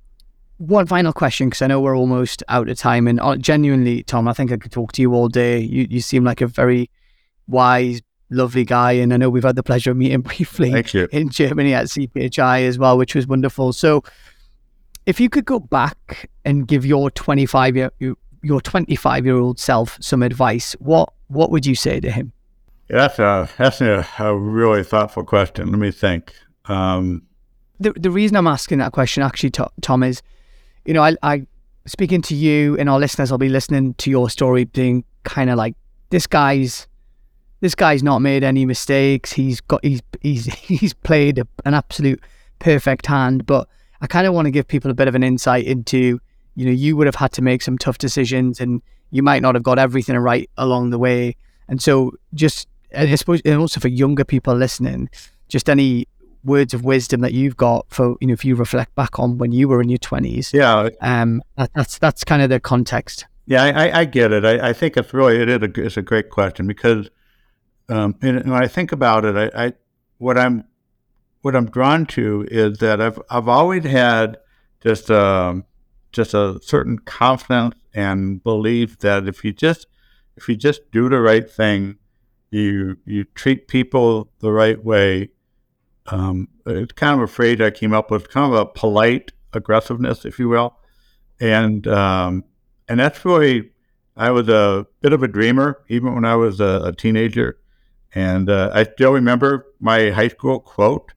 one 0.59 0.85
final 0.85 1.13
question, 1.13 1.49
because 1.49 1.61
I 1.61 1.67
know 1.67 1.79
we're 1.79 1.97
almost 1.97 2.43
out 2.49 2.69
of 2.69 2.77
time. 2.77 3.07
And 3.07 3.19
uh, 3.19 3.37
genuinely, 3.37 4.03
Tom, 4.03 4.27
I 4.27 4.33
think 4.33 4.51
I 4.51 4.57
could 4.57 4.71
talk 4.71 4.91
to 4.93 5.01
you 5.01 5.13
all 5.13 5.29
day. 5.29 5.59
You, 5.59 5.87
you 5.89 6.01
seem 6.01 6.25
like 6.25 6.41
a 6.41 6.47
very 6.47 6.89
wise, 7.47 8.01
lovely 8.29 8.65
guy. 8.65 8.91
And 8.91 9.13
I 9.13 9.17
know 9.17 9.29
we've 9.29 9.43
had 9.43 9.55
the 9.55 9.63
pleasure 9.63 9.91
of 9.91 9.97
meeting 9.97 10.21
briefly 10.21 10.71
in 11.11 11.29
Germany 11.29 11.73
at 11.73 11.85
CPHI 11.85 12.67
as 12.67 12.77
well, 12.77 12.97
which 12.97 13.15
was 13.15 13.25
wonderful. 13.25 13.71
So 13.71 14.03
if 15.05 15.19
you 15.19 15.29
could 15.29 15.45
go 15.45 15.59
back 15.59 16.29
and 16.43 16.67
give 16.67 16.85
your 16.85 17.09
25 17.09 17.77
year, 17.77 17.91
your 18.43 18.59
25 18.59 19.25
year 19.25 19.37
old 19.37 19.59
self 19.59 19.97
some 20.01 20.21
advice, 20.21 20.73
what, 20.79 21.13
what 21.27 21.51
would 21.51 21.65
you 21.65 21.75
say 21.75 22.01
to 22.01 22.11
him? 22.11 22.33
Yeah, 22.89 23.07
that's 23.07 23.19
a, 23.19 23.49
that's 23.57 23.81
a, 23.81 24.05
a 24.19 24.35
really 24.35 24.83
thoughtful 24.83 25.23
question. 25.23 25.71
Let 25.71 25.79
me 25.79 25.91
think. 25.91 26.33
Um, 26.65 27.23
the, 27.79 27.93
the 27.93 28.11
reason 28.11 28.35
I'm 28.35 28.47
asking 28.47 28.79
that 28.79 28.91
question 28.91 29.23
actually, 29.23 29.51
Tom, 29.51 30.03
is 30.03 30.21
you 30.89 30.93
know, 30.93 31.03
I, 31.03 31.15
I 31.21 31.45
speaking 31.85 32.23
to 32.23 32.35
you 32.35 32.75
and 32.79 32.89
our 32.89 32.97
listeners, 32.97 33.31
I'll 33.31 33.37
be 33.37 33.47
listening 33.47 33.93
to 33.99 34.09
your 34.09 34.27
story, 34.27 34.63
being 34.63 35.03
kind 35.23 35.51
of 35.51 35.55
like, 35.55 35.75
this 36.09 36.25
guy's, 36.25 36.87
this 37.59 37.75
guy's 37.75 38.01
not 38.01 38.23
made 38.23 38.43
any 38.43 38.65
mistakes. 38.65 39.31
He's 39.31 39.61
got, 39.61 39.85
he's, 39.85 40.01
he's, 40.21 40.45
he's 40.55 40.95
played 40.95 41.43
an 41.63 41.75
absolute 41.75 42.19
perfect 42.57 43.05
hand. 43.05 43.45
But 43.45 43.67
I 44.01 44.07
kind 44.07 44.25
of 44.25 44.33
want 44.33 44.47
to 44.47 44.51
give 44.51 44.67
people 44.67 44.89
a 44.89 44.95
bit 44.95 45.07
of 45.07 45.13
an 45.13 45.21
insight 45.21 45.65
into, 45.65 46.19
you 46.55 46.65
know, 46.65 46.71
you 46.71 46.97
would 46.97 47.05
have 47.05 47.13
had 47.13 47.33
to 47.33 47.43
make 47.43 47.61
some 47.61 47.77
tough 47.77 47.99
decisions, 47.99 48.59
and 48.59 48.81
you 49.11 49.21
might 49.21 49.43
not 49.43 49.53
have 49.53 49.63
got 49.63 49.77
everything 49.77 50.17
right 50.17 50.49
along 50.57 50.89
the 50.89 50.97
way. 50.97 51.35
And 51.67 51.79
so, 51.79 52.13
just, 52.33 52.67
and 52.89 53.11
I 53.11 53.13
suppose, 53.13 53.41
and 53.45 53.59
also 53.59 53.79
for 53.79 53.89
younger 53.89 54.23
people 54.23 54.55
listening, 54.55 55.11
just 55.49 55.69
any 55.69 56.07
words 56.43 56.73
of 56.73 56.83
wisdom 56.83 57.21
that 57.21 57.33
you've 57.33 57.57
got 57.57 57.85
for 57.89 58.15
you 58.21 58.27
know 58.27 58.33
if 58.33 58.45
you 58.45 58.55
reflect 58.55 58.95
back 58.95 59.19
on 59.19 59.37
when 59.37 59.51
you 59.51 59.67
were 59.67 59.81
in 59.81 59.89
your 59.89 59.97
twenties. 59.97 60.51
Yeah, 60.53 60.89
um, 61.01 61.41
that, 61.57 61.71
that's 61.73 61.97
that's 61.97 62.23
kind 62.23 62.41
of 62.41 62.49
the 62.49 62.59
context. 62.59 63.25
Yeah, 63.45 63.63
I, 63.63 64.01
I 64.01 64.05
get 64.05 64.31
it. 64.31 64.45
I, 64.45 64.69
I, 64.69 64.73
think 64.73 64.95
it's 64.95 65.11
really 65.11 65.41
it 65.41 65.49
is 65.49 65.57
a, 65.63 65.81
it's 65.83 65.97
a 65.97 66.03
great 66.03 66.29
question 66.29 66.67
because 66.67 67.09
um, 67.89 68.15
when 68.19 68.53
I 68.53 68.67
think 68.67 68.91
about 68.91 69.25
it, 69.25 69.35
I, 69.35 69.65
I 69.65 69.73
what 70.19 70.37
I'm 70.37 70.65
what 71.41 71.55
I'm 71.55 71.65
drawn 71.65 72.05
to 72.07 72.47
is 72.51 72.77
that 72.77 73.01
I've 73.01 73.19
I've 73.29 73.47
always 73.47 73.85
had 73.85 74.37
just 74.81 75.09
a 75.09 75.19
um, 75.19 75.65
just 76.11 76.33
a 76.33 76.59
certain 76.61 76.99
confidence 76.99 77.75
and 77.93 78.43
belief 78.43 78.99
that 78.99 79.27
if 79.27 79.43
you 79.43 79.51
just 79.51 79.87
if 80.37 80.47
you 80.47 80.55
just 80.55 80.91
do 80.91 81.09
the 81.09 81.19
right 81.19 81.49
thing, 81.49 81.97
you 82.51 82.97
you 83.05 83.23
treat 83.23 83.67
people 83.67 84.29
the 84.39 84.51
right 84.51 84.83
way, 84.83 85.29
um, 86.07 86.47
it's 86.65 86.93
kind 86.93 87.15
of 87.15 87.21
a 87.21 87.31
phrase 87.31 87.61
I 87.61 87.71
came 87.71 87.93
up 87.93 88.11
with, 88.11 88.29
kind 88.29 88.51
of 88.51 88.59
a 88.59 88.65
polite 88.65 89.31
aggressiveness, 89.53 90.25
if 90.25 90.39
you 90.39 90.49
will, 90.49 90.77
and 91.39 91.85
um, 91.87 92.43
and 92.87 92.99
that's 92.99 93.23
really 93.25 93.71
I 94.15 94.31
was 94.31 94.49
a 94.49 94.85
bit 95.01 95.13
of 95.13 95.23
a 95.23 95.27
dreamer 95.27 95.81
even 95.87 96.13
when 96.15 96.25
I 96.25 96.35
was 96.35 96.59
a, 96.59 96.81
a 96.85 96.93
teenager, 96.93 97.57
and 98.13 98.49
uh, 98.49 98.71
I 98.73 98.83
still 98.83 99.13
remember 99.13 99.67
my 99.79 100.09
high 100.09 100.27
school 100.27 100.59
quote. 100.59 101.13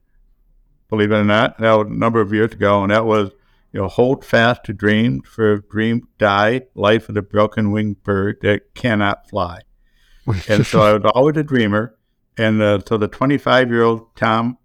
Believe 0.89 1.11
it 1.11 1.15
or 1.15 1.23
not, 1.23 1.57
that 1.57 1.73
was 1.73 1.87
a 1.87 1.93
number 1.93 2.21
of 2.21 2.31
years 2.31 2.53
ago, 2.53 2.83
and 2.83 2.91
that 2.91 3.05
was, 3.05 3.31
you 3.71 3.81
know, 3.81 3.87
hold 3.87 4.23
fast 4.23 4.63
to 4.65 4.73
dreams, 4.73 5.27
for 5.27 5.55
if 5.55 5.69
dreams 5.69 6.03
die, 6.19 6.61
life 6.75 7.09
is 7.09 7.17
a 7.17 7.21
broken 7.23 7.71
winged 7.71 8.03
bird 8.03 8.37
that 8.43 8.75
cannot 8.75 9.27
fly. 9.27 9.61
and 10.47 10.65
so 10.65 10.81
I 10.81 10.93
was 10.93 11.11
always 11.15 11.35
a 11.35 11.43
dreamer, 11.43 11.95
and 12.37 12.61
uh, 12.61 12.79
so 12.87 12.97
the 12.97 13.07
25 13.07 13.69
year 13.71 13.81
old 13.81 14.15
Tom 14.15 14.59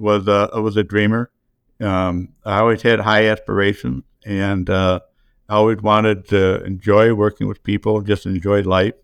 was 0.00 0.26
a 0.26 0.50
was 0.54 0.76
a 0.76 0.82
dreamer, 0.82 1.30
Um, 1.80 2.34
I 2.44 2.58
always 2.58 2.82
had 2.82 3.00
high 3.00 3.26
aspirations, 3.26 4.04
and 4.24 4.68
uh, 4.68 5.00
I 5.48 5.54
always 5.54 5.80
wanted 5.80 6.28
to 6.28 6.62
enjoy 6.64 7.14
working 7.14 7.48
with 7.48 7.62
people, 7.62 8.00
just 8.02 8.26
enjoy 8.26 8.62
life. 8.62 8.94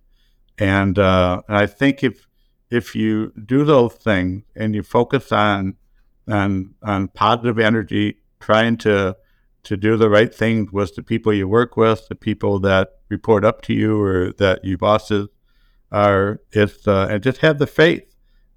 And, 0.59 0.99
uh, 0.99 1.43
and 1.49 1.57
I 1.57 1.67
think 1.67 2.05
if 2.05 2.27
if 2.71 2.95
you 2.95 3.33
do 3.33 3.65
those 3.65 3.95
things 3.95 4.43
and 4.55 4.75
you 4.75 4.83
focus 4.83 5.33
on 5.33 5.77
on 6.29 6.75
on 6.83 7.09
positive 7.09 7.59
energy, 7.59 8.19
trying 8.41 8.77
to 8.79 9.17
to 9.65 9.77
do 9.77 9.97
the 9.97 10.09
right 10.09 10.33
thing 10.33 10.69
with 10.73 10.95
the 10.95 11.03
people 11.03 11.33
you 11.33 11.49
work 11.49 11.77
with, 11.77 12.09
the 12.09 12.15
people 12.15 12.61
that 12.61 12.89
report 13.09 13.45
up 13.45 13.63
to 13.63 13.73
you 13.73 14.01
or 14.01 14.33
that 14.39 14.65
you 14.65 14.79
bosses 14.79 15.29
are, 15.91 16.41
it's 16.53 16.87
uh, 16.87 17.09
and 17.11 17.23
just 17.23 17.39
have 17.39 17.59
the 17.59 17.67
faith 17.67 18.15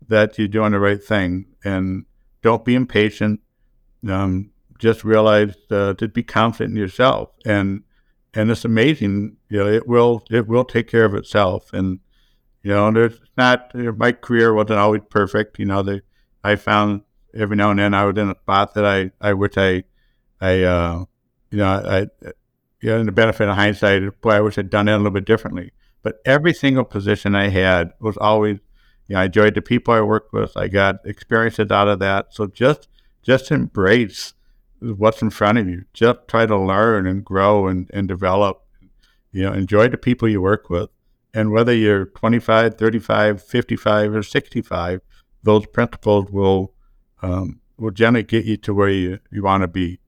that 0.07 0.37
you're 0.37 0.47
doing 0.47 0.71
the 0.71 0.79
right 0.79 1.03
thing 1.03 1.45
and 1.63 2.05
don't 2.41 2.65
be 2.65 2.75
impatient. 2.75 3.41
Um, 4.07 4.51
just 4.77 5.03
realize 5.03 5.55
uh, 5.71 5.93
to 5.95 6.07
be 6.07 6.23
confident 6.23 6.71
in 6.71 6.77
yourself 6.77 7.31
and 7.45 7.83
and 8.33 8.51
it's 8.51 8.65
amazing. 8.65 9.37
You 9.49 9.59
know, 9.59 9.67
it 9.67 9.87
will 9.87 10.23
it 10.29 10.47
will 10.47 10.65
take 10.65 10.87
care 10.87 11.05
of 11.05 11.15
itself. 11.15 11.73
And 11.73 11.99
you 12.63 12.71
know, 12.71 12.91
there's 12.91 13.19
not 13.37 13.73
my 13.73 14.11
career 14.11 14.53
wasn't 14.53 14.79
always 14.79 15.01
perfect. 15.09 15.59
You 15.59 15.65
know, 15.65 15.81
the 15.81 16.01
I 16.43 16.55
found 16.55 17.01
every 17.33 17.55
now 17.55 17.71
and 17.71 17.79
then 17.79 17.93
I 17.93 18.05
was 18.05 18.17
in 18.17 18.29
a 18.29 18.35
spot 18.35 18.73
that 18.75 18.85
I 18.85 19.11
I 19.21 19.33
wish 19.33 19.57
I 19.57 19.83
I 20.39 20.63
uh, 20.63 21.05
you 21.51 21.57
know 21.57 21.67
I 21.67 21.99
you 22.81 22.89
know 22.89 22.99
in 22.99 23.05
the 23.05 23.11
benefit 23.11 23.47
of 23.49 23.55
hindsight, 23.55 24.21
boy, 24.21 24.31
I 24.31 24.41
wish 24.41 24.57
I'd 24.57 24.69
done 24.69 24.87
it 24.87 24.93
a 24.93 24.97
little 24.97 25.11
bit 25.11 25.25
differently. 25.25 25.71
But 26.01 26.19
every 26.25 26.53
single 26.53 26.85
position 26.85 27.35
I 27.35 27.49
had 27.49 27.91
was 27.99 28.15
always 28.17 28.59
you 29.09 29.15
know, 29.15 29.21
I 29.21 29.25
enjoyed 29.25 29.55
the 29.55 29.61
people 29.61 29.93
I 29.93 30.01
worked 30.01 30.31
with. 30.31 30.55
I 30.55 30.67
got 30.67 30.97
experiences 31.03 31.71
out 31.71 31.87
of 31.87 31.99
that. 31.99 32.27
So 32.33 32.45
just 32.45 32.87
just 33.23 33.51
embrace 33.51 34.33
what's 34.79 35.21
in 35.21 35.31
front 35.31 35.57
of 35.57 35.67
you. 35.67 35.85
Just 35.93 36.19
try 36.27 36.45
to 36.45 36.57
learn 36.57 37.05
and 37.07 37.25
grow 37.25 37.67
and, 37.67 37.89
and 37.91 38.07
develop. 38.07 38.63
You 39.31 39.43
know, 39.43 39.53
enjoy 39.53 39.89
the 39.89 39.97
people 39.97 40.29
you 40.29 40.41
work 40.41 40.69
with. 40.69 40.89
And 41.33 41.51
whether 41.51 41.73
you're 41.73 42.05
25, 42.05 42.75
35, 42.75 43.43
55, 43.43 44.15
or 44.15 44.23
65, 44.23 45.01
those 45.43 45.65
principles 45.67 46.29
will 46.31 46.73
um, 47.21 47.59
will 47.77 47.91
generally 47.91 48.23
get 48.23 48.45
you 48.45 48.57
to 48.57 48.73
where 48.73 48.89
you, 48.89 49.19
you 49.31 49.43
want 49.43 49.61
to 49.61 49.67
be. 49.67 49.99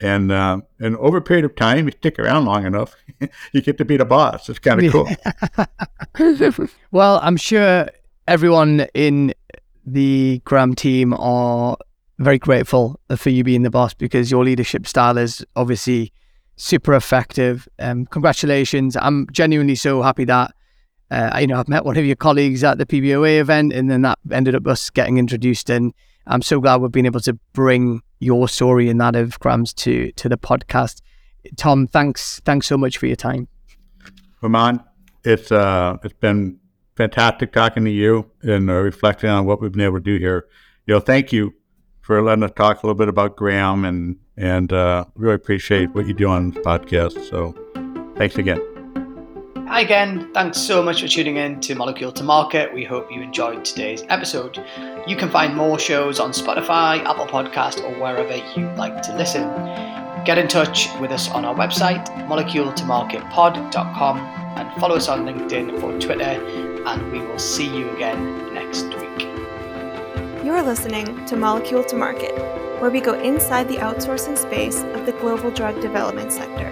And 0.00 0.30
uh, 0.30 0.60
and 0.78 0.96
over 0.96 1.16
a 1.16 1.22
period 1.22 1.44
of 1.44 1.56
time, 1.56 1.86
you 1.86 1.92
stick 1.92 2.18
around 2.18 2.44
long 2.44 2.64
enough, 2.64 2.94
you 3.52 3.60
get 3.60 3.78
to 3.78 3.84
be 3.84 3.96
the 3.96 4.04
boss. 4.04 4.48
It's 4.48 4.60
kind 4.60 4.82
of 4.84 4.92
cool. 4.92 5.08
well, 6.92 7.18
I'm 7.22 7.36
sure 7.36 7.88
everyone 8.28 8.86
in 8.94 9.34
the 9.86 10.40
Gram 10.44 10.74
team 10.74 11.14
are 11.14 11.76
very 12.18 12.38
grateful 12.38 13.00
for 13.16 13.30
you 13.30 13.42
being 13.42 13.62
the 13.62 13.70
boss 13.70 13.94
because 13.94 14.30
your 14.30 14.44
leadership 14.44 14.86
style 14.86 15.16
is 15.16 15.44
obviously 15.56 16.12
super 16.56 16.94
effective. 16.94 17.66
Um, 17.78 18.06
congratulations! 18.06 18.96
I'm 18.96 19.26
genuinely 19.32 19.74
so 19.74 20.02
happy 20.02 20.24
that 20.26 20.52
uh, 21.10 21.38
you 21.40 21.46
know 21.46 21.58
I've 21.58 21.68
met 21.68 21.84
one 21.84 21.96
of 21.96 22.04
your 22.04 22.16
colleagues 22.16 22.62
at 22.62 22.78
the 22.78 22.86
PBOA 22.86 23.40
event, 23.40 23.72
and 23.72 23.90
then 23.90 24.02
that 24.02 24.18
ended 24.30 24.54
up 24.54 24.66
us 24.66 24.90
getting 24.90 25.16
introduced. 25.16 25.70
And 25.70 25.94
I'm 26.26 26.42
so 26.42 26.60
glad 26.60 26.76
we've 26.76 26.92
been 26.92 27.06
able 27.06 27.20
to 27.20 27.32
bring 27.54 28.02
your 28.20 28.48
story 28.48 28.90
and 28.90 29.00
that 29.00 29.16
of 29.16 29.38
Gram's 29.40 29.72
to 29.74 30.12
to 30.12 30.28
the 30.28 30.38
podcast. 30.38 31.00
Tom, 31.56 31.86
thanks 31.86 32.40
thanks 32.44 32.66
so 32.66 32.76
much 32.76 32.98
for 32.98 33.06
your 33.06 33.16
time. 33.16 33.48
Raman, 34.42 34.80
it's 35.24 35.50
uh, 35.50 35.96
it's 36.04 36.14
been 36.14 36.58
fantastic 36.98 37.52
talking 37.52 37.84
to 37.84 37.90
you 37.90 38.28
and 38.42 38.68
uh, 38.68 38.74
reflecting 38.74 39.30
on 39.30 39.46
what 39.46 39.62
we've 39.62 39.70
been 39.72 39.82
able 39.82 39.98
to 39.98 40.02
do 40.02 40.18
here. 40.18 40.48
You 40.84 40.94
know, 40.94 41.00
thank 41.00 41.32
you 41.32 41.54
for 42.00 42.20
letting 42.20 42.42
us 42.42 42.50
talk 42.56 42.82
a 42.82 42.86
little 42.86 42.98
bit 42.98 43.08
about 43.08 43.36
Gram 43.36 43.84
and 43.84 44.16
and 44.36 44.72
uh, 44.72 45.04
really 45.14 45.34
appreciate 45.34 45.94
what 45.94 46.06
you 46.06 46.14
do 46.14 46.28
on 46.28 46.50
this 46.50 46.64
podcast. 46.64 47.28
So, 47.28 47.54
thanks 48.16 48.36
again. 48.36 48.60
Hi 49.68 49.80
again. 49.82 50.32
Thanks 50.32 50.58
so 50.58 50.82
much 50.82 51.02
for 51.02 51.08
tuning 51.08 51.36
in 51.36 51.60
to 51.60 51.74
Molecule 51.74 52.12
to 52.12 52.24
Market. 52.24 52.72
We 52.72 52.84
hope 52.84 53.12
you 53.12 53.20
enjoyed 53.20 53.64
today's 53.64 54.02
episode. 54.08 54.64
You 55.06 55.14
can 55.16 55.30
find 55.30 55.54
more 55.54 55.78
shows 55.78 56.18
on 56.18 56.30
Spotify, 56.32 57.04
Apple 57.04 57.26
Podcast, 57.26 57.82
or 57.84 57.94
wherever 58.00 58.36
you 58.58 58.66
like 58.76 59.02
to 59.02 59.16
listen. 59.16 59.42
Get 60.24 60.38
in 60.38 60.48
touch 60.48 60.88
with 61.00 61.10
us 61.10 61.28
on 61.30 61.44
our 61.44 61.54
website, 61.54 62.06
moleculetomarketpod.com, 62.26 64.18
and 64.18 64.80
follow 64.80 64.96
us 64.96 65.08
on 65.08 65.26
LinkedIn 65.26 65.82
or 65.82 65.98
Twitter 66.00 66.67
and 66.88 67.12
we 67.12 67.20
will 67.20 67.38
see 67.38 67.66
you 67.66 67.90
again 67.90 68.54
next 68.54 68.84
week. 68.84 69.28
You're 70.42 70.62
listening 70.62 71.26
to 71.26 71.36
Molecule 71.36 71.84
to 71.84 71.96
Market, 71.96 72.34
where 72.80 72.90
we 72.90 73.00
go 73.00 73.12
inside 73.20 73.68
the 73.68 73.76
outsourcing 73.76 74.38
space 74.38 74.82
of 74.82 75.04
the 75.04 75.12
global 75.12 75.50
drug 75.50 75.82
development 75.82 76.32
sector, 76.32 76.70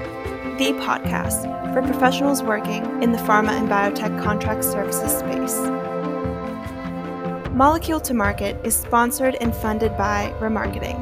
the 0.56 0.72
podcast 0.80 1.42
for 1.74 1.82
professionals 1.82 2.42
working 2.42 2.82
in 3.02 3.12
the 3.12 3.18
pharma 3.18 3.50
and 3.50 3.68
biotech 3.68 4.22
contract 4.22 4.64
services 4.64 5.18
space. 5.18 5.58
Molecule 7.52 8.00
to 8.00 8.14
Market 8.14 8.56
is 8.64 8.74
sponsored 8.74 9.34
and 9.42 9.54
funded 9.54 9.98
by 9.98 10.34
Ramarketing, 10.40 10.98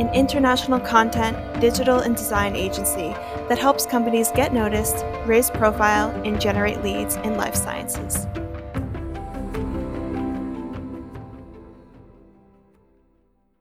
an 0.00 0.12
international 0.12 0.80
content, 0.80 1.60
digital, 1.60 2.00
and 2.00 2.16
design 2.16 2.56
agency 2.56 3.14
that 3.48 3.58
helps 3.60 3.86
companies 3.86 4.32
get 4.32 4.52
noticed, 4.52 5.04
raise 5.24 5.50
profile, 5.50 6.10
and 6.24 6.40
generate 6.40 6.82
leads 6.82 7.14
in 7.16 7.36
life 7.36 7.54
sciences. 7.54 8.26